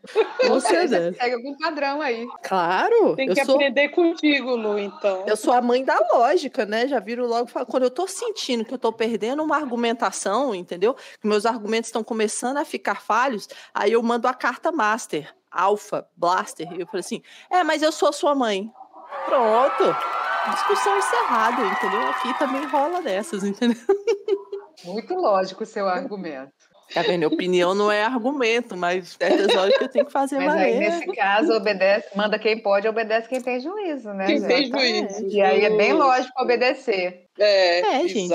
Com 0.46 0.60
certeza. 0.60 1.14
segue 1.14 1.36
algum 1.36 1.58
padrão 1.58 2.02
aí. 2.02 2.28
Claro. 2.44 3.16
Tem 3.16 3.30
eu 3.30 3.34
que 3.34 3.46
sou, 3.46 3.56
aprender 3.56 3.90
contigo, 3.90 4.56
Lu, 4.56 4.78
então. 4.78 5.24
eu 5.26 5.36
sou 5.36 5.54
a 5.54 5.62
mãe 5.62 5.84
da 5.84 6.00
lógica, 6.14 6.68
né? 6.68 6.88
Já 6.88 7.00
viram 7.00 7.26
logo. 7.26 7.50
Quando 7.66 7.84
eu 7.84 7.92
tô 7.92 8.06
sentindo 8.08 8.64
que 8.64 8.74
eu 8.74 8.80
tô 8.80 8.94
perdendo 8.94 9.42
uma 9.42 9.56
argumentação, 9.56 10.54
entendeu? 10.54 10.96
Que 11.20 11.28
meus 11.28 11.48
argumentos 11.48 11.88
estão 11.88 12.04
começando 12.04 12.58
a 12.58 12.66
ficar 12.66 13.02
falhos, 13.02 13.41
aí 13.74 13.94
eu 13.94 14.04
mando 14.04 14.28
a 14.28 14.34
carta 14.34 14.72
master, 14.72 15.34
alfa, 15.52 16.08
blaster. 16.16 16.72
E 16.74 16.82
eu 16.82 16.88
falo 16.88 17.00
assim: 17.00 17.22
é, 17.50 17.64
mas 17.64 17.82
eu 17.82 17.92
sou 17.92 18.12
sua 18.14 18.36
mãe. 18.36 18.72
Pronto. 19.26 19.96
Discussão 20.52 20.98
encerrada, 20.98 21.62
entendeu? 21.62 22.10
Aqui 22.10 22.38
também 22.40 22.66
rola 22.66 23.02
dessas, 23.02 23.44
entendeu? 23.44 23.78
Muito 24.84 25.14
lógico 25.14 25.64
o 25.64 25.68
seu 25.68 25.88
argumento. 25.88 26.71
Tá 26.94 27.02
vendo? 27.04 27.26
Opinião 27.28 27.74
não 27.74 27.92
é 27.92 28.04
argumento, 28.04 28.76
mas 28.76 29.16
certas 29.20 29.56
horas 29.56 29.78
que 29.78 29.84
eu 29.84 29.90
tenho 29.90 30.06
que 30.06 30.12
fazer 30.12 30.38
Mas 30.40 30.56
aí, 30.56 30.74
valer. 30.74 30.80
nesse 30.80 31.08
caso, 31.14 31.54
obedece, 31.54 32.10
manda 32.16 32.38
quem 32.38 32.58
pode, 32.62 32.88
obedece 32.88 33.30
quem 33.30 33.42
tem 33.42 33.60
juízo, 33.60 34.14
né? 34.14 34.26
Quem 34.26 34.42
tem 34.42 34.66
gente? 34.66 35.14
juízo. 35.14 35.28
E 35.36 35.42
aí 35.42 35.64
é 35.64 35.70
bem 35.70 35.94
lógico 35.94 36.42
obedecer. 36.42 37.28
É, 37.40 37.80
É, 38.04 38.08
gente, 38.08 38.34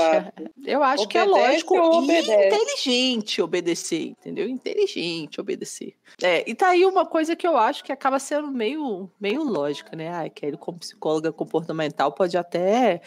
eu 0.67 0.83
acho 0.83 1.07
que 1.07 1.19
é 1.19 1.23
Obedece 1.23 1.49
lógico 1.49 1.77
e 1.77 1.79
obedece? 1.79 2.47
inteligente 2.47 3.43
obedecer, 3.43 4.03
entendeu? 4.09 4.49
Inteligente 4.49 5.41
obedecer. 5.41 5.95
É, 6.23 6.49
e 6.49 6.55
tá 6.55 6.69
aí 6.69 6.85
uma 6.85 7.05
coisa 7.05 7.37
que 7.37 7.47
eu 7.47 7.57
acho 7.59 7.85
que 7.85 7.93
acaba 7.93 8.19
sendo 8.19 8.49
meio, 8.49 9.09
meio 9.21 9.43
lógica, 9.45 9.95
né? 9.95 10.09
Ai, 10.09 10.31
Kelly, 10.31 10.57
como 10.57 10.79
psicóloga 10.79 11.31
comportamental, 11.31 12.11
pode 12.11 12.37
até 12.39 13.03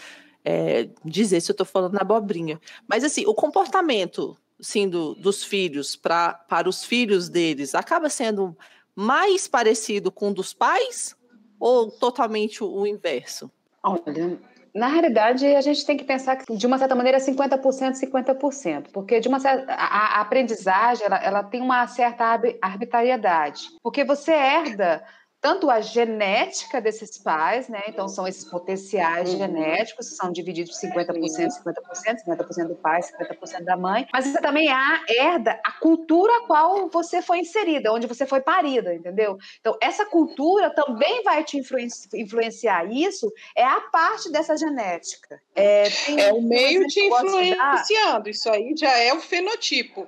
é, 0.45 0.88
dizer 1.04 1.41
se 1.41 1.52
eu 1.52 1.56
tô 1.56 1.66
falando 1.66 1.97
abobrinha. 2.00 2.60
Mas, 2.88 3.04
assim, 3.04 3.26
o 3.26 3.34
comportamento, 3.34 4.38
assim, 4.60 4.88
do, 4.88 5.16
dos 5.16 5.43
filhos 5.43 5.95
pra, 5.95 6.34
para 6.34 6.68
os 6.68 6.84
filhos 6.84 7.30
deles 7.30 7.74
acaba 7.74 8.10
sendo 8.10 8.55
mais 8.95 9.47
parecido 9.47 10.12
com 10.12 10.30
o 10.30 10.34
dos 10.34 10.53
pais 10.53 11.16
ou 11.60 11.89
totalmente 11.89 12.64
o, 12.64 12.86
inverso? 12.86 13.49
Olha, 13.84 14.38
na 14.74 14.88
realidade, 14.88 15.45
a 15.45 15.62
gente 15.62 15.86
tem 15.86 15.97
que 15.97 16.03
pensar 16.03 16.36
que, 16.36 16.55
de 16.55 16.68
uma 16.68 16.78
certa 16.78 16.95
maneira, 16.95 17.18
50%, 17.20 17.93
50%. 17.95 18.91
Porque, 18.91 19.20
de 19.20 19.28
uma 19.28 19.39
certa, 19.39 19.74
a, 19.74 20.18
a 20.18 20.22
aprendizagem, 20.22 21.05
ela, 21.05 21.18
ela 21.18 21.43
tem 21.43 21.62
uma 21.62 21.88
certa 21.88 22.26
arbi- 22.26 22.57
arbitrariedade. 22.62 23.70
Porque 23.82 24.03
você 24.03 24.32
herda 24.32 25.03
tanto 25.41 25.69
a 25.69 25.79
genética 25.79 26.81
desses 26.81 27.17
pais, 27.17 27.67
né? 27.69 27.81
Então, 27.87 28.07
são 28.07 28.27
esses 28.27 28.43
potenciais 28.43 29.31
Uhum. 29.31 29.37
genéticos, 29.37 30.15
são 30.17 30.31
divididos 30.31 30.77
50%, 30.79 31.49
50%, 31.51 32.17
50% 32.25 32.67
do 32.67 32.75
pai, 32.75 33.01
50% 33.01 33.63
da 33.63 33.77
mãe. 33.77 34.05
Mas 34.11 34.25
você 34.27 34.41
também 34.41 34.69
há, 34.69 35.01
herda 35.07 35.59
a 35.65 35.71
cultura 35.79 36.31
a 36.37 36.47
qual 36.47 36.89
você 36.89 37.21
foi 37.21 37.39
inserida, 37.39 37.91
onde 37.93 38.05
você 38.07 38.25
foi 38.25 38.41
parida, 38.41 38.93
entendeu? 38.93 39.37
Então, 39.59 39.77
essa 39.81 40.05
cultura 40.05 40.69
também 40.73 41.23
vai 41.23 41.43
te 41.43 41.57
influenci- 41.57 42.09
influenciar. 42.15 42.85
Isso 42.91 43.31
é 43.55 43.63
a 43.63 43.79
parte 43.81 44.29
dessa 44.31 44.57
genética. 44.57 45.39
É, 45.55 45.87
É 46.17 46.33
o 46.33 46.41
meio 46.41 46.85
te 46.87 46.99
influenciando. 46.99 48.29
Isso 48.29 48.49
aí 48.49 48.73
já 48.77 48.97
é 48.97 49.13
o 49.13 49.19
fenotipo. 49.19 50.07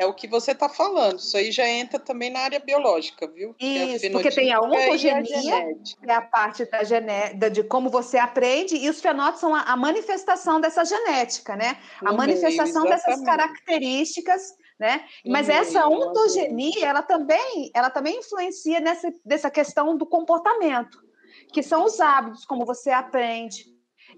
É 0.00 0.06
o 0.06 0.14
que 0.14 0.26
você 0.26 0.52
está 0.52 0.66
falando. 0.66 1.18
Isso 1.18 1.36
aí 1.36 1.52
já 1.52 1.68
entra 1.68 1.98
também 1.98 2.30
na 2.30 2.40
área 2.40 2.58
biológica, 2.58 3.28
viu? 3.28 3.52
Que 3.52 3.66
é 3.66 3.84
Isso, 3.96 4.10
porque 4.12 4.30
tem 4.30 4.50
a 4.50 4.58
ontogenia, 4.58 5.22
genética. 5.26 6.10
É 6.10 6.14
a 6.14 6.22
parte 6.22 6.64
da 6.64 6.82
gené 6.82 7.34
da- 7.34 7.50
de 7.50 7.62
como 7.62 7.90
você 7.90 8.16
aprende, 8.16 8.76
e 8.76 8.88
os 8.88 8.98
fenótipos 8.98 9.40
são 9.40 9.54
a, 9.54 9.60
a 9.60 9.76
manifestação 9.76 10.58
dessa 10.58 10.86
genética, 10.86 11.54
né? 11.54 11.76
a 12.02 12.14
manifestação 12.14 12.84
meio, 12.84 12.94
dessas 12.94 13.20
características, 13.22 14.54
né? 14.78 15.04
No 15.22 15.32
Mas 15.32 15.48
meio, 15.48 15.60
essa 15.60 15.86
ontogenia, 15.86 16.86
ela 16.86 17.02
também, 17.02 17.70
ela 17.74 17.90
também 17.90 18.20
influencia 18.20 18.80
nessa, 18.80 19.12
nessa 19.22 19.50
questão 19.50 19.98
do 19.98 20.06
comportamento, 20.06 20.98
que 21.52 21.62
são 21.62 21.84
os 21.84 22.00
hábitos, 22.00 22.46
como 22.46 22.64
você 22.64 22.88
aprende. 22.90 23.69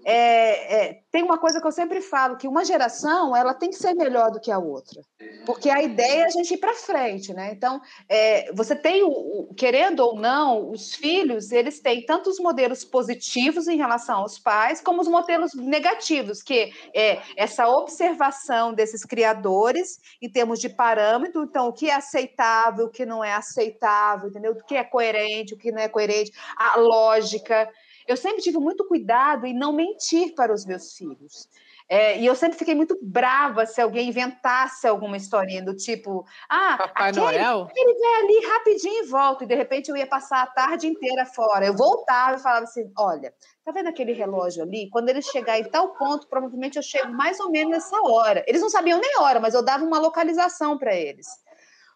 É, 0.05 0.75
é, 0.75 0.99
tem 1.11 1.23
uma 1.23 1.37
coisa 1.37 1.61
que 1.61 1.67
eu 1.67 1.71
sempre 1.71 2.01
falo, 2.01 2.35
que 2.35 2.47
uma 2.47 2.65
geração 2.65 3.35
ela 3.35 3.53
tem 3.53 3.69
que 3.69 3.77
ser 3.77 3.93
melhor 3.93 4.31
do 4.31 4.39
que 4.39 4.51
a 4.51 4.59
outra, 4.59 5.01
porque 5.45 5.69
a 5.69 5.81
ideia 5.81 6.23
é 6.23 6.25
a 6.25 6.29
gente 6.29 6.53
ir 6.53 6.57
para 6.57 6.73
frente, 6.73 7.33
né? 7.33 7.51
Então, 7.53 7.79
é, 8.09 8.51
você 8.53 8.75
tem, 8.75 9.03
o, 9.03 9.53
querendo 9.55 10.01
ou 10.01 10.15
não, 10.15 10.69
os 10.69 10.93
filhos, 10.93 11.51
eles 11.51 11.79
têm 11.79 12.05
tanto 12.05 12.29
os 12.29 12.39
modelos 12.39 12.83
positivos 12.83 13.67
em 13.67 13.77
relação 13.77 14.19
aos 14.19 14.37
pais, 14.37 14.81
como 14.81 15.01
os 15.01 15.07
modelos 15.07 15.53
negativos, 15.53 16.43
que 16.43 16.73
é 16.93 17.21
essa 17.37 17.67
observação 17.67 18.73
desses 18.73 19.05
criadores 19.05 19.99
em 20.21 20.29
termos 20.29 20.59
de 20.59 20.67
parâmetro, 20.67 21.43
então, 21.43 21.67
o 21.69 21.73
que 21.73 21.89
é 21.89 21.95
aceitável, 21.95 22.85
o 22.87 22.89
que 22.89 23.05
não 23.05 23.23
é 23.23 23.33
aceitável, 23.33 24.29
entendeu? 24.29 24.51
O 24.51 24.63
que 24.65 24.75
é 24.75 24.83
coerente, 24.83 25.53
o 25.53 25.57
que 25.57 25.71
não 25.71 25.81
é 25.81 25.87
coerente, 25.87 26.31
a 26.57 26.77
lógica. 26.77 27.69
Eu 28.07 28.17
sempre 28.17 28.41
tive 28.41 28.57
muito 28.57 28.85
cuidado 28.85 29.45
em 29.45 29.53
não 29.53 29.73
mentir 29.73 30.33
para 30.35 30.53
os 30.53 30.65
meus 30.65 30.93
filhos. 30.93 31.47
É, 31.89 32.17
e 32.17 32.25
eu 32.25 32.35
sempre 32.35 32.57
fiquei 32.57 32.73
muito 32.73 32.97
brava 33.01 33.65
se 33.65 33.81
alguém 33.81 34.09
inventasse 34.09 34.87
alguma 34.87 35.17
historinha 35.17 35.61
do 35.61 35.75
tipo, 35.75 36.25
ah, 36.49 36.77
Papai 36.77 37.09
aquele 37.09 37.25
Noel? 37.25 37.67
ele 37.75 37.99
vai 37.99 38.13
ali 38.21 38.45
rapidinho 38.47 39.03
e 39.03 39.07
volta, 39.07 39.43
e 39.43 39.47
de 39.47 39.55
repente 39.55 39.89
eu 39.89 39.97
ia 39.97 40.07
passar 40.07 40.43
a 40.43 40.47
tarde 40.47 40.87
inteira 40.87 41.25
fora. 41.25 41.65
Eu 41.65 41.75
voltava 41.75 42.37
e 42.37 42.39
falava 42.39 42.63
assim: 42.63 42.91
olha, 42.97 43.33
tá 43.65 43.71
vendo 43.71 43.89
aquele 43.89 44.13
relógio 44.13 44.63
ali? 44.63 44.89
Quando 44.89 45.09
ele 45.09 45.21
chegar 45.21 45.59
em 45.59 45.65
tal 45.65 45.93
ponto, 45.93 46.27
provavelmente 46.27 46.77
eu 46.77 46.83
chego 46.83 47.11
mais 47.11 47.39
ou 47.39 47.51
menos 47.51 47.71
nessa 47.71 48.01
hora. 48.01 48.43
Eles 48.47 48.61
não 48.61 48.69
sabiam 48.69 48.99
nem 48.99 49.19
hora, 49.19 49.39
mas 49.39 49.53
eu 49.53 49.63
dava 49.63 49.83
uma 49.83 49.99
localização 49.99 50.77
para 50.77 50.95
eles. 50.95 51.27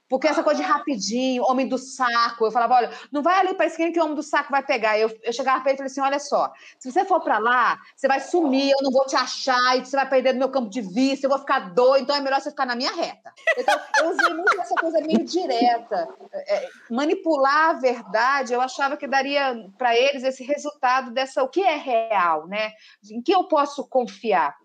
Porque 0.10 0.28
essa 0.28 0.42
coisa 0.42 0.62
de 0.62 0.68
rapidinho, 0.68 1.44
homem 1.44 1.68
do 1.68 1.78
saco, 1.78 2.46
eu 2.46 2.52
falava, 2.52 2.76
olha, 2.76 2.92
não 3.12 3.22
vai 3.22 3.40
ali 3.40 3.54
para 3.54 3.66
a 3.66 3.68
esquina 3.68 3.92
que 3.92 4.00
o 4.00 4.04
homem 4.04 4.16
do 4.16 4.24
saco 4.24 4.52
vai 4.52 4.64
pegar. 4.64 4.98
Eu, 4.98 5.10
eu 5.22 5.34
chegava 5.34 5.60
ele 5.66 5.74
e 5.74 5.78
falei 5.78 5.92
assim, 5.92 6.02
olha 6.02 6.20
só, 6.20 6.52
se 6.80 6.90
você 6.90 7.04
for 7.04 7.20
para 7.20 7.38
lá, 7.38 7.78
você 7.96 8.08
vai 8.08 8.22
sumir, 8.22 8.72
eu 8.72 8.84
não 8.84 8.92
vou 8.92 9.06
te 9.06 9.16
achar, 9.16 9.78
e 9.78 9.86
você 9.86 9.96
vai 9.96 10.08
perder 10.08 10.34
do 10.34 10.40
meu 10.40 10.50
campo 10.50 10.70
de 10.70 10.82
vista, 10.82 11.26
eu 11.26 11.30
vou 11.30 11.40
ficar 11.40 11.74
doido, 11.74 12.04
então 12.04 12.16
é 12.16 12.22
melhor 12.22 12.40
você 12.40 12.50
ficar 12.50 12.66
na 12.66 12.76
minha 12.76 12.94
reta. 12.94 13.34
Então, 13.58 13.80
eu 14.00 14.10
usei 14.12 14.34
muito 14.34 14.62
essa 14.62 14.76
coisa 14.76 15.02
meio 15.02 15.26
direta. 15.26 16.08
É, 16.34 16.70
manipular 16.90 17.72
a 17.72 17.74
verdade, 17.74 18.54
eu 18.54 18.62
achava 18.62 18.96
que 18.96 19.08
daria 19.08 19.56
para 19.78 19.96
eles 19.96 20.24
esse 20.24 20.44
resultado 20.44 21.12
dessa, 21.12 21.44
o 21.44 21.50
que 21.50 21.62
é 21.62 21.76
real, 21.76 22.48
né? 22.48 22.72
Em 23.12 23.22
que 23.22 23.34
eu 23.34 23.44
posso 23.46 23.86
confiar. 23.88 24.56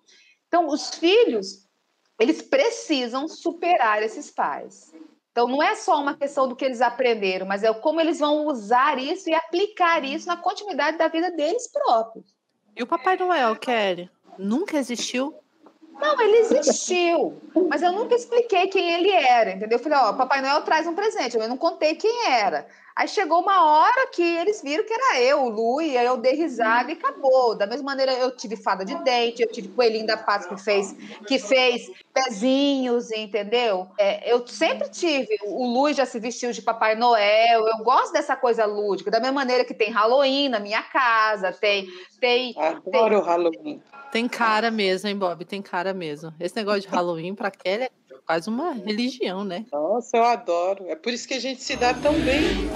Então, 0.46 0.68
os 0.68 0.90
filhos, 0.90 1.66
eles 2.20 2.42
precisam 2.42 3.26
superar 3.26 4.02
esses 4.02 4.30
pais. 4.30 4.92
Então, 5.32 5.48
não 5.48 5.62
é 5.62 5.74
só 5.74 5.98
uma 5.98 6.14
questão 6.14 6.46
do 6.46 6.54
que 6.54 6.64
eles 6.64 6.82
aprenderam, 6.82 7.46
mas 7.46 7.64
é 7.64 7.72
como 7.72 7.98
eles 7.98 8.20
vão 8.20 8.46
usar 8.46 8.98
isso 8.98 9.30
e 9.30 9.34
aplicar 9.34 10.04
isso 10.04 10.28
na 10.28 10.36
continuidade 10.36 10.98
da 10.98 11.08
vida 11.08 11.30
deles 11.30 11.66
próprios. 11.72 12.36
E 12.76 12.82
o 12.82 12.86
Papai 12.86 13.16
Noel, 13.16 13.56
Kelly? 13.56 14.10
Nunca 14.38 14.76
existiu? 14.76 15.34
Não, 15.98 16.20
ele 16.20 16.38
existiu, 16.38 17.40
mas 17.68 17.82
eu 17.82 17.92
nunca 17.92 18.14
expliquei 18.14 18.66
quem 18.66 18.92
ele 18.92 19.10
era, 19.10 19.52
entendeu? 19.52 19.78
Eu 19.78 19.82
falei, 19.82 19.98
ó, 19.98 20.12
Papai 20.14 20.42
Noel 20.42 20.62
traz 20.62 20.86
um 20.86 20.94
presente, 20.94 21.36
eu 21.36 21.48
não 21.48 21.56
contei 21.56 21.94
quem 21.94 22.28
era. 22.28 22.66
Aí 22.94 23.08
chegou 23.08 23.40
uma 23.40 23.64
hora 23.64 24.06
que 24.12 24.22
eles 24.22 24.62
viram 24.62 24.84
que 24.84 24.92
era 24.92 25.20
eu, 25.20 25.44
o 25.44 25.48
Lu, 25.48 25.80
e 25.80 25.96
aí 25.96 26.06
eu 26.06 26.16
dei 26.16 26.34
risada 26.34 26.90
e 26.90 26.94
acabou. 26.94 27.54
Da 27.54 27.66
mesma 27.66 27.84
maneira, 27.84 28.12
eu 28.12 28.36
tive 28.36 28.56
fada 28.56 28.84
de 28.84 28.94
dente, 29.02 29.42
eu 29.42 29.50
tive 29.50 29.68
coelhinho 29.68 30.06
da 30.06 30.16
Páscoa 30.16 30.56
que 30.56 30.62
fez, 30.62 30.94
que 31.26 31.38
fez 31.38 31.90
pezinhos, 32.12 33.10
entendeu? 33.10 33.88
É, 33.98 34.30
eu 34.30 34.46
sempre 34.46 34.88
tive. 34.90 35.36
O 35.46 35.66
Lu 35.66 35.92
já 35.92 36.04
se 36.04 36.18
vestiu 36.20 36.52
de 36.52 36.60
Papai 36.60 36.94
Noel. 36.94 37.66
Eu 37.66 37.78
gosto 37.78 38.12
dessa 38.12 38.36
coisa 38.36 38.66
lúdica, 38.66 39.10
da 39.10 39.20
mesma 39.20 39.34
maneira 39.34 39.64
que 39.64 39.74
tem 39.74 39.90
Halloween 39.90 40.48
na 40.48 40.60
minha 40.60 40.82
casa, 40.82 41.52
tem. 41.52 41.88
tem 42.20 42.54
Adoro 42.58 43.18
o 43.18 43.22
Halloween. 43.22 43.82
Tem 44.12 44.28
cara 44.28 44.70
mesmo, 44.70 45.08
hein, 45.08 45.16
Bob? 45.16 45.42
Tem 45.46 45.62
cara 45.62 45.94
mesmo. 45.94 46.34
Esse 46.38 46.54
negócio 46.54 46.82
de 46.82 46.88
Halloween 46.94 47.34
pra 47.34 47.50
Kelly 47.50 47.84
é 47.84 47.90
quase 48.32 48.48
uma 48.48 48.72
religião, 48.72 49.44
né? 49.44 49.66
Nossa, 49.70 50.16
eu 50.16 50.24
adoro. 50.24 50.86
É 50.88 50.96
por 50.96 51.12
isso 51.12 51.28
que 51.28 51.34
a 51.34 51.40
gente 51.40 51.62
se 51.62 51.76
dá 51.76 51.92
tão 51.92 52.14
bem. 52.14 52.70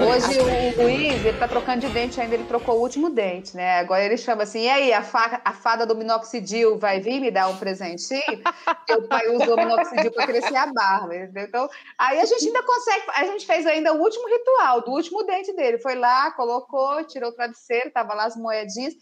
Hoje 0.00 0.40
o 0.40 0.82
Luiz, 0.82 1.26
ele 1.26 1.38
tá 1.38 1.46
trocando 1.46 1.86
de 1.86 1.92
dente 1.92 2.18
ainda, 2.18 2.34
ele 2.34 2.44
trocou 2.44 2.78
o 2.78 2.80
último 2.80 3.10
dente, 3.10 3.54
né? 3.54 3.80
Agora 3.80 4.02
ele 4.02 4.16
chama 4.16 4.44
assim, 4.44 4.62
e 4.62 4.68
aí, 4.70 4.90
a, 4.90 5.02
fa 5.02 5.42
a 5.44 5.52
fada 5.52 5.84
do 5.84 5.94
minoxidil 5.94 6.78
vai 6.78 6.98
vir 6.98 7.20
me 7.20 7.30
dar 7.30 7.48
um 7.48 7.58
presentinho? 7.58 8.22
O 8.90 9.02
pai 9.02 9.28
usou 9.28 9.54
o 9.54 9.56
minoxidil 9.58 10.10
para 10.10 10.26
crescer 10.26 10.56
a 10.56 10.72
barba, 10.72 11.14
entendeu? 11.14 11.44
Então, 11.44 11.68
aí 11.98 12.18
a 12.18 12.24
gente 12.24 12.46
ainda 12.46 12.62
consegue, 12.62 13.02
a 13.16 13.24
gente 13.26 13.44
fez 13.44 13.66
ainda 13.66 13.92
o 13.92 14.00
último 14.00 14.26
ritual, 14.26 14.80
do 14.80 14.92
último 14.92 15.22
dente 15.24 15.52
dele. 15.52 15.78
Foi 15.78 15.94
lá, 15.94 16.30
colocou, 16.30 17.04
tirou 17.04 17.28
o 17.28 17.34
travesseiro, 17.34 17.90
tava 17.90 18.14
lá 18.14 18.24
as 18.24 18.36
moedinhas, 18.36 18.94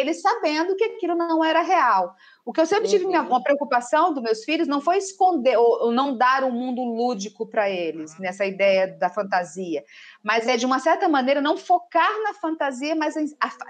ele 0.00 0.14
sabendo 0.14 0.76
que 0.76 0.84
aquilo 0.84 1.14
não 1.14 1.44
era 1.44 1.62
real. 1.62 2.14
O 2.44 2.52
que 2.52 2.60
eu 2.60 2.66
sempre 2.66 2.88
tive 2.88 3.06
Uhum. 3.06 3.26
uma 3.26 3.42
preocupação 3.42 4.12
dos 4.12 4.22
meus 4.22 4.44
filhos 4.44 4.68
não 4.68 4.80
foi 4.80 4.98
esconder 4.98 5.56
ou, 5.56 5.84
ou 5.84 5.90
não 5.92 6.16
dar 6.16 6.44
um 6.44 6.50
mundo 6.50 6.82
lúdico 6.82 7.46
para 7.46 7.70
eles, 7.70 8.18
nessa 8.18 8.44
ideia 8.44 8.86
da 8.98 9.08
fantasia, 9.08 9.82
mas 10.22 10.46
é 10.46 10.56
de 10.56 10.66
uma 10.66 10.78
certa 10.78 11.08
maneira 11.08 11.40
não 11.40 11.56
focar 11.56 12.10
na 12.22 12.34
fantasia, 12.34 12.94
mas 12.94 13.14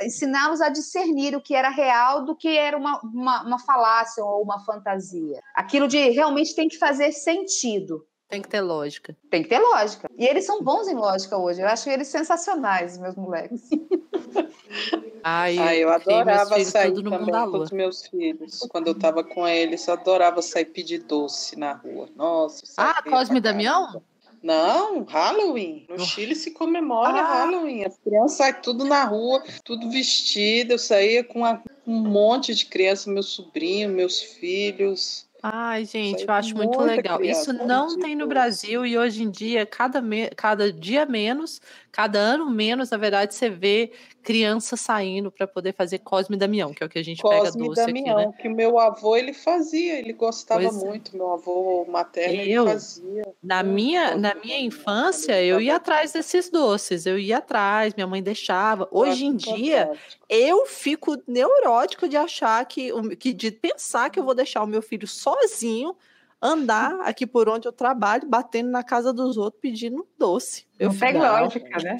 ensiná-los 0.02 0.60
a 0.60 0.68
discernir 0.68 1.36
o 1.36 1.40
que 1.40 1.54
era 1.54 1.68
real 1.68 2.24
do 2.24 2.34
que 2.34 2.56
era 2.56 2.76
uma, 2.76 3.00
uma, 3.02 3.42
uma 3.44 3.58
falácia 3.60 4.24
ou 4.24 4.42
uma 4.42 4.58
fantasia. 4.64 5.40
Aquilo 5.54 5.86
de 5.86 6.10
realmente 6.10 6.54
tem 6.54 6.66
que 6.66 6.78
fazer 6.78 7.12
sentido. 7.12 8.04
Tem 8.28 8.42
que 8.42 8.48
ter 8.48 8.62
lógica. 8.62 9.16
Tem 9.30 9.42
que 9.42 9.48
ter 9.48 9.60
lógica. 9.60 10.08
E 10.18 10.26
eles 10.26 10.44
são 10.44 10.62
bons 10.62 10.88
em 10.88 10.94
lógica 10.94 11.36
hoje. 11.36 11.60
Eu 11.60 11.68
acho 11.68 11.88
eles 11.88 12.08
sensacionais, 12.08 12.98
meus 12.98 13.14
moleques. 13.14 13.68
Ai, 15.26 15.56
Ah, 15.58 15.74
eu 15.74 15.88
adorava 15.88 16.62
sair 16.64 16.92
também 17.02 17.34
com 17.50 17.56
os 17.58 17.70
meus 17.70 18.06
filhos. 18.06 18.58
Quando 18.68 18.88
eu 18.88 18.94
tava 18.98 19.24
com 19.24 19.48
eles, 19.48 19.86
eu 19.88 19.94
adorava 19.94 20.42
sair 20.42 20.66
pedir 20.66 20.98
doce 20.98 21.58
na 21.58 21.72
rua. 21.72 22.10
Nossa, 22.14 22.62
Ah, 22.76 23.02
Cosme 23.02 23.38
e 23.38 23.40
Damião? 23.40 24.02
Não, 24.42 25.02
Halloween. 25.04 25.86
No 25.88 25.96
No- 25.96 26.04
Chile 26.04 26.34
se 26.36 26.50
comemora 26.50 27.18
Ah. 27.22 27.34
Halloween. 27.46 27.86
As 27.86 27.96
crianças 27.96 28.36
saem 28.36 28.54
tudo 28.60 28.84
na 28.84 29.04
rua, 29.04 29.42
tudo 29.64 29.88
vestido. 29.90 30.72
Eu 30.72 30.78
saía 30.78 31.24
com 31.24 31.38
uma- 31.38 31.62
um 31.86 32.00
monte 32.00 32.54
de 32.54 32.66
crianças, 32.66 33.06
meu 33.06 33.22
sobrinho, 33.22 33.88
meus 33.88 34.20
filhos. 34.20 35.23
Ai, 35.46 35.84
gente, 35.84 36.24
eu 36.26 36.32
acho 36.32 36.56
muito 36.56 36.80
legal. 36.80 37.22
Isso 37.22 37.50
criança, 37.50 37.52
não 37.52 37.86
muito 37.88 38.00
tem 38.00 38.14
no 38.14 38.20
doce. 38.24 38.28
Brasil 38.30 38.86
e 38.86 38.96
hoje 38.96 39.22
em 39.22 39.30
dia, 39.30 39.66
cada, 39.66 40.00
me- 40.00 40.30
cada 40.30 40.72
dia 40.72 41.04
menos, 41.04 41.60
cada 41.92 42.18
ano 42.18 42.48
menos, 42.48 42.88
na 42.88 42.96
verdade, 42.96 43.34
você 43.34 43.50
vê 43.50 43.92
criança 44.22 44.74
saindo 44.74 45.30
para 45.30 45.46
poder 45.46 45.74
fazer 45.74 45.98
Cosme 45.98 46.36
e 46.36 46.38
Damião, 46.38 46.72
que 46.72 46.82
é 46.82 46.86
o 46.86 46.88
que 46.88 46.98
a 46.98 47.04
gente 47.04 47.22
pega 47.22 47.42
Cosme 47.42 47.62
e 47.62 47.68
doce 47.68 47.80
aqui, 47.82 47.92
Damião, 47.92 48.16
né? 48.16 48.32
que 48.40 48.48
o 48.48 48.54
meu 48.54 48.78
avô 48.78 49.16
ele 49.16 49.34
fazia, 49.34 49.98
ele 49.98 50.14
gostava 50.14 50.62
Pois 50.62 50.82
é. 50.82 50.86
muito. 50.86 51.14
Meu 51.14 51.32
avô 51.34 51.84
materno 51.90 52.40
ele 52.40 52.50
Eu? 52.50 52.64
fazia. 52.66 53.24
Na 53.42 53.62
minha, 53.62 54.16
na 54.16 54.34
minha 54.34 54.56
Damião, 54.56 54.60
infância, 54.66 55.38
ele 55.38 55.52
eu 55.52 55.60
ia 55.60 55.76
atrás 55.76 56.12
desses 56.12 56.48
doces, 56.48 57.04
eu 57.04 57.18
ia 57.18 57.36
atrás, 57.36 57.92
minha 57.94 58.06
mãe 58.06 58.22
deixava. 58.22 58.88
Hoje 58.90 59.26
em 59.26 59.36
acho 59.36 59.54
dia, 59.54 59.92
eu 60.30 60.64
fico 60.64 61.22
neurótico 61.28 62.08
de 62.08 62.16
achar 62.16 62.64
que, 62.64 62.90
que 63.16 63.34
de 63.34 63.50
pensar 63.50 64.08
que 64.08 64.18
eu 64.18 64.24
vou 64.24 64.34
deixar 64.34 64.62
o 64.62 64.66
meu 64.66 64.80
filho 64.80 65.06
sozinho 65.40 65.96
andar 66.40 67.00
aqui 67.02 67.26
por 67.26 67.48
onde 67.48 67.66
eu 67.66 67.72
trabalho, 67.72 68.28
batendo 68.28 68.70
na 68.70 68.82
casa 68.84 69.12
dos 69.12 69.36
outros 69.36 69.60
pedindo 69.60 70.06
doce. 70.18 70.66
Eu 70.78 70.90
Não 70.90 70.98
tem 70.98 71.08
fico, 71.12 71.20
"Não, 71.22 71.40
lógica, 71.42 71.82
né? 71.82 71.96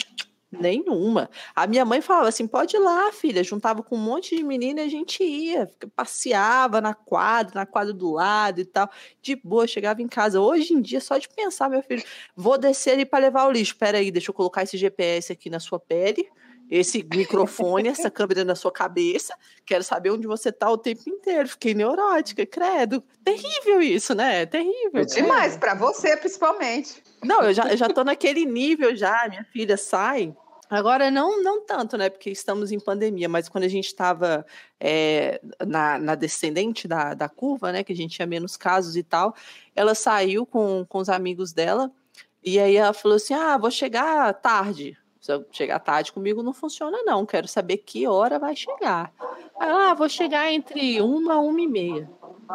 Nenhuma. 0.52 1.28
A 1.54 1.66
minha 1.66 1.84
mãe 1.84 2.00
falava 2.00 2.28
assim: 2.28 2.46
pode 2.46 2.76
ir 2.76 2.78
lá, 2.78 3.10
filha. 3.10 3.42
Juntava 3.42 3.82
com 3.82 3.96
um 3.96 4.00
monte 4.00 4.36
de 4.36 4.44
menina 4.44 4.82
e 4.82 4.84
a 4.84 4.88
gente 4.88 5.22
ia, 5.24 5.66
fica- 5.66 5.88
passeava 5.96 6.80
na 6.80 6.94
quadra, 6.94 7.52
na 7.60 7.66
quadra 7.66 7.92
do 7.92 8.12
lado 8.12 8.60
e 8.60 8.64
tal. 8.64 8.88
De 9.20 9.34
boa, 9.34 9.66
chegava 9.66 10.00
em 10.00 10.06
casa. 10.06 10.40
Hoje 10.40 10.72
em 10.72 10.80
dia, 10.80 11.00
só 11.00 11.18
de 11.18 11.28
pensar, 11.28 11.68
meu 11.68 11.82
filho, 11.82 12.04
vou 12.36 12.56
descer 12.56 12.92
ali 12.92 13.04
para 13.04 13.18
levar 13.18 13.48
o 13.48 13.50
lixo. 13.50 13.76
Peraí, 13.76 14.12
deixa 14.12 14.30
eu 14.30 14.34
colocar 14.34 14.62
esse 14.62 14.76
GPS 14.76 15.32
aqui 15.32 15.50
na 15.50 15.58
sua 15.58 15.80
pele, 15.80 16.28
esse 16.70 17.06
microfone, 17.12 17.88
essa 17.88 18.10
câmera 18.10 18.44
na 18.44 18.54
sua 18.54 18.72
cabeça. 18.72 19.34
Quero 19.66 19.84
saber 19.84 20.10
onde 20.10 20.26
você 20.26 20.50
tá 20.50 20.70
o 20.70 20.78
tempo 20.78 21.02
inteiro. 21.08 21.48
Fiquei 21.48 21.74
neurótica, 21.74 22.44
credo. 22.46 23.02
Terrível 23.22 23.82
isso, 23.82 24.14
né? 24.14 24.46
Terrível. 24.46 25.02
É 25.02 25.04
demais, 25.04 25.56
para 25.56 25.74
você 25.74 26.16
principalmente. 26.16 27.02
Não, 27.22 27.42
eu 27.42 27.52
já, 27.52 27.70
eu 27.70 27.76
já 27.76 27.88
tô 27.88 28.04
naquele 28.04 28.44
nível 28.44 28.94
já, 28.94 29.26
minha 29.28 29.44
filha 29.44 29.76
sai. 29.76 30.34
Agora, 30.70 31.10
não, 31.10 31.42
não 31.42 31.64
tanto, 31.64 31.96
né? 31.96 32.08
Porque 32.08 32.30
estamos 32.30 32.72
em 32.72 32.80
pandemia, 32.80 33.28
mas 33.28 33.48
quando 33.48 33.64
a 33.64 33.68
gente 33.68 33.86
estava 33.86 34.44
na, 35.66 35.98
na 35.98 36.14
descendente 36.14 36.88
da, 36.88 37.14
da 37.14 37.28
curva, 37.28 37.70
né? 37.70 37.84
Que 37.84 37.92
a 37.92 37.96
gente 37.96 38.16
tinha 38.16 38.26
menos 38.26 38.56
casos 38.56 38.96
e 38.96 39.02
tal, 39.02 39.34
ela 39.76 39.94
saiu 39.94 40.46
com, 40.46 40.84
com 40.88 40.98
os 40.98 41.08
amigos 41.08 41.52
dela, 41.52 41.92
e 42.42 42.58
aí 42.58 42.76
ela 42.76 42.92
falou 42.92 43.16
assim: 43.16 43.34
Ah, 43.34 43.56
vou 43.56 43.70
chegar 43.70 44.32
tarde. 44.34 44.96
Se 45.24 45.32
eu 45.32 45.42
chegar 45.50 45.78
tarde 45.78 46.12
comigo 46.12 46.42
não 46.42 46.52
funciona, 46.52 46.98
não. 47.02 47.24
Quero 47.24 47.48
saber 47.48 47.78
que 47.78 48.06
hora 48.06 48.38
vai 48.38 48.54
chegar. 48.54 49.10
Aí 49.58 49.70
ah, 49.70 49.94
vou 49.94 50.06
chegar 50.06 50.52
entre 50.52 51.00
uma 51.00 51.38
uma 51.38 51.62
e 51.62 51.66
meia. 51.66 52.10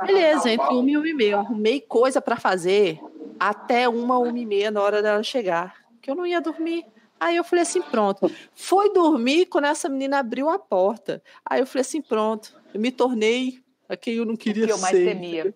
Beleza, 0.05 0.51
entre 0.51 0.67
uma 0.67 0.87
e 0.87 0.95
uma 0.95 1.09
e 1.09 1.13
meia. 1.15 1.31
Eu 1.31 1.39
arrumei 1.39 1.81
coisa 1.81 2.21
para 2.21 2.35
fazer 2.35 2.99
até 3.39 3.89
uma, 3.89 4.19
uma 4.19 4.37
e 4.37 4.45
meia 4.45 4.69
na 4.69 4.83
hora 4.83 5.01
dela 5.01 5.23
chegar, 5.23 5.77
que 5.99 6.11
eu 6.11 6.15
não 6.15 6.27
ia 6.27 6.39
dormir. 6.39 6.85
Aí 7.19 7.37
eu 7.37 7.43
falei 7.43 7.63
assim, 7.63 7.81
pronto. 7.81 8.31
Foi 8.53 8.93
dormir 8.93 9.47
quando 9.47 9.65
essa 9.65 9.89
menina 9.89 10.19
abriu 10.19 10.47
a 10.47 10.59
porta. 10.59 11.23
Aí 11.43 11.61
eu 11.61 11.65
falei 11.65 11.81
assim, 11.81 12.03
pronto. 12.03 12.55
Eu 12.71 12.79
me 12.79 12.91
tornei 12.91 13.63
a 13.89 13.97
quem 13.97 14.13
eu 14.13 14.25
não 14.25 14.35
queria 14.35 14.67
que 14.67 14.73
eu 14.73 14.77
mais 14.77 14.95
ser, 14.95 15.05
temia. 15.05 15.39
entendeu? 15.39 15.53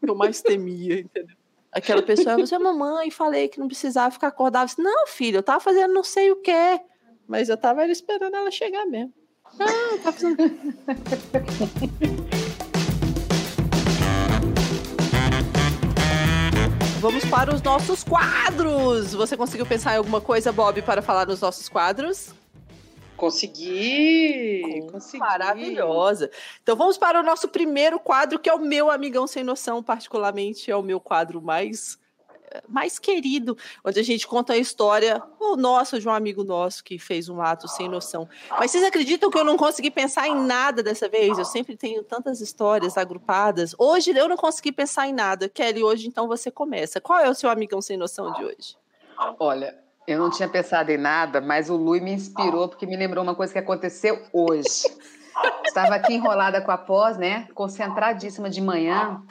que 0.00 0.10
eu 0.10 0.14
mais 0.14 0.40
temia, 0.40 1.00
entendeu? 1.00 1.36
Aquela 1.74 2.02
pessoa, 2.02 2.36
você, 2.38 2.56
mamãe, 2.56 3.10
falei 3.10 3.48
que 3.48 3.58
não 3.58 3.66
precisava 3.66 4.12
ficar 4.12 4.28
acordada. 4.28 4.70
Não, 4.78 5.08
filho, 5.08 5.38
eu 5.38 5.42
tava 5.42 5.58
fazendo 5.58 5.92
não 5.92 6.04
sei 6.04 6.30
o 6.30 6.36
quê. 6.36 6.80
Mas 7.26 7.48
eu 7.48 7.56
tava 7.56 7.84
esperando 7.86 8.36
ela 8.36 8.50
chegar 8.50 8.86
mesmo. 8.86 9.12
Não, 9.58 9.66
eu 9.66 9.98
tava 9.98 10.12
fazendo... 10.12 10.36
Vamos 17.00 17.24
para 17.24 17.52
os 17.52 17.60
nossos 17.60 18.04
quadros. 18.04 19.12
Você 19.12 19.36
conseguiu 19.36 19.66
pensar 19.66 19.94
em 19.94 19.98
alguma 19.98 20.20
coisa, 20.20 20.52
Bob, 20.52 20.80
para 20.80 21.02
falar 21.02 21.26
nos 21.26 21.40
nossos 21.40 21.68
quadros? 21.68 22.32
Consegui, 23.24 24.86
consegui. 24.90 25.18
Maravilhosa. 25.18 26.30
Então 26.62 26.76
vamos 26.76 26.98
para 26.98 27.20
o 27.20 27.22
nosso 27.22 27.48
primeiro 27.48 27.98
quadro, 27.98 28.38
que 28.38 28.48
é 28.48 28.54
o 28.54 28.58
meu 28.58 28.90
Amigão 28.90 29.26
Sem 29.26 29.42
Noção, 29.42 29.82
particularmente 29.82 30.70
é 30.70 30.76
o 30.76 30.82
meu 30.82 31.00
quadro 31.00 31.40
mais 31.40 31.98
mais 32.68 32.98
querido, 32.98 33.56
onde 33.84 33.98
a 33.98 34.02
gente 34.02 34.26
conta 34.26 34.52
a 34.52 34.56
história, 34.56 35.22
o 35.40 35.56
nosso, 35.56 35.98
de 35.98 36.08
um 36.08 36.12
amigo 36.12 36.44
nosso 36.44 36.84
que 36.84 36.98
fez 36.98 37.28
um 37.28 37.40
ato 37.40 37.66
sem 37.66 37.88
noção. 37.88 38.28
Mas 38.50 38.70
vocês 38.70 38.84
acreditam 38.84 39.30
que 39.30 39.38
eu 39.38 39.44
não 39.44 39.56
consegui 39.56 39.90
pensar 39.90 40.28
em 40.28 40.36
nada 40.36 40.82
dessa 40.82 41.08
vez? 41.08 41.36
Eu 41.38 41.44
sempre 41.44 41.76
tenho 41.76 42.02
tantas 42.04 42.40
histórias 42.40 42.96
agrupadas. 42.96 43.74
Hoje 43.78 44.16
eu 44.16 44.28
não 44.28 44.36
consegui 44.36 44.72
pensar 44.72 45.08
em 45.08 45.12
nada. 45.12 45.48
Kelly, 45.48 45.82
hoje 45.82 46.06
então 46.06 46.28
você 46.28 46.50
começa. 46.50 47.00
Qual 47.00 47.18
é 47.18 47.28
o 47.28 47.34
seu 47.34 47.50
amigão 47.50 47.80
sem 47.80 47.96
noção 47.96 48.32
de 48.32 48.44
hoje? 48.44 48.76
Olha, 49.38 49.83
eu 50.06 50.18
não 50.18 50.30
tinha 50.30 50.48
pensado 50.48 50.90
em 50.90 50.98
nada, 50.98 51.40
mas 51.40 51.70
o 51.70 51.76
Lui 51.76 52.00
me 52.00 52.12
inspirou 52.12 52.68
porque 52.68 52.86
me 52.86 52.96
lembrou 52.96 53.22
uma 53.22 53.34
coisa 53.34 53.52
que 53.52 53.58
aconteceu 53.58 54.20
hoje. 54.32 54.84
Estava 55.64 55.94
aqui 55.94 56.14
enrolada 56.14 56.60
com 56.60 56.70
a 56.70 56.78
pós, 56.78 57.16
né? 57.16 57.48
Concentradíssima 57.54 58.50
de 58.50 58.60
manhã. 58.60 59.22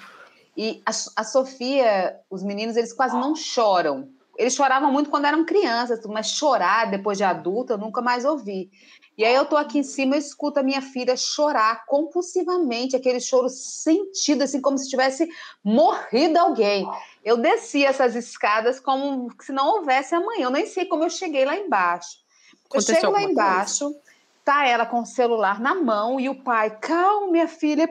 E 0.57 0.81
a, 0.85 0.89
a, 0.89 1.23
Sofia, 1.23 2.19
os 2.29 2.43
meninos, 2.43 2.75
eles 2.75 2.93
quase 2.93 3.15
não 3.15 3.35
choram. 3.35 4.09
Eles 4.37 4.53
choravam 4.55 4.91
muito 4.91 5.09
quando 5.09 5.25
eram 5.25 5.45
crianças, 5.45 6.03
mas 6.05 6.27
chorar 6.27 6.89
depois 6.89 7.17
de 7.17 7.23
adulta 7.23 7.73
eu 7.73 7.77
nunca 7.77 8.01
mais 8.01 8.25
ouvi. 8.25 8.69
E 9.15 9.23
aí 9.23 9.35
eu 9.35 9.45
tô 9.45 9.55
aqui 9.55 9.77
em 9.77 9.83
cima, 9.83 10.15
eu 10.15 10.19
escuto 10.19 10.59
a 10.59 10.63
minha 10.63 10.81
filha 10.81 11.15
chorar 11.15 11.85
compulsivamente, 11.85 12.95
aquele 12.95 13.19
choro 13.19 13.47
sentido, 13.47 14.43
assim, 14.43 14.59
como 14.59 14.77
se 14.77 14.89
tivesse 14.89 15.29
morrido 15.63 16.39
alguém. 16.39 16.87
Eu 17.23 17.37
desci 17.37 17.85
essas 17.85 18.15
escadas 18.15 18.79
como 18.79 19.29
se 19.41 19.51
não 19.51 19.67
houvesse 19.67 20.13
amanhã. 20.13 20.45
Eu 20.45 20.51
nem 20.51 20.65
sei 20.65 20.85
como 20.85 21.03
eu 21.03 21.09
cheguei 21.09 21.45
lá 21.45 21.55
embaixo. 21.57 22.17
Eu 22.53 22.59
Aconteceu 22.79 22.95
chego 22.95 23.11
lá 23.11 23.23
embaixo, 23.23 23.95
tá 24.43 24.67
ela 24.67 24.85
com 24.85 25.01
o 25.01 25.05
celular 25.05 25.59
na 25.59 25.73
mão 25.73 26.19
e 26.19 26.27
o 26.27 26.43
pai, 26.43 26.77
calma, 26.77 27.31
minha 27.31 27.47
filha. 27.47 27.87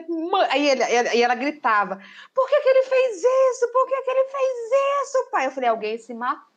Aí 0.49 0.69
ele, 0.69 0.83
e 1.15 1.21
ela 1.21 1.35
gritava: 1.35 1.99
Por 2.33 2.47
que, 2.47 2.61
que 2.61 2.69
ele 2.69 2.83
fez 2.83 3.17
isso? 3.17 3.71
Por 3.71 3.87
que, 3.87 4.01
que 4.01 4.11
ele 4.11 4.23
fez 4.25 5.07
isso, 5.07 5.29
pai? 5.31 5.47
Eu 5.47 5.51
falei: 5.51 5.69
Alguém 5.69 5.97
se 5.97 6.13
matou. 6.13 6.53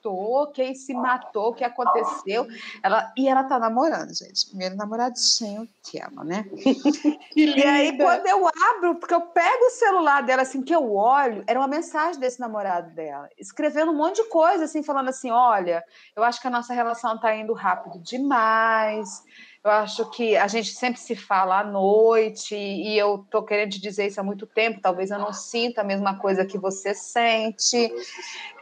Quem 0.53 0.75
se 0.75 0.95
matou? 0.95 1.49
O 1.49 1.55
que 1.55 1.65
aconteceu? 1.65 2.47
Ela, 2.83 3.13
e 3.17 3.27
ela 3.27 3.43
tá 3.45 3.59
namorando, 3.59 4.15
gente. 4.15 4.47
Primeiro 4.49 4.77
namoradinho 4.77 5.69
que 5.83 5.99
ela, 5.99 6.23
né? 6.23 6.45
e 7.35 7.65
aí, 7.65 7.97
quando 7.97 8.27
eu 8.27 8.47
abro, 8.47 8.97
porque 8.97 9.15
eu 9.15 9.23
pego 9.23 9.65
o 9.65 9.71
celular 9.71 10.23
dela, 10.23 10.43
assim, 10.43 10.63
que 10.63 10.75
eu 10.75 10.95
olho, 10.95 11.43
era 11.47 11.59
uma 11.59 11.67
mensagem 11.67 12.21
desse 12.21 12.39
namorado 12.39 12.95
dela, 12.95 13.29
escrevendo 13.39 13.91
um 13.91 13.97
monte 13.97 14.23
de 14.23 14.29
coisa, 14.29 14.65
assim, 14.65 14.83
falando 14.83 15.09
assim: 15.09 15.31
Olha, 15.31 15.83
eu 16.15 16.23
acho 16.23 16.41
que 16.41 16.47
a 16.47 16.51
nossa 16.51 16.73
relação 16.73 17.19
tá 17.19 17.35
indo 17.35 17.53
rápido 17.53 17.99
demais 17.99 19.25
Eu 19.67 19.73
acho 19.73 20.09
que 20.11 20.37
a 20.37 20.47
gente 20.47 20.73
sempre 20.73 21.01
se 21.01 21.17
fala 21.17 21.59
à 21.59 21.65
noite 21.65 22.55
e 22.55 22.97
eu 22.97 23.27
tô 23.29 23.43
querendo 23.43 23.73
te 23.73 23.81
dizer 23.81 24.07
isso 24.07 24.21
há 24.21 24.23
muito 24.23 24.47
tempo. 24.47 24.81
Talvez 24.81 25.11
eu 25.11 25.19
não 25.19 25.33
sinta 25.33 25.81
a 25.81 25.85
mesma 25.85 26.21
coisa 26.21 26.47
que 26.47 26.57
você 26.57 26.95
sente. 26.95 27.93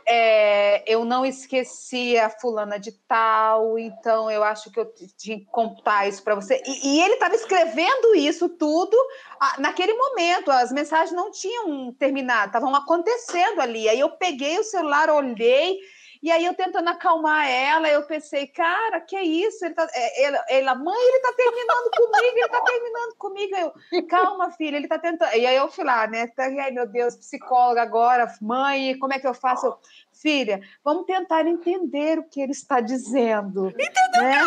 É, 0.09 0.83
eu 0.91 1.05
não 1.05 1.27
esqueci 1.27 2.17
a 2.19 2.31
fulana 2.31 2.79
de 2.79 2.93
tal, 3.07 3.79
então 3.79 4.31
eu 4.31 4.43
acho 4.43 4.71
que 4.71 4.81
eu 4.81 4.91
tinha 5.19 5.39
que 5.41 5.45
contar 5.45 6.09
isso 6.09 6.23
para 6.23 6.35
você. 6.35 6.63
E, 6.67 6.97
e 6.97 7.03
ele 7.03 7.15
estava 7.15 7.35
escrevendo 7.35 8.15
isso 8.15 8.49
tudo 8.49 8.97
ah, 9.39 9.57
naquele 9.59 9.93
momento. 9.93 10.51
As 10.51 10.73
mensagens 10.73 11.15
não 11.15 11.31
tinham 11.31 11.93
terminado, 11.99 12.47
estavam 12.47 12.75
acontecendo 12.75 13.61
ali. 13.61 13.91
Aí 13.91 14.01
eu 14.01 14.09
peguei 14.13 14.59
o 14.59 14.65
celular, 14.65 15.11
olhei 15.11 15.77
e 16.25 16.33
aí 16.33 16.43
eu 16.43 16.55
tentando 16.55 16.89
acalmar 16.89 17.47
ela, 17.47 17.87
eu 17.87 18.03
pensei, 18.07 18.47
cara, 18.47 18.99
que 18.99 19.15
é 19.15 19.23
isso? 19.23 19.63
Ele 19.63 19.75
tá, 19.75 19.87
é, 19.93 20.25
ela, 20.25 20.45
ela, 20.49 20.75
mãe, 20.75 20.99
ele 20.99 21.21
tá 21.21 21.35
terminando 21.37 21.91
comigo, 21.91 22.39
ele 22.39 22.49
tá 22.49 22.61
terminando 22.63 23.15
comigo. 23.19 23.57
Eu, 23.93 24.07
calma, 24.07 24.51
filha, 24.53 24.77
ele 24.79 24.89
tá 24.89 24.99
tentando. 24.99 25.35
E 25.35 25.45
aí 25.45 25.55
eu 25.55 25.71
fui 25.71 25.85
lá, 25.85 26.07
né? 26.07 26.33
Ai, 26.39 26.71
meu 26.71 26.87
Deus, 26.87 27.15
psicóloga 27.15 27.83
agora, 27.83 28.27
mãe, 28.41 28.99
como 28.99 29.13
é 29.13 29.19
que 29.19 29.27
eu 29.27 29.35
faço? 29.35 29.67
Eu, 29.67 29.79
filha, 30.15 30.63
vamos 30.83 31.05
tentar 31.05 31.47
entender 31.47 32.19
o 32.19 32.25
que 32.25 32.41
ele 32.41 32.53
está 32.53 32.81
dizendo. 32.81 33.73
Né? 34.15 34.39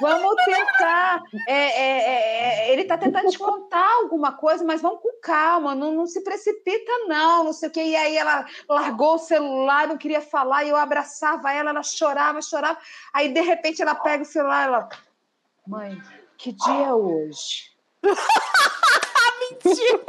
Vamos 0.00 0.34
tentar. 0.44 1.22
É, 1.48 1.52
é, 1.52 1.98
é, 1.98 2.68
é 2.68 2.72
ele 2.72 2.82
está 2.82 2.96
tentando 2.96 3.30
te 3.30 3.38
contar 3.38 3.88
alguma 4.02 4.32
coisa, 4.32 4.64
mas 4.64 4.80
vamos 4.80 5.00
com 5.00 5.20
calma, 5.20 5.74
não, 5.74 5.92
não, 5.92 6.06
se 6.06 6.22
precipita, 6.22 6.92
não, 7.08 7.44
não 7.44 7.52
sei 7.52 7.68
o 7.68 7.72
quê. 7.72 7.82
E 7.82 7.96
aí 7.96 8.16
ela 8.16 8.46
largou 8.68 9.14
o 9.14 9.18
celular, 9.18 9.88
não 9.88 9.98
queria 9.98 10.20
falar, 10.20 10.64
e 10.64 10.70
eu 10.70 10.76
abraçava 10.76 11.52
ela, 11.52 11.70
ela 11.70 11.82
chorava, 11.82 12.40
chorava. 12.40 12.78
Aí, 13.12 13.32
de 13.32 13.40
repente, 13.40 13.82
ela 13.82 13.94
pega 13.94 14.22
o 14.22 14.26
celular 14.26 14.62
e 14.62 14.66
ela. 14.66 14.88
Mãe, 15.66 16.00
que 16.38 16.52
dia 16.52 16.86
é 16.86 16.94
hoje? 16.94 17.75
Mentira! 19.64 20.04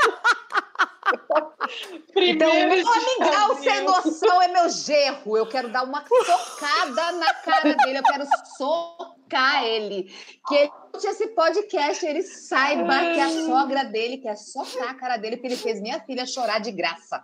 então, 2.15 2.53
meu 2.53 2.87
amigão 2.89 3.63
sem 3.63 3.81
noção 3.83 4.41
é 4.41 4.47
meu 4.47 4.69
gerro. 4.69 5.37
Eu 5.37 5.47
quero 5.47 5.69
dar 5.69 5.83
uma 5.83 6.03
socada 6.05 7.11
na 7.13 7.33
cara 7.33 7.73
dele. 7.75 7.99
Eu 7.99 8.03
quero 8.03 8.25
socar 8.57 9.63
ele. 9.63 10.11
Que 10.47 10.55
ele 10.55 10.71
esse 11.05 11.27
podcast, 11.27 12.05
ele 12.05 12.23
saiba 12.23 13.13
que 13.13 13.19
a 13.19 13.29
sogra 13.29 13.85
dele 13.85 14.17
quer 14.17 14.35
socar 14.35 14.89
a 14.89 14.93
cara 14.95 15.17
dele, 15.17 15.37
porque 15.37 15.47
ele 15.47 15.57
fez 15.57 15.79
minha 15.79 15.99
filha 15.99 16.25
chorar 16.25 16.59
de 16.59 16.71
graça. 16.71 17.23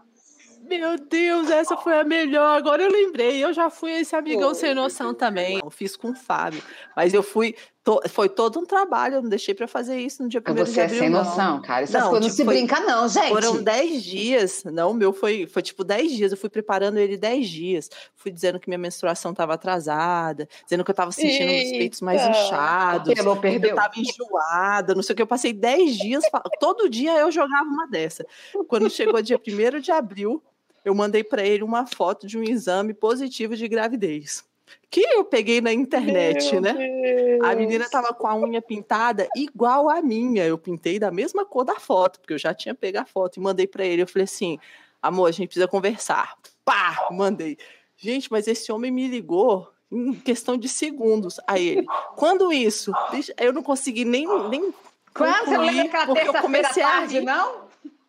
Meu 0.61 0.97
Deus, 0.97 1.49
essa 1.49 1.76
foi 1.76 1.99
a 1.99 2.03
melhor. 2.03 2.55
Agora 2.55 2.82
eu 2.82 2.89
lembrei. 2.89 3.43
Eu 3.43 3.51
já 3.51 3.69
fui 3.69 3.91
esse 3.91 4.15
amigão 4.15 4.53
sem 4.53 4.74
noção 4.74 5.13
também. 5.13 5.59
Eu 5.61 5.69
fiz 5.69 5.97
com 5.97 6.11
o 6.11 6.15
Fábio. 6.15 6.63
Mas 6.95 7.13
eu 7.13 7.21
fui. 7.21 7.55
To... 7.84 8.02
Foi 8.08 8.30
todo 8.30 8.60
um 8.60 8.66
trabalho. 8.66 9.16
Eu 9.16 9.22
não 9.22 9.30
deixei 9.30 9.54
para 9.54 9.68
fazer 9.68 10.00
isso 10.00 10.24
no 10.24 10.30
dia 10.30 10.42
primeiro 10.42 10.70
Você 10.70 10.76
de 10.76 10.82
abril. 10.82 10.98
Você 10.98 11.04
é 11.04 11.08
sem 11.08 11.10
não. 11.10 11.24
noção, 11.24 11.62
cara. 11.62 11.84
Essas 11.84 12.02
não, 12.02 12.10
coisas 12.12 12.36
tipo, 12.36 12.46
não 12.46 12.54
se 12.54 12.60
brinca, 12.60 12.80
não, 12.80 13.08
gente. 13.08 13.30
Foram 13.30 13.62
dez 13.62 14.04
dias. 14.04 14.64
Não, 14.66 14.92
o 14.92 14.94
meu 14.94 15.12
foi, 15.12 15.46
foi 15.48 15.62
tipo 15.62 15.84
dez 15.84 16.12
dias. 16.12 16.32
Eu 16.32 16.38
fui 16.38 16.50
preparando 16.50 16.98
ele 16.98 17.18
dez 17.18 17.50
dias. 17.50 17.90
Fui 18.16 18.32
dizendo 18.32 18.60
que 18.60 18.70
minha 18.70 18.78
menstruação 18.78 19.32
estava 19.32 19.54
atrasada, 19.54 20.48
dizendo 20.64 20.84
que 20.84 20.92
eu 20.92 20.94
estava 20.94 21.12
sentindo 21.12 21.50
Eita. 21.50 21.72
os 21.72 21.78
peitos 21.78 22.02
mais 22.02 22.22
inchados. 22.22 23.14
Pelo, 23.14 23.36
perdeu. 23.36 23.72
Eu 23.72 23.76
estava 23.76 23.94
enjoada, 23.98 24.96
não 24.96 25.04
sei 25.04 25.14
o 25.14 25.16
que. 25.16 25.22
Eu 25.22 25.28
passei 25.28 25.52
dez 25.52 25.98
dias. 25.98 26.24
Todo 26.60 26.90
dia 26.90 27.20
eu 27.20 27.32
jogava 27.32 27.66
uma 27.66 27.88
dessa. 27.88 28.26
Quando 28.68 28.90
chegou 28.90 29.22
dia 29.22 29.38
primeiro 29.38 29.82
de 29.82 29.92
abril 29.92 30.42
eu 30.84 30.94
mandei 30.94 31.24
para 31.24 31.46
ele 31.46 31.64
uma 31.64 31.86
foto 31.86 32.28
de 32.28 32.38
um 32.38 32.44
exame 32.44 32.94
positivo 32.94 33.56
de 33.56 33.68
gravidez. 33.68 34.44
Que 34.89 35.01
eu 35.01 35.26
peguei 35.26 35.61
na 35.61 35.74
internet, 35.74 36.51
Meu 36.51 36.61
né? 36.61 36.74
Deus. 36.74 37.41
A 37.43 37.55
menina 37.55 37.89
tava 37.89 38.13
com 38.13 38.28
a 38.28 38.36
unha 38.36 38.61
pintada 38.61 39.28
igual 39.36 39.89
a 39.89 40.01
minha. 40.01 40.45
Eu 40.45 40.57
pintei 40.57 40.99
da 40.99 41.11
mesma 41.11 41.45
cor 41.45 41.63
da 41.63 41.80
foto, 41.80 42.19
porque 42.19 42.34
eu 42.34 42.38
já 42.38 42.53
tinha 42.53 42.76
pego 42.76 42.99
a 42.99 43.05
foto 43.05 43.38
e 43.38 43.39
mandei 43.39 43.67
para 43.67 43.86
ele. 43.86 44.03
Eu 44.03 44.07
falei 44.07 44.26
assim: 44.26 44.59
amor, 45.01 45.28
a 45.28 45.32
gente 45.32 45.47
precisa 45.47 45.67
conversar. 45.67 46.36
Pá! 46.63 47.07
Mandei. 47.11 47.57
Gente, 47.97 48.32
mas 48.32 48.47
esse 48.47 48.71
homem 48.71 48.91
me 48.91 49.07
ligou 49.07 49.71
em 49.91 50.13
questão 50.13 50.57
de 50.57 50.67
segundos. 50.67 51.39
Aí 51.47 51.67
ele, 51.69 51.88
quando 52.15 52.51
isso? 52.51 52.91
Eu 53.38 53.53
não 53.53 53.63
consegui 53.63 54.05
nem. 54.05 54.28
nem 54.49 54.74
quando 55.13 55.45
você 55.45 55.57
lembra 55.57 56.03
aquela 56.03 56.13
terça-feira 56.13 56.69
tarde, 56.69 57.21
não? 57.21 57.62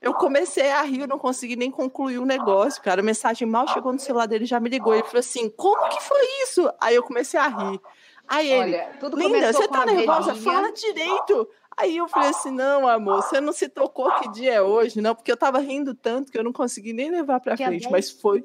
Eu 0.05 0.15
comecei 0.15 0.71
a 0.71 0.83
rir, 0.83 1.01
eu 1.01 1.09
não 1.09 1.19
consegui 1.19 1.57
nem 1.57 1.71
concluir 1.71 2.19
o 2.19 2.27
negócio, 2.27 2.83
cara. 2.83 3.01
A 3.01 3.05
mensagem 3.05 3.49
mal 3.49 3.67
chegou 3.69 3.93
no 3.93 3.99
celular 3.99 4.27
dele, 4.27 4.45
já 4.45 4.61
me 4.61 4.69
ligou. 4.69 4.93
Ele 4.95 5.03
falou 5.05 5.21
assim: 5.21 5.49
Como 5.49 5.89
que 5.89 6.03
foi 6.03 6.25
isso? 6.43 6.71
Aí 6.81 6.95
eu 6.95 7.03
comecei 7.03 7.41
a 7.41 7.49
rir. 7.49 7.81
Aí 8.27 8.51
ele, 8.51 8.77
Olha, 8.77 8.91
Linda, 9.15 9.53
você 9.53 9.69
tá 9.69 9.85
nervosa? 9.85 10.35
Fala 10.35 10.73
direito. 10.73 11.49
Aí 11.77 11.97
eu 11.97 12.09
falei 12.09 12.31
assim: 12.31 12.51
não, 12.51 12.87
amor, 12.87 13.23
você 13.23 13.41
não 13.41 13.53
se 13.53 13.69
tocou 13.69 14.11
que 14.17 14.31
dia 14.31 14.55
é 14.55 14.63
hoje, 14.63 15.01
não, 15.01 15.15
porque 15.15 15.31
eu 15.31 15.37
tava 15.37 15.59
rindo 15.59 15.95
tanto 15.95 16.31
que 16.31 16.39
eu 16.39 16.45
não 16.45 16.53
consegui 16.53 16.93
nem 16.93 17.11
levar 17.11 17.41
pra 17.41 17.57
que 17.57 17.65
frente, 17.65 17.91
mas 17.91 18.11
foi 18.11 18.45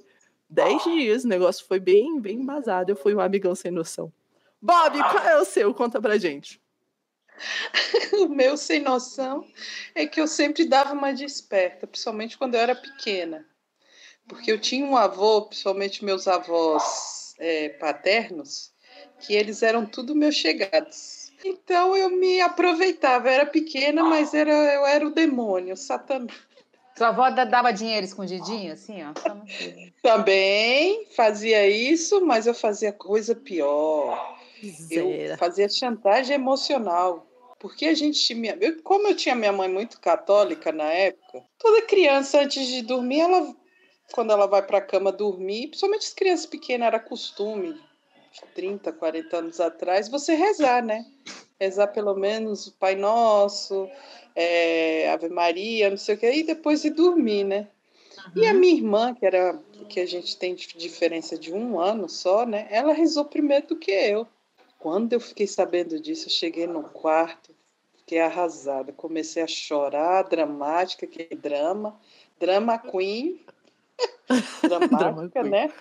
dez 0.49 0.83
dias, 0.83 1.23
o 1.23 1.27
negócio 1.27 1.65
foi 1.65 1.79
bem, 1.79 2.19
bem 2.19 2.37
embasado. 2.37 2.91
Eu 2.91 2.95
fui 2.95 3.13
um 3.13 3.19
amigão 3.19 3.53
sem 3.53 3.71
noção. 3.71 4.11
Bob, 4.61 4.97
qual 4.97 5.23
é 5.23 5.39
o 5.39 5.45
seu? 5.45 5.73
Conta 5.73 6.01
pra 6.01 6.17
gente. 6.17 6.59
o 8.19 8.29
meu 8.29 8.57
sem 8.57 8.79
noção 8.81 9.45
é 9.95 10.05
que 10.05 10.19
eu 10.19 10.27
sempre 10.27 10.65
dava 10.65 10.93
uma 10.93 11.13
desperta, 11.13 11.87
principalmente 11.87 12.37
quando 12.37 12.55
eu 12.55 12.61
era 12.61 12.75
pequena. 12.75 13.45
Porque 14.27 14.51
eu 14.51 14.59
tinha 14.59 14.85
um 14.85 14.95
avô, 14.95 15.43
principalmente 15.43 16.05
meus 16.05 16.27
avós 16.27 17.33
é, 17.39 17.69
paternos, 17.69 18.71
que 19.19 19.33
eles 19.33 19.63
eram 19.63 19.85
tudo 19.85 20.15
meus 20.15 20.35
chegados. 20.35 21.31
Então 21.43 21.95
eu 21.95 22.09
me 22.09 22.41
aproveitava, 22.41 23.27
eu 23.27 23.33
era 23.33 23.45
pequena, 23.45 24.03
mas 24.03 24.33
era, 24.33 24.51
eu 24.51 24.85
era 24.85 25.07
o 25.07 25.13
demônio, 25.13 25.73
o 25.73 25.77
satanás. 25.77 26.37
Sua 26.97 27.07
avó 27.07 27.29
dava 27.29 27.71
dinheiro 27.71 28.05
escondidinho, 28.05 28.73
assim, 28.73 29.01
ó? 29.03 29.13
Também 30.03 31.07
fazia 31.15 31.65
isso, 31.67 32.25
mas 32.25 32.45
eu 32.45 32.53
fazia 32.53 32.91
coisa 32.91 33.33
pior. 33.33 34.37
Eu 34.91 35.37
fazia 35.37 35.69
chantagem 35.69 36.35
emocional. 36.35 37.25
Porque 37.59 37.85
a 37.85 37.93
gente 37.93 38.19
tinha. 38.19 38.57
Eu, 38.59 38.81
como 38.81 39.07
eu 39.07 39.15
tinha 39.15 39.35
minha 39.35 39.51
mãe 39.51 39.67
muito 39.67 39.99
católica 39.99 40.71
na 40.71 40.91
época, 40.91 41.43
toda 41.57 41.81
criança, 41.81 42.41
antes 42.41 42.65
de 42.65 42.81
dormir, 42.81 43.19
ela, 43.19 43.53
quando 44.13 44.31
ela 44.31 44.47
vai 44.47 44.65
para 44.65 44.77
a 44.77 44.81
cama 44.81 45.11
dormir, 45.11 45.67
principalmente 45.67 46.07
as 46.07 46.13
crianças 46.13 46.45
pequenas, 46.45 46.87
era 46.87 46.99
costume, 46.99 47.79
30, 48.55 48.93
40 48.93 49.37
anos 49.37 49.59
atrás, 49.59 50.07
você 50.07 50.35
rezar, 50.35 50.83
né? 50.83 51.05
Rezar 51.59 51.87
pelo 51.87 52.15
menos 52.15 52.67
o 52.67 52.71
Pai 52.73 52.95
Nosso, 52.95 53.89
é, 54.33 55.09
Ave 55.11 55.27
Maria, 55.27 55.89
não 55.89 55.97
sei 55.97 56.15
o 56.15 56.17
que, 56.17 56.31
e 56.31 56.43
depois 56.43 56.81
de 56.81 56.89
dormir, 56.89 57.43
né? 57.43 57.67
Uhum. 58.35 58.43
E 58.43 58.47
a 58.47 58.53
uhum. 58.53 58.59
minha 58.59 58.73
irmã, 58.75 59.13
que 59.13 59.25
era 59.25 59.59
que 59.89 59.99
a 59.99 60.05
gente 60.05 60.37
tem 60.37 60.55
diferença 60.55 61.37
de 61.37 61.51
um 61.51 61.79
ano 61.79 62.07
só, 62.07 62.45
né? 62.45 62.67
Ela 62.69 62.93
rezou 62.93 63.25
primeiro 63.25 63.67
do 63.67 63.75
que 63.75 63.91
eu. 63.91 64.27
Quando 64.77 65.11
eu 65.11 65.19
fiquei 65.19 65.47
sabendo 65.47 65.99
disso, 65.99 66.27
eu 66.27 66.31
cheguei 66.31 66.65
no 66.65 66.83
quarto, 66.83 67.48
fiquei 68.09 68.19
arrasada, 68.19 68.91
comecei 68.91 69.43
a 69.43 69.47
chorar, 69.47 70.23
dramática, 70.23 71.05
que 71.05 71.35
drama, 71.35 71.95
drama 72.39 72.79
queen, 72.79 73.39
dramática, 74.63 75.43
né? 75.43 75.71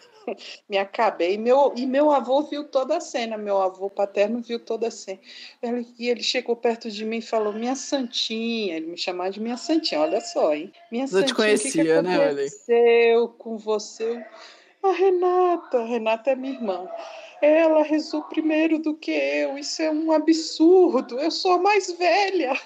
Me 0.68 0.76
acabei. 0.76 1.38
Meu, 1.38 1.72
e 1.74 1.86
meu 1.86 2.10
avô 2.10 2.42
viu 2.42 2.64
toda 2.64 2.98
a 2.98 3.00
cena, 3.00 3.38
meu 3.38 3.62
avô 3.62 3.88
paterno 3.88 4.42
viu 4.42 4.60
toda 4.60 4.88
a 4.88 4.90
cena. 4.90 5.18
Ele, 5.62 5.86
e 5.98 6.10
ele 6.10 6.22
chegou 6.22 6.54
perto 6.54 6.90
de 6.90 7.02
mim 7.02 7.16
e 7.16 7.22
falou: 7.22 7.54
Minha 7.54 7.74
Santinha, 7.74 8.76
ele 8.76 8.88
me 8.88 8.98
chamava 8.98 9.30
de 9.30 9.40
Minha 9.40 9.56
Santinha, 9.56 10.02
olha 10.02 10.20
só, 10.20 10.54
hein? 10.54 10.70
Minha 10.92 11.04
Eu 11.04 11.08
Santinha, 11.08 11.26
te 11.28 11.34
conhecia, 11.34 11.82
que 11.82 11.88
que 11.88 12.02
né, 12.02 12.24
aconteceu 12.26 13.28
com 13.38 13.56
você? 13.56 14.22
A 14.82 14.92
Renata, 14.92 15.78
a 15.78 15.84
Renata 15.86 16.30
é 16.30 16.36
minha 16.36 16.52
irmã. 16.52 16.86
Ela 17.40 17.82
rezou 17.82 18.22
primeiro 18.24 18.78
do 18.78 18.94
que 18.94 19.10
eu. 19.10 19.56
Isso 19.58 19.80
é 19.82 19.90
um 19.90 20.12
absurdo. 20.12 21.18
Eu 21.18 21.30
sou 21.30 21.52
a 21.52 21.58
mais 21.58 21.90
velha. 21.92 22.58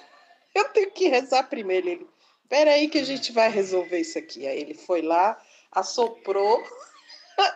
Eu 0.54 0.68
tenho 0.70 0.90
que 0.90 1.08
rezar 1.08 1.44
primeiro. 1.44 1.88
Ele, 1.88 2.06
peraí 2.48 2.88
que 2.88 2.98
a 2.98 3.04
gente 3.04 3.32
vai 3.32 3.50
resolver 3.50 4.00
isso 4.00 4.18
aqui. 4.18 4.46
Aí 4.46 4.60
ele 4.60 4.74
foi 4.74 5.02
lá, 5.02 5.38
assoprou. 5.70 6.62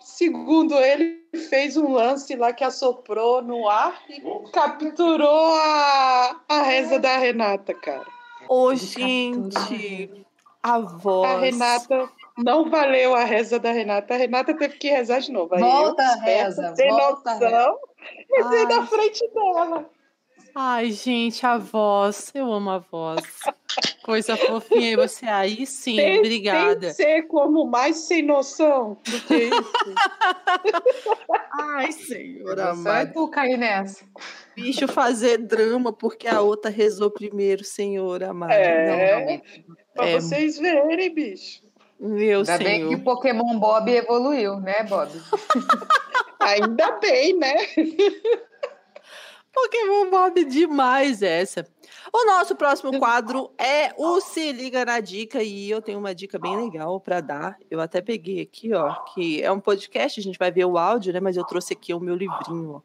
Segundo 0.00 0.78
ele, 0.78 1.24
fez 1.48 1.76
um 1.76 1.92
lance 1.92 2.34
lá 2.36 2.52
que 2.52 2.64
assoprou 2.64 3.42
no 3.42 3.68
ar 3.68 4.02
e 4.08 4.20
capturou 4.52 5.54
a, 5.54 6.40
a 6.48 6.62
reza 6.62 6.98
da 6.98 7.16
Renata, 7.16 7.72
cara. 7.72 8.06
Ô, 8.48 8.74
gente, 8.74 10.26
a 10.62 10.78
voz. 10.78 11.30
A 11.30 11.38
Renata 11.38 12.10
não 12.44 12.68
valeu 12.70 13.14
a 13.14 13.24
reza 13.24 13.58
da 13.58 13.70
Renata. 13.72 14.14
A 14.14 14.16
Renata 14.16 14.54
teve 14.56 14.76
que 14.76 14.88
rezar 14.90 15.20
de 15.20 15.30
novo. 15.32 15.54
Aí 15.54 15.60
volta 15.60 16.02
a 16.02 16.14
reza. 16.16 16.74
Sem 16.74 16.88
volta 16.90 17.34
noção. 17.38 17.78
Rezei 18.34 18.64
na 18.66 18.86
frente 18.86 19.28
dela. 19.32 19.90
Ai, 20.54 20.90
gente, 20.90 21.46
a 21.46 21.58
voz. 21.58 22.32
Eu 22.34 22.52
amo 22.52 22.70
a 22.70 22.78
voz. 22.78 23.22
Coisa 24.02 24.36
fofinha. 24.36 24.90
E 24.92 24.96
você 24.96 25.26
aí 25.26 25.64
sim, 25.64 25.94
Tem- 25.94 26.06
Tem 26.06 26.18
obrigada. 26.18 26.88
que 26.88 26.92
ser 26.94 27.22
como 27.28 27.64
mais 27.66 27.98
sem 27.98 28.22
noção 28.22 28.96
do 29.04 29.20
que 29.20 29.34
isso. 29.44 29.94
Ai, 31.60 31.92
senhor 31.92 32.56
Só 32.56 32.62
é 32.64 32.70
amado. 32.70 33.12
tu 33.12 33.28
cair 33.28 33.56
nessa. 33.56 34.04
Bicho 34.56 34.88
fazer 34.88 35.38
drama 35.38 35.92
porque 35.92 36.26
a 36.26 36.40
outra 36.40 36.70
rezou 36.70 37.10
primeiro, 37.10 37.62
senhor 37.64 38.22
amado. 38.24 38.50
É. 38.52 39.40
Pra 39.94 40.08
É. 40.08 40.20
vocês 40.20 40.58
verem, 40.58 41.14
bicho. 41.14 41.62
Meu 42.00 42.38
Ainda 42.38 42.56
bem 42.56 42.80
que 42.80 42.86
senhor. 42.86 42.94
o 42.94 43.04
Pokémon 43.04 43.58
Bob 43.58 43.90
evoluiu, 43.90 44.58
né, 44.58 44.82
Bob? 44.84 45.10
Ainda 46.40 46.92
bem, 46.98 47.36
né? 47.36 47.54
Pokémon 49.52 50.08
Bob 50.10 50.44
demais 50.44 51.22
essa. 51.22 51.66
O 52.12 52.24
nosso 52.24 52.56
próximo 52.56 52.98
quadro 52.98 53.52
é 53.58 53.92
o 53.98 54.20
Se 54.20 54.50
Liga 54.52 54.84
na 54.84 55.00
Dica 55.00 55.42
e 55.42 55.70
eu 55.70 55.82
tenho 55.82 55.98
uma 55.98 56.14
dica 56.14 56.38
bem 56.38 56.56
legal 56.56 56.98
para 56.98 57.20
dar. 57.20 57.58
Eu 57.70 57.80
até 57.80 58.00
peguei 58.00 58.40
aqui, 58.40 58.72
ó, 58.72 58.94
que 59.12 59.42
é 59.42 59.52
um 59.52 59.60
podcast, 59.60 60.18
a 60.18 60.22
gente 60.22 60.38
vai 60.38 60.50
ver 60.50 60.64
o 60.64 60.78
áudio, 60.78 61.12
né, 61.12 61.20
mas 61.20 61.36
eu 61.36 61.44
trouxe 61.44 61.74
aqui 61.74 61.92
o 61.92 62.00
meu 62.00 62.16
livrinho, 62.16 62.76
ó. 62.76 62.80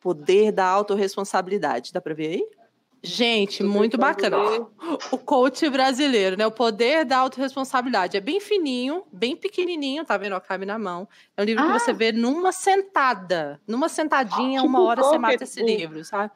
Poder 0.00 0.52
da 0.52 0.66
Autoresponsabilidade. 0.66 1.92
Dá 1.92 2.00
para 2.00 2.14
ver 2.14 2.26
aí? 2.28 2.48
Gente, 3.02 3.62
muito 3.62 3.96
bacana. 3.96 4.36
O 5.12 5.18
coach 5.18 5.68
brasileiro, 5.70 6.36
né? 6.36 6.46
O 6.46 6.50
poder 6.50 7.04
da 7.04 7.18
autorresponsabilidade. 7.18 8.16
É 8.16 8.20
bem 8.20 8.40
fininho, 8.40 9.04
bem 9.12 9.36
pequenininho, 9.36 10.04
tá 10.04 10.16
vendo? 10.16 10.34
Ó, 10.34 10.40
Cabe 10.40 10.66
na 10.66 10.78
mão. 10.78 11.08
É 11.36 11.42
um 11.42 11.44
livro 11.44 11.64
que 11.64 11.70
Ah! 11.70 11.78
você 11.78 11.92
vê 11.92 12.10
numa 12.10 12.50
sentada. 12.50 13.60
Numa 13.66 13.88
sentadinha, 13.88 14.60
Tipo 14.60 14.66
uma 14.66 14.82
hora 14.82 15.02
você 15.02 15.10
pocket 15.10 15.20
mata 15.20 15.44
esse 15.44 15.60
book. 15.60 15.76
livro, 15.76 16.04
sabe? 16.04 16.32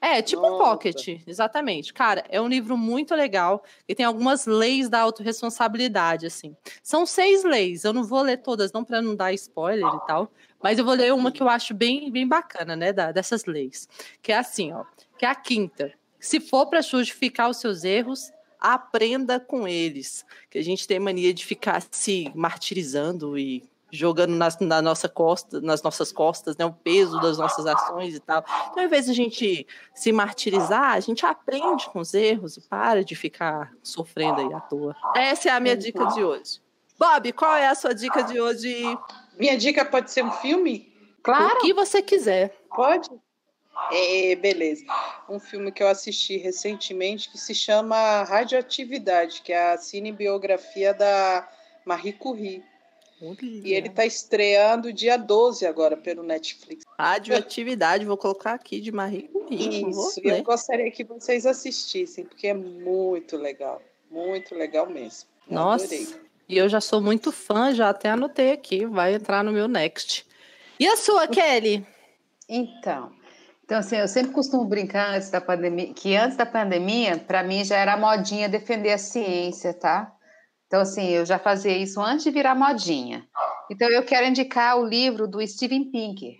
É, 0.00 0.22
tipo 0.22 0.46
um 0.46 0.50
Nossa. 0.50 0.64
pocket, 0.64 1.20
exatamente. 1.26 1.92
Cara, 1.92 2.24
é 2.28 2.40
um 2.40 2.46
livro 2.46 2.76
muito 2.76 3.16
legal 3.16 3.64
e 3.88 3.96
tem 3.96 4.06
algumas 4.06 4.46
leis 4.46 4.88
da 4.88 5.00
autorresponsabilidade, 5.00 6.24
assim. 6.24 6.54
São 6.84 7.04
seis 7.04 7.42
leis, 7.42 7.82
eu 7.82 7.92
não 7.92 8.04
vou 8.04 8.22
ler 8.22 8.36
todas, 8.36 8.70
não 8.70 8.84
para 8.84 9.02
não 9.02 9.16
dar 9.16 9.32
spoiler 9.32 9.92
e 9.92 10.06
tal, 10.06 10.30
mas 10.62 10.78
eu 10.78 10.84
vou 10.84 10.94
ler 10.94 11.12
uma 11.14 11.30
que 11.32 11.42
eu 11.42 11.48
acho 11.48 11.72
bem, 11.74 12.10
bem 12.10 12.26
bacana, 12.26 12.74
né, 12.76 12.92
da- 12.92 13.12
dessas 13.12 13.44
leis. 13.44 13.88
Que 14.22 14.32
é 14.32 14.38
assim, 14.38 14.72
ó, 14.72 14.84
que 15.18 15.24
é 15.24 15.28
a 15.28 15.34
quinta. 15.34 15.92
Se 16.20 16.40
for 16.40 16.66
para 16.66 16.80
justificar 16.80 17.48
os 17.48 17.58
seus 17.58 17.84
erros, 17.84 18.30
aprenda 18.60 19.38
com 19.38 19.68
eles. 19.68 20.24
Que 20.50 20.58
a 20.58 20.64
gente 20.64 20.86
tem 20.86 20.98
mania 20.98 21.32
de 21.32 21.44
ficar 21.44 21.82
se 21.90 22.30
martirizando 22.34 23.38
e 23.38 23.62
jogando 23.90 24.34
nas, 24.34 24.58
na 24.58 24.82
nossa 24.82 25.08
costa, 25.08 25.62
nas 25.62 25.80
nossas 25.82 26.12
costas, 26.12 26.56
né, 26.58 26.64
o 26.66 26.72
peso 26.72 27.18
das 27.20 27.38
nossas 27.38 27.64
ações 27.66 28.14
e 28.14 28.20
tal. 28.20 28.44
Então, 28.70 28.80
ao 28.80 28.84
invés 28.84 29.06
de 29.06 29.12
a 29.12 29.14
gente 29.14 29.66
se 29.94 30.12
martirizar, 30.12 30.92
a 30.92 31.00
gente 31.00 31.24
aprende 31.24 31.88
com 31.88 32.00
os 32.00 32.12
erros 32.12 32.58
e 32.58 32.60
para 32.68 33.02
de 33.02 33.14
ficar 33.16 33.72
sofrendo 33.82 34.40
aí 34.42 34.52
à 34.52 34.60
toa. 34.60 34.94
Essa 35.16 35.48
é 35.48 35.52
a 35.52 35.60
minha 35.60 35.74
dica 35.76 36.04
de 36.06 36.22
hoje. 36.22 36.60
Bob, 36.98 37.32
qual 37.32 37.54
é 37.54 37.68
a 37.68 37.74
sua 37.74 37.94
dica 37.94 38.22
de 38.22 38.38
hoje? 38.38 38.74
Minha 39.38 39.56
dica 39.56 39.84
pode 39.84 40.10
ser 40.10 40.24
um 40.24 40.32
filme? 40.32 40.92
Claro. 41.22 41.56
O 41.56 41.60
que 41.60 41.72
você 41.72 42.02
quiser. 42.02 42.54
Pode? 42.74 43.08
É, 43.92 44.34
beleza. 44.34 44.84
Um 45.28 45.38
filme 45.38 45.70
que 45.70 45.82
eu 45.82 45.88
assisti 45.88 46.36
recentemente 46.36 47.30
que 47.30 47.38
se 47.38 47.54
chama 47.54 48.24
Radioatividade, 48.24 49.42
que 49.42 49.52
é 49.52 49.72
a 49.72 49.78
cinebiografia 49.78 50.92
da 50.92 51.48
Marie 51.84 52.12
Curie. 52.12 52.62
E 53.42 53.72
ele 53.72 53.88
está 53.88 54.06
estreando 54.06 54.92
dia 54.92 55.16
12 55.16 55.66
agora 55.66 55.96
pelo 55.96 56.22
Netflix. 56.22 56.84
Radioatividade, 56.98 58.04
vou 58.04 58.16
colocar 58.16 58.52
aqui 58.52 58.80
de 58.80 58.92
Marie 58.92 59.28
Curie. 59.28 59.88
Isso, 59.88 60.20
e 60.20 60.28
eu 60.28 60.34
ler. 60.34 60.42
gostaria 60.42 60.90
que 60.90 61.02
vocês 61.02 61.44
assistissem, 61.44 62.24
porque 62.24 62.48
é 62.48 62.54
muito 62.54 63.36
legal. 63.36 63.82
Muito 64.10 64.54
legal 64.54 64.88
mesmo. 64.88 65.28
Nossa. 65.48 65.84
adorei. 65.84 66.27
E 66.48 66.56
eu 66.56 66.68
já 66.68 66.80
sou 66.80 67.00
muito 67.00 67.30
fã, 67.30 67.74
já 67.74 67.90
até 67.90 68.10
anotei 68.10 68.52
aqui, 68.52 68.86
vai 68.86 69.14
entrar 69.14 69.44
no 69.44 69.52
meu 69.52 69.68
next. 69.68 70.26
E 70.80 70.86
a 70.88 70.96
sua, 70.96 71.28
Kelly? 71.28 71.86
Então, 72.48 73.12
então 73.64 73.78
assim, 73.78 73.96
eu 73.96 74.08
sempre 74.08 74.32
costumo 74.32 74.64
brincar 74.64 75.14
antes 75.14 75.28
da 75.28 75.42
pandemia, 75.42 75.92
que 75.92 76.16
antes 76.16 76.38
da 76.38 76.46
pandemia, 76.46 77.18
para 77.18 77.42
mim 77.42 77.62
já 77.64 77.76
era 77.76 77.98
modinha 77.98 78.48
defender 78.48 78.92
a 78.92 78.98
ciência, 78.98 79.74
tá? 79.74 80.10
Então, 80.66 80.80
assim, 80.80 81.08
eu 81.08 81.26
já 81.26 81.38
fazia 81.38 81.76
isso 81.76 82.00
antes 82.00 82.24
de 82.24 82.30
virar 82.30 82.54
modinha. 82.54 83.26
Então, 83.70 83.88
eu 83.88 84.02
quero 84.02 84.26
indicar 84.26 84.78
o 84.78 84.86
livro 84.86 85.26
do 85.26 85.46
Steven 85.46 85.90
Pinker, 85.90 86.34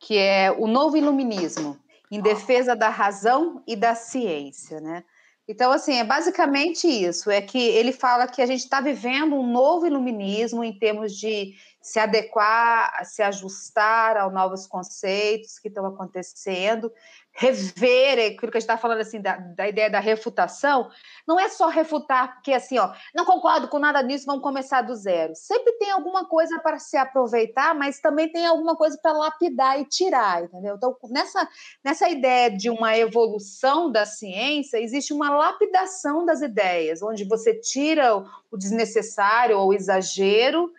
que 0.00 0.16
é 0.16 0.50
O 0.50 0.66
Novo 0.66 0.96
Iluminismo, 0.96 1.76
em 2.10 2.20
defesa 2.20 2.74
da 2.74 2.88
razão 2.88 3.62
e 3.66 3.76
da 3.76 3.94
ciência, 3.94 4.80
né? 4.80 5.04
Então, 5.48 5.72
assim, 5.72 5.94
é 5.94 6.04
basicamente 6.04 6.86
isso, 6.86 7.30
é 7.30 7.40
que 7.40 7.58
ele 7.58 7.90
fala 7.90 8.26
que 8.26 8.42
a 8.42 8.46
gente 8.46 8.60
está 8.60 8.82
vivendo 8.82 9.34
um 9.34 9.50
novo 9.50 9.86
iluminismo 9.86 10.62
em 10.62 10.78
termos 10.78 11.16
de 11.16 11.54
se 11.80 11.98
adequar, 11.98 13.02
se 13.06 13.22
ajustar 13.22 14.18
aos 14.18 14.30
novos 14.30 14.66
conceitos 14.66 15.58
que 15.58 15.68
estão 15.68 15.86
acontecendo, 15.86 16.92
rever 17.38 18.18
é 18.18 18.26
aquilo 18.26 18.50
que 18.50 18.58
a 18.58 18.60
gente 18.60 18.68
está 18.68 18.76
falando 18.76 19.00
assim 19.00 19.20
da, 19.20 19.36
da 19.36 19.68
ideia 19.68 19.88
da 19.88 20.00
refutação, 20.00 20.90
não 21.26 21.38
é 21.38 21.48
só 21.48 21.68
refutar 21.68 22.34
porque 22.34 22.52
assim, 22.52 22.78
ó, 22.78 22.92
não 23.14 23.24
concordo 23.24 23.68
com 23.68 23.78
nada 23.78 24.02
disso, 24.02 24.26
vamos 24.26 24.42
começar 24.42 24.82
do 24.82 24.94
zero. 24.96 25.34
Sempre 25.36 25.72
tem 25.74 25.92
alguma 25.92 26.26
coisa 26.26 26.58
para 26.58 26.80
se 26.80 26.96
aproveitar, 26.96 27.76
mas 27.76 28.00
também 28.00 28.30
tem 28.30 28.44
alguma 28.44 28.74
coisa 28.74 28.98
para 29.00 29.12
lapidar 29.12 29.80
e 29.80 29.84
tirar, 29.84 30.42
entendeu? 30.42 30.74
Então, 30.74 30.96
nessa 31.10 31.48
nessa 31.84 32.08
ideia 32.08 32.50
de 32.50 32.68
uma 32.70 32.96
evolução 32.98 33.90
da 33.90 34.04
ciência, 34.04 34.78
existe 34.78 35.12
uma 35.12 35.30
lapidação 35.30 36.26
das 36.26 36.42
ideias, 36.42 37.02
onde 37.02 37.24
você 37.24 37.54
tira 37.54 38.16
o- 38.16 38.26
o 38.50 38.56
desnecessário 38.56 39.58
ou 39.58 39.68
o 39.68 39.74
exagero 39.74 40.72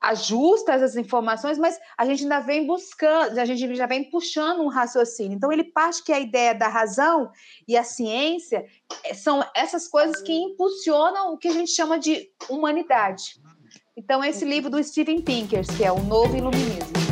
ajusta 0.00 0.72
essas 0.72 0.96
informações, 0.96 1.58
mas 1.58 1.78
a 1.96 2.04
gente 2.04 2.22
ainda 2.22 2.40
vem 2.40 2.66
buscando, 2.66 3.38
a 3.38 3.44
gente 3.44 3.74
já 3.74 3.86
vem 3.86 4.10
puxando 4.10 4.60
um 4.60 4.68
raciocínio. 4.68 5.36
Então, 5.36 5.52
ele 5.52 5.64
parte 5.64 6.02
que 6.02 6.12
a 6.12 6.20
ideia 6.20 6.54
da 6.54 6.68
razão 6.68 7.30
e 7.68 7.76
a 7.76 7.84
ciência 7.84 8.64
são 9.14 9.44
essas 9.54 9.86
coisas 9.88 10.22
que 10.22 10.32
impulsionam 10.32 11.32
o 11.32 11.38
que 11.38 11.48
a 11.48 11.52
gente 11.52 11.70
chama 11.70 11.98
de 11.98 12.30
humanidade. 12.48 13.40
Então, 13.96 14.22
esse 14.22 14.44
livro 14.44 14.70
do 14.70 14.82
Steven 14.82 15.20
Pinker, 15.22 15.64
que 15.76 15.84
é 15.84 15.90
O 15.90 16.02
Novo 16.02 16.36
Iluminismo. 16.36 17.06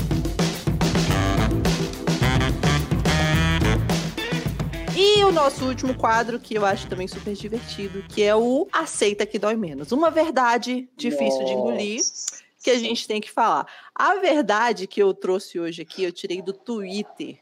E 4.97 5.25
o 5.25 5.33
nosso 5.33 5.65
último 5.65 5.95
quadro, 5.95 6.39
que 6.39 6.55
eu 6.55 6.65
acho 6.65 6.87
também 6.87 7.09
super 7.09 7.35
divertido, 7.35 8.05
que 8.09 8.23
é 8.23 8.37
o 8.37 8.69
Aceita 8.73 9.27
que 9.27 9.41
Dói 9.41 9.57
Menos. 9.57 9.91
Uma 9.91 10.09
verdade 10.09 10.89
difícil 10.97 11.45
de 11.45 11.53
engolir, 11.53 11.97
Nossa. 11.97 12.44
Que 12.65 12.71
a 12.71 12.79
gente 12.79 13.07
tem 13.07 13.21
que 13.21 13.31
falar. 13.31 13.67
A 13.95 14.15
verdade 14.15 14.87
que 14.87 15.03
eu 15.03 15.13
trouxe 15.13 15.61
hoje 15.61 15.83
aqui, 15.83 16.03
eu 16.03 16.11
tirei 16.11 16.41
do 16.41 16.55
Twitter, 16.55 17.39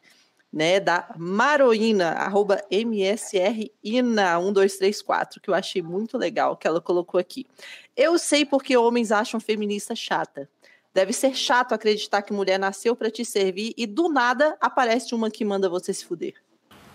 né, 0.52 0.80
da 0.80 1.14
Maroína, 1.16 2.08
arroba 2.10 2.60
MSRINA1234, 2.70 5.40
que 5.40 5.48
eu 5.48 5.54
achei 5.54 5.80
muito 5.80 6.18
legal, 6.18 6.56
que 6.56 6.66
ela 6.66 6.80
colocou 6.80 7.20
aqui. 7.20 7.46
Eu 7.96 8.18
sei 8.18 8.44
porque 8.44 8.76
homens 8.76 9.12
acham 9.12 9.38
feminista 9.38 9.94
chata. 9.94 10.50
Deve 10.92 11.12
ser 11.12 11.36
chato 11.36 11.72
acreditar 11.72 12.22
que 12.22 12.32
mulher 12.32 12.58
nasceu 12.58 12.96
para 12.96 13.08
te 13.08 13.24
servir 13.24 13.72
e 13.76 13.86
do 13.86 14.08
nada 14.08 14.56
aparece 14.60 15.14
uma 15.14 15.30
que 15.30 15.44
manda 15.44 15.68
você 15.68 15.94
se 15.94 16.04
fuder. 16.04 16.34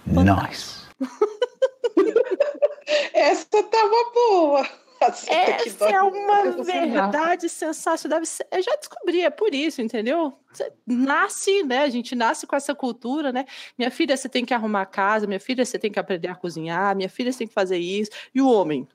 Nice. 0.06 0.86
Essa 3.14 3.64
tava 3.64 4.12
boa. 4.14 4.68
Essa 5.00 5.90
é 5.90 5.92
menos. 6.02 6.56
uma 6.56 6.64
verdade 6.64 7.50
sensacional. 7.50 8.20
Eu 8.52 8.62
já 8.62 8.76
descobri, 8.76 9.22
é 9.22 9.30
por 9.30 9.54
isso, 9.54 9.82
entendeu? 9.82 10.34
Você 10.52 10.72
nasce, 10.86 11.64
né? 11.64 11.84
A 11.84 11.90
gente 11.90 12.16
nasce 12.16 12.48
com 12.48 12.56
essa 12.56 12.74
cultura, 12.74 13.32
né? 13.32 13.46
Minha 13.78 13.92
filha, 13.92 14.16
você 14.18 14.28
tem 14.28 14.44
que 14.46 14.54
arrumar 14.54 14.82
a 14.82 14.86
casa, 14.86 15.28
minha 15.28 15.40
filha, 15.40 15.64
você 15.66 15.78
tem 15.78 15.92
que 15.92 16.00
aprender 16.00 16.30
a 16.30 16.36
cozinhar, 16.36 16.96
minha 16.96 17.10
filha, 17.10 17.32
você 17.32 17.40
tem 17.40 17.48
que 17.48 17.54
fazer 17.54 17.78
isso. 17.78 18.12
E 18.34 18.42
o 18.42 18.50
homem? 18.50 18.88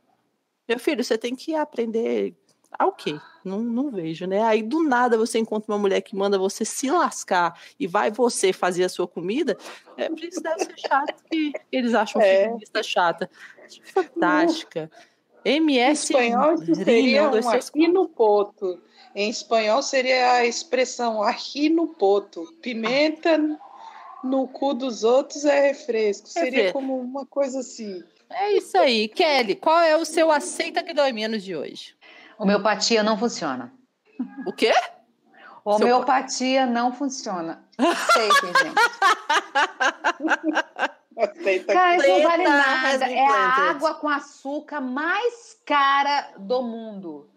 Meu 0.68 0.78
filho, 0.78 1.02
você 1.02 1.16
tem 1.18 1.34
que 1.36 1.54
aprender. 1.54 2.34
Ah, 2.78 2.86
ok, 2.86 3.20
não, 3.44 3.58
não 3.60 3.90
vejo, 3.90 4.26
né? 4.26 4.42
Aí 4.42 4.62
do 4.62 4.82
nada 4.82 5.18
você 5.18 5.38
encontra 5.38 5.70
uma 5.70 5.78
mulher 5.78 6.00
que 6.00 6.16
manda 6.16 6.38
você 6.38 6.64
se 6.64 6.90
lascar 6.90 7.60
e 7.78 7.86
vai 7.86 8.10
você 8.10 8.50
fazer 8.50 8.84
a 8.84 8.88
sua 8.88 9.06
comida. 9.06 9.58
É 9.96 10.08
por 10.08 10.24
isso 10.24 10.42
deve 10.42 10.64
ser 10.64 10.78
chato 10.78 11.14
que 11.30 11.52
eles 11.70 11.92
acham 11.92 12.22
É. 12.22 12.44
feminista 12.44 12.82
chata. 12.82 13.30
Fantástica. 13.92 14.90
Em 15.44 15.56
MS 15.56 16.12
espanhol, 16.12 16.54
isso 16.54 16.74
seria 16.74 17.30
um, 17.30 17.48
aqui 17.48 17.88
no 17.88 18.08
poto. 18.08 18.80
Em 19.14 19.28
espanhol, 19.28 19.82
seria 19.82 20.32
a 20.32 20.46
expressão 20.46 21.22
aqui 21.22 21.68
no 21.68 21.88
poto. 21.88 22.46
Pimenta 22.62 23.38
no 24.22 24.46
cu 24.48 24.72
dos 24.72 25.04
outros 25.04 25.44
é 25.44 25.68
refresco. 25.68 26.28
Seria 26.28 26.72
como 26.72 26.98
uma 26.98 27.26
coisa 27.26 27.60
assim. 27.60 28.02
É 28.30 28.52
isso 28.52 28.78
aí. 28.78 29.08
Kelly, 29.08 29.56
qual 29.56 29.80
é 29.80 29.96
o 29.96 30.04
seu 30.04 30.30
aceita 30.30 30.82
que 30.82 30.94
dói 30.94 31.12
menos 31.12 31.42
de 31.42 31.54
hoje? 31.54 31.94
Homeopatia 32.38 33.02
não 33.02 33.18
funciona. 33.18 33.72
O 34.46 34.52
quê? 34.52 34.72
Homeopatia 35.64 36.66
não 36.66 36.92
funciona. 36.92 37.64
Aceitem, 37.78 38.52
gente. 38.62 38.74
Aceita 41.16 41.72
Cara, 41.72 41.96
isso 41.96 42.08
não 42.08 42.22
vale 42.22 42.44
nada. 42.44 43.10
É 43.10 43.26
a 43.26 43.70
água 43.70 43.94
com 43.94 44.08
açúcar 44.08 44.80
mais 44.80 45.56
cara 45.64 46.32
do 46.38 46.62
mundo. 46.62 47.28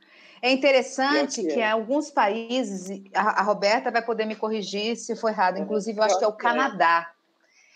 É 0.42 0.52
interessante 0.52 1.42
que 1.44 1.60
em 1.60 1.68
alguns 1.68 2.12
países, 2.12 3.02
a, 3.14 3.42
a 3.42 3.44
Roberta 3.44 3.90
vai 3.90 4.04
poder 4.04 4.26
me 4.26 4.36
corrigir 4.36 4.96
se 4.96 5.16
for 5.16 5.30
errado, 5.30 5.58
inclusive 5.58 5.98
eu 5.98 6.04
acho 6.04 6.20
que 6.20 6.24
é 6.24 6.28
o. 6.28 6.34
Canadá. 6.34 7.10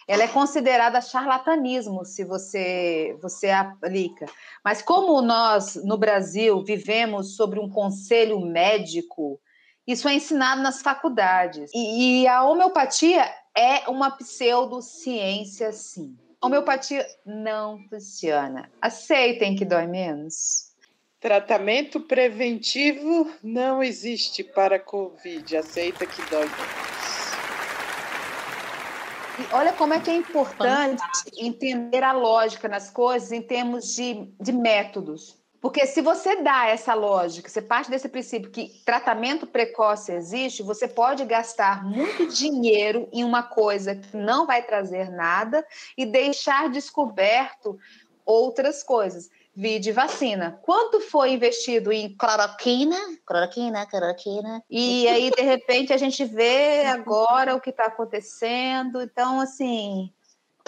Ela 0.07 0.23
é 0.23 0.27
considerada 0.27 1.01
charlatanismo 1.01 2.03
se 2.03 2.23
você, 2.23 3.15
você 3.21 3.51
aplica. 3.51 4.25
Mas 4.65 4.81
como 4.81 5.21
nós, 5.21 5.75
no 5.75 5.97
Brasil, 5.99 6.63
vivemos 6.63 7.35
sobre 7.35 7.59
um 7.59 7.69
conselho 7.69 8.39
médico, 8.39 9.39
isso 9.85 10.07
é 10.07 10.15
ensinado 10.15 10.61
nas 10.61 10.81
faculdades. 10.81 11.71
E, 11.73 12.23
e 12.23 12.27
a 12.27 12.43
homeopatia 12.43 13.23
é 13.59 13.89
uma 13.89 14.09
pseudociência, 14.11 15.73
sim. 15.73 16.17
Homeopatia 16.41 17.05
não 17.25 17.77
funciona. 17.89 18.71
Aceitem 18.81 19.53
que 19.57 19.65
dói 19.65 19.85
menos. 19.85 20.69
Tratamento 21.19 21.99
preventivo 21.99 23.29
não 23.43 23.83
existe 23.83 24.41
para 24.41 24.79
Covid. 24.79 25.57
Aceita 25.57 26.05
que 26.05 26.21
dói 26.29 26.45
menos. 26.45 26.99
E 29.39 29.53
olha 29.53 29.73
como 29.73 29.93
é 29.93 29.99
que 29.99 30.09
é 30.09 30.15
importante 30.15 31.03
entender 31.37 32.03
a 32.03 32.13
lógica 32.13 32.69
nas 32.69 32.89
coisas 32.89 33.33
em 33.33 33.41
termos 33.41 33.93
de, 33.93 34.31
de 34.39 34.53
métodos. 34.53 35.37
Porque 35.61 35.85
se 35.85 36.01
você 36.01 36.41
dá 36.41 36.67
essa 36.67 36.93
lógica, 36.93 37.49
você 37.49 37.61
parte 37.61 37.91
desse 37.91 38.07
princípio 38.07 38.49
que 38.49 38.81
tratamento 38.85 39.45
precoce 39.45 40.11
existe, 40.13 40.63
você 40.63 40.87
pode 40.87 41.25
gastar 41.25 41.83
muito 41.83 42.27
dinheiro 42.27 43.09
em 43.11 43.23
uma 43.23 43.43
coisa 43.43 43.95
que 43.95 44.15
não 44.15 44.45
vai 44.45 44.63
trazer 44.63 45.11
nada 45.11 45.65
e 45.97 46.05
deixar 46.05 46.69
descoberto 46.69 47.77
outras 48.25 48.83
coisas. 48.83 49.29
Vide 49.53 49.91
vacina. 49.91 50.57
Quanto 50.61 51.01
foi 51.01 51.31
investido 51.31 51.91
em 51.91 52.15
cloroquina? 52.15 52.95
Cloroquina, 53.25 53.85
cloroquina. 53.85 54.63
E 54.69 55.05
aí, 55.09 55.29
de 55.31 55.41
repente, 55.41 55.91
a 55.91 55.97
gente 55.97 56.23
vê 56.23 56.85
agora 56.85 57.55
o 57.55 57.59
que 57.59 57.71
está 57.71 57.87
acontecendo. 57.87 59.01
Então, 59.01 59.41
assim, 59.41 60.13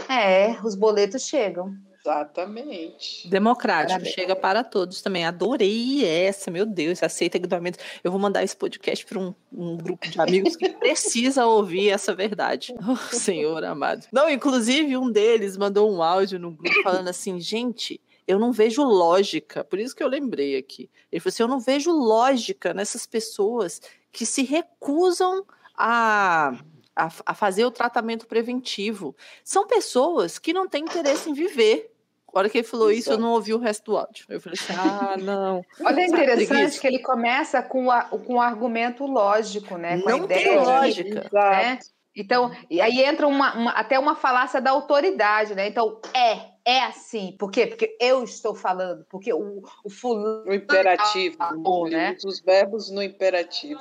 é, 0.10 0.58
os 0.62 0.76
boletos 0.76 1.22
chegam. 1.24 1.74
Exatamente. 2.04 3.28
Democrático, 3.28 3.92
Parabéns. 3.92 4.14
chega 4.14 4.36
para 4.36 4.64
todos 4.64 5.02
também. 5.02 5.26
Adorei 5.26 6.04
essa, 6.06 6.50
meu 6.50 6.66
Deus, 6.66 7.02
aceita 7.04 7.38
equipamento. 7.38 7.78
Eu 8.04 8.12
vou 8.12 8.20
mandar 8.20 8.44
esse 8.44 8.56
podcast 8.56 9.06
para 9.06 9.20
um, 9.20 9.34
um 9.52 9.78
grupo 9.78 10.08
de 10.10 10.20
amigos 10.20 10.56
que 10.56 10.70
precisa 10.70 11.46
ouvir 11.46 11.90
essa 11.90 12.14
verdade. 12.14 12.74
Oh, 12.92 12.96
Senhor 13.16 13.64
amado. 13.64 14.06
Não, 14.12 14.30
inclusive, 14.30 14.98
um 14.98 15.10
deles 15.10 15.56
mandou 15.56 15.90
um 15.92 16.02
áudio 16.04 16.38
no 16.40 16.52
grupo 16.52 16.84
falando 16.84 17.08
assim: 17.08 17.40
gente, 17.40 18.02
eu 18.28 18.38
não 18.40 18.52
vejo 18.52 18.84
lógica. 18.84 19.64
Por 19.64 19.80
isso 19.80 19.96
que 19.96 20.04
eu 20.04 20.08
lembrei 20.08 20.58
aqui. 20.58 20.90
Ele 21.12 21.20
falou 21.20 21.30
assim: 21.34 21.44
eu 21.44 21.48
não 21.48 21.60
vejo 21.60 21.92
lógica 21.92 22.74
nessas 22.74 23.06
pessoas 23.06 23.82
que 24.12 24.26
se 24.26 24.44
recusam 24.44 25.46
a. 25.78 26.58
A, 26.96 27.10
a 27.26 27.34
fazer 27.34 27.64
o 27.66 27.72
tratamento 27.72 28.28
preventivo. 28.28 29.16
São 29.44 29.66
pessoas 29.66 30.38
que 30.38 30.52
não 30.54 30.68
têm 30.68 30.84
interesse 30.84 31.30
em 31.30 31.34
viver. 31.34 31.90
A 32.34 32.40
hora 32.40 32.50
que 32.50 32.58
ele 32.60 32.68
falou 32.68 32.92
isso, 32.92 33.10
eu 33.10 33.14
Exato. 33.14 33.22
não 33.22 33.32
ouvi 33.34 33.54
o 33.54 33.58
resto 33.58 33.86
do 33.92 33.98
áudio. 33.98 34.26
Eu 34.30 34.40
falei 34.42 34.58
assim: 34.62 34.74
ah, 34.74 35.16
não. 35.20 35.62
Olha, 35.86 36.02
é 36.02 36.06
interessante 36.08 36.80
que 36.80 36.88
ele 36.88 37.00
começa 37.00 37.62
com, 37.62 37.90
a, 37.92 38.04
com 38.04 38.36
um 38.36 38.42
argumento 38.42 39.06
lógico, 39.06 39.78
né? 39.78 40.02
Com 40.02 40.10
a 40.10 40.12
Não 40.12 40.28
tem 40.28 40.38
ideia 40.42 40.60
de- 40.60 40.66
lógica. 40.66 41.20
Exato. 41.28 41.34
né? 41.34 41.80
Então, 42.14 42.52
e 42.70 42.82
aí 42.82 43.02
entra 43.02 43.26
uma, 43.26 43.54
uma- 43.54 43.72
até 43.72 43.98
uma 43.98 44.16
falácia 44.16 44.60
da 44.62 44.72
autoridade, 44.72 45.56
né? 45.56 45.68
Então, 45.68 46.00
é, 46.14 46.40
é 46.66 46.84
assim. 46.84 47.36
Por 47.40 47.50
quê? 47.52 47.68
Porque 47.68 47.96
eu 48.02 48.22
estou 48.24 48.54
falando, 48.54 49.06
porque 49.10 49.34
o, 49.34 49.62
o 49.84 49.90
fulano. 49.90 50.44
No 50.46 50.54
imperativo. 50.54 51.38
Né? 51.90 52.18
Os 52.26 52.42
verbos 52.42 52.92
no 52.92 53.02
imperativo. 53.02 53.80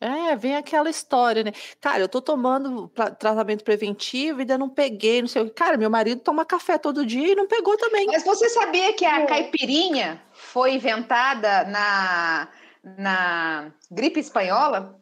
É, 0.00 0.36
vem 0.36 0.56
aquela 0.56 0.90
história, 0.90 1.42
né? 1.44 1.52
Cara, 1.80 2.00
eu 2.00 2.08
tô 2.08 2.20
tomando 2.20 2.88
pra- 2.88 3.10
tratamento 3.10 3.64
preventivo 3.64 4.40
e 4.40 4.42
ainda 4.42 4.58
não 4.58 4.68
peguei, 4.68 5.22
não 5.22 5.28
sei 5.28 5.42
o 5.42 5.44
que. 5.46 5.52
Cara, 5.52 5.76
meu 5.76 5.88
marido 5.88 6.20
toma 6.20 6.44
café 6.44 6.76
todo 6.76 7.06
dia 7.06 7.32
e 7.32 7.34
não 7.34 7.46
pegou 7.46 7.76
também. 7.78 8.06
Mas 8.06 8.24
você 8.24 8.48
sabia 8.50 8.92
que 8.92 9.04
a 9.04 9.24
caipirinha 9.26 10.22
foi 10.32 10.74
inventada 10.74 11.64
na, 11.64 12.48
na 12.82 13.72
gripe 13.90 14.20
espanhola? 14.20 15.00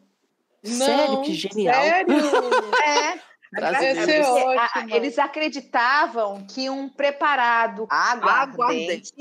Sério, 0.63 1.13
Não, 1.15 1.21
que 1.21 1.33
genial. 1.33 1.83
Sério? 1.83 2.13
É. 2.85 3.33
É 3.55 4.95
eles 4.95 5.19
acreditavam 5.19 6.43
que 6.47 6.69
um 6.71 6.89
preparado 6.89 7.85
água 7.87 8.31
ardente, 8.31 9.11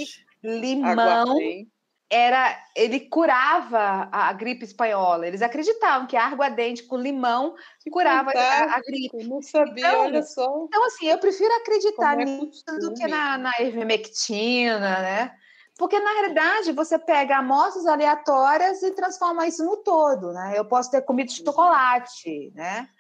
limão, 0.43 0.89
Aguardei. 0.91 1.67
Era 2.13 2.63
ele 2.77 3.01
curava 3.01 4.07
a, 4.13 4.29
a 4.29 4.33
gripe 4.35 4.67
espanhola. 4.67 5.27
Eles 5.27 5.41
acreditavam 5.41 6.07
que 6.07 6.15
a 6.15 6.27
aguardente 6.27 6.83
com 6.83 6.99
limão 6.99 7.55
curava 7.91 8.31
a, 8.37 8.77
a 8.77 8.81
gripe. 8.81 9.25
Não 9.25 9.41
sabia, 9.41 9.89
Então, 9.89 10.01
olha 10.03 10.23
só. 10.23 10.65
Então, 10.69 10.85
assim, 10.85 11.07
eu 11.07 11.17
prefiro 11.17 11.51
acreditar 11.55 12.21
é 12.21 12.25
nisso 12.27 12.63
do 12.81 12.93
que 12.93 13.07
na, 13.07 13.39
na 13.39 13.53
ivermectina, 13.61 15.01
né? 15.01 15.33
Porque, 15.79 15.99
na 15.99 16.13
realidade, 16.13 16.73
você 16.73 16.99
pega 16.99 17.39
amostras 17.39 17.87
aleatórias 17.87 18.83
e 18.83 18.91
transforma 18.91 19.47
isso 19.47 19.65
no 19.65 19.79
todo, 19.79 20.35
né? 20.35 20.53
Eu 20.55 20.67
posso 20.67 20.91
ter 20.91 21.01
comido 21.01 21.33
chocolate, 21.33 22.53
né? 22.55 22.91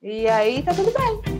E 0.00 0.28
aí 0.28 0.62
tá 0.62 0.72
tudo 0.72 0.92
bem. 0.92 1.39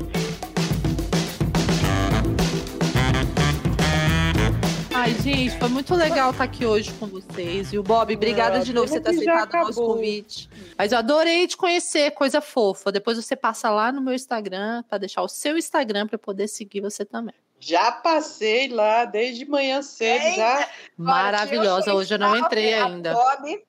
Gente, 5.34 5.58
foi 5.58 5.68
muito 5.68 5.94
legal 5.94 6.30
estar 6.30 6.44
aqui 6.44 6.64
hoje 6.66 6.92
com 6.94 7.06
vocês. 7.06 7.72
E 7.72 7.78
o 7.78 7.82
Bob, 7.82 8.14
obrigada 8.14 8.56
Ah, 8.58 8.60
de 8.60 8.72
novo 8.72 8.86
por 8.88 8.94
você 8.94 9.00
ter 9.00 9.12
já 9.24 9.34
aceitado 9.42 9.62
o 9.62 9.66
nosso 9.66 9.80
convite. 9.86 10.50
Mas 10.76 10.92
eu 10.92 10.98
adorei 10.98 11.46
te 11.46 11.56
conhecer, 11.56 12.10
coisa 12.12 12.40
fofa. 12.40 12.90
Depois 12.92 13.16
você 13.16 13.36
passa 13.36 13.70
lá 13.70 13.92
no 13.92 14.00
meu 14.00 14.14
Instagram 14.14 14.82
para 14.88 14.98
deixar 14.98 15.22
o 15.22 15.28
seu 15.28 15.56
Instagram 15.56 16.06
para 16.06 16.18
poder 16.18 16.48
seguir 16.48 16.80
você 16.80 17.04
também. 17.04 17.34
Já 17.58 17.92
passei 17.92 18.68
lá 18.68 19.04
desde 19.04 19.44
manhã 19.44 19.82
cedo, 19.82 20.34
já. 20.34 20.68
Maravilhosa. 20.96 21.94
Hoje 21.94 22.14
eu 22.14 22.18
não 22.18 22.36
entrei 22.36 22.72
ainda. 22.74 23.12
Bob, 23.12 23.62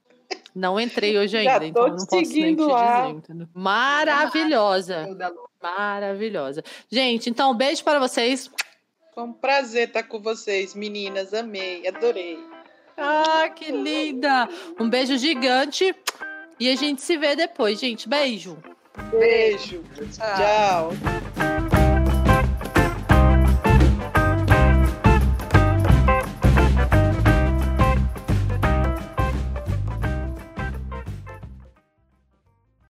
Não 0.55 0.79
entrei 0.79 1.17
hoje 1.17 1.43
Já 1.43 1.53
ainda, 1.53 1.65
então 1.65 1.83
tô 1.83 1.87
eu 1.89 1.97
não 1.97 2.05
posso 2.05 2.31
nem 2.33 2.55
te 2.55 2.61
lá. 2.61 3.01
dizer. 3.01 3.17
entendeu? 3.17 3.47
Maravilhosa. 3.53 5.07
Maravilhosa. 5.61 6.63
Gente, 6.89 7.29
então 7.29 7.51
um 7.51 7.55
beijo 7.55 7.83
para 7.83 7.99
vocês. 7.99 8.49
Foi 9.13 9.23
um 9.23 9.33
prazer 9.33 9.89
estar 9.89 10.03
com 10.03 10.19
vocês, 10.19 10.73
meninas. 10.73 11.33
Amei, 11.33 11.85
adorei. 11.87 12.39
Ah, 12.97 13.49
que 13.49 13.71
linda! 13.71 14.47
Um 14.79 14.89
beijo 14.89 15.17
gigante. 15.17 15.93
E 16.59 16.69
a 16.69 16.75
gente 16.75 17.01
se 17.01 17.17
vê 17.17 17.35
depois, 17.35 17.79
gente. 17.79 18.07
Beijo. 18.07 18.57
Beijo. 19.11 19.83
Tchau. 20.37 20.91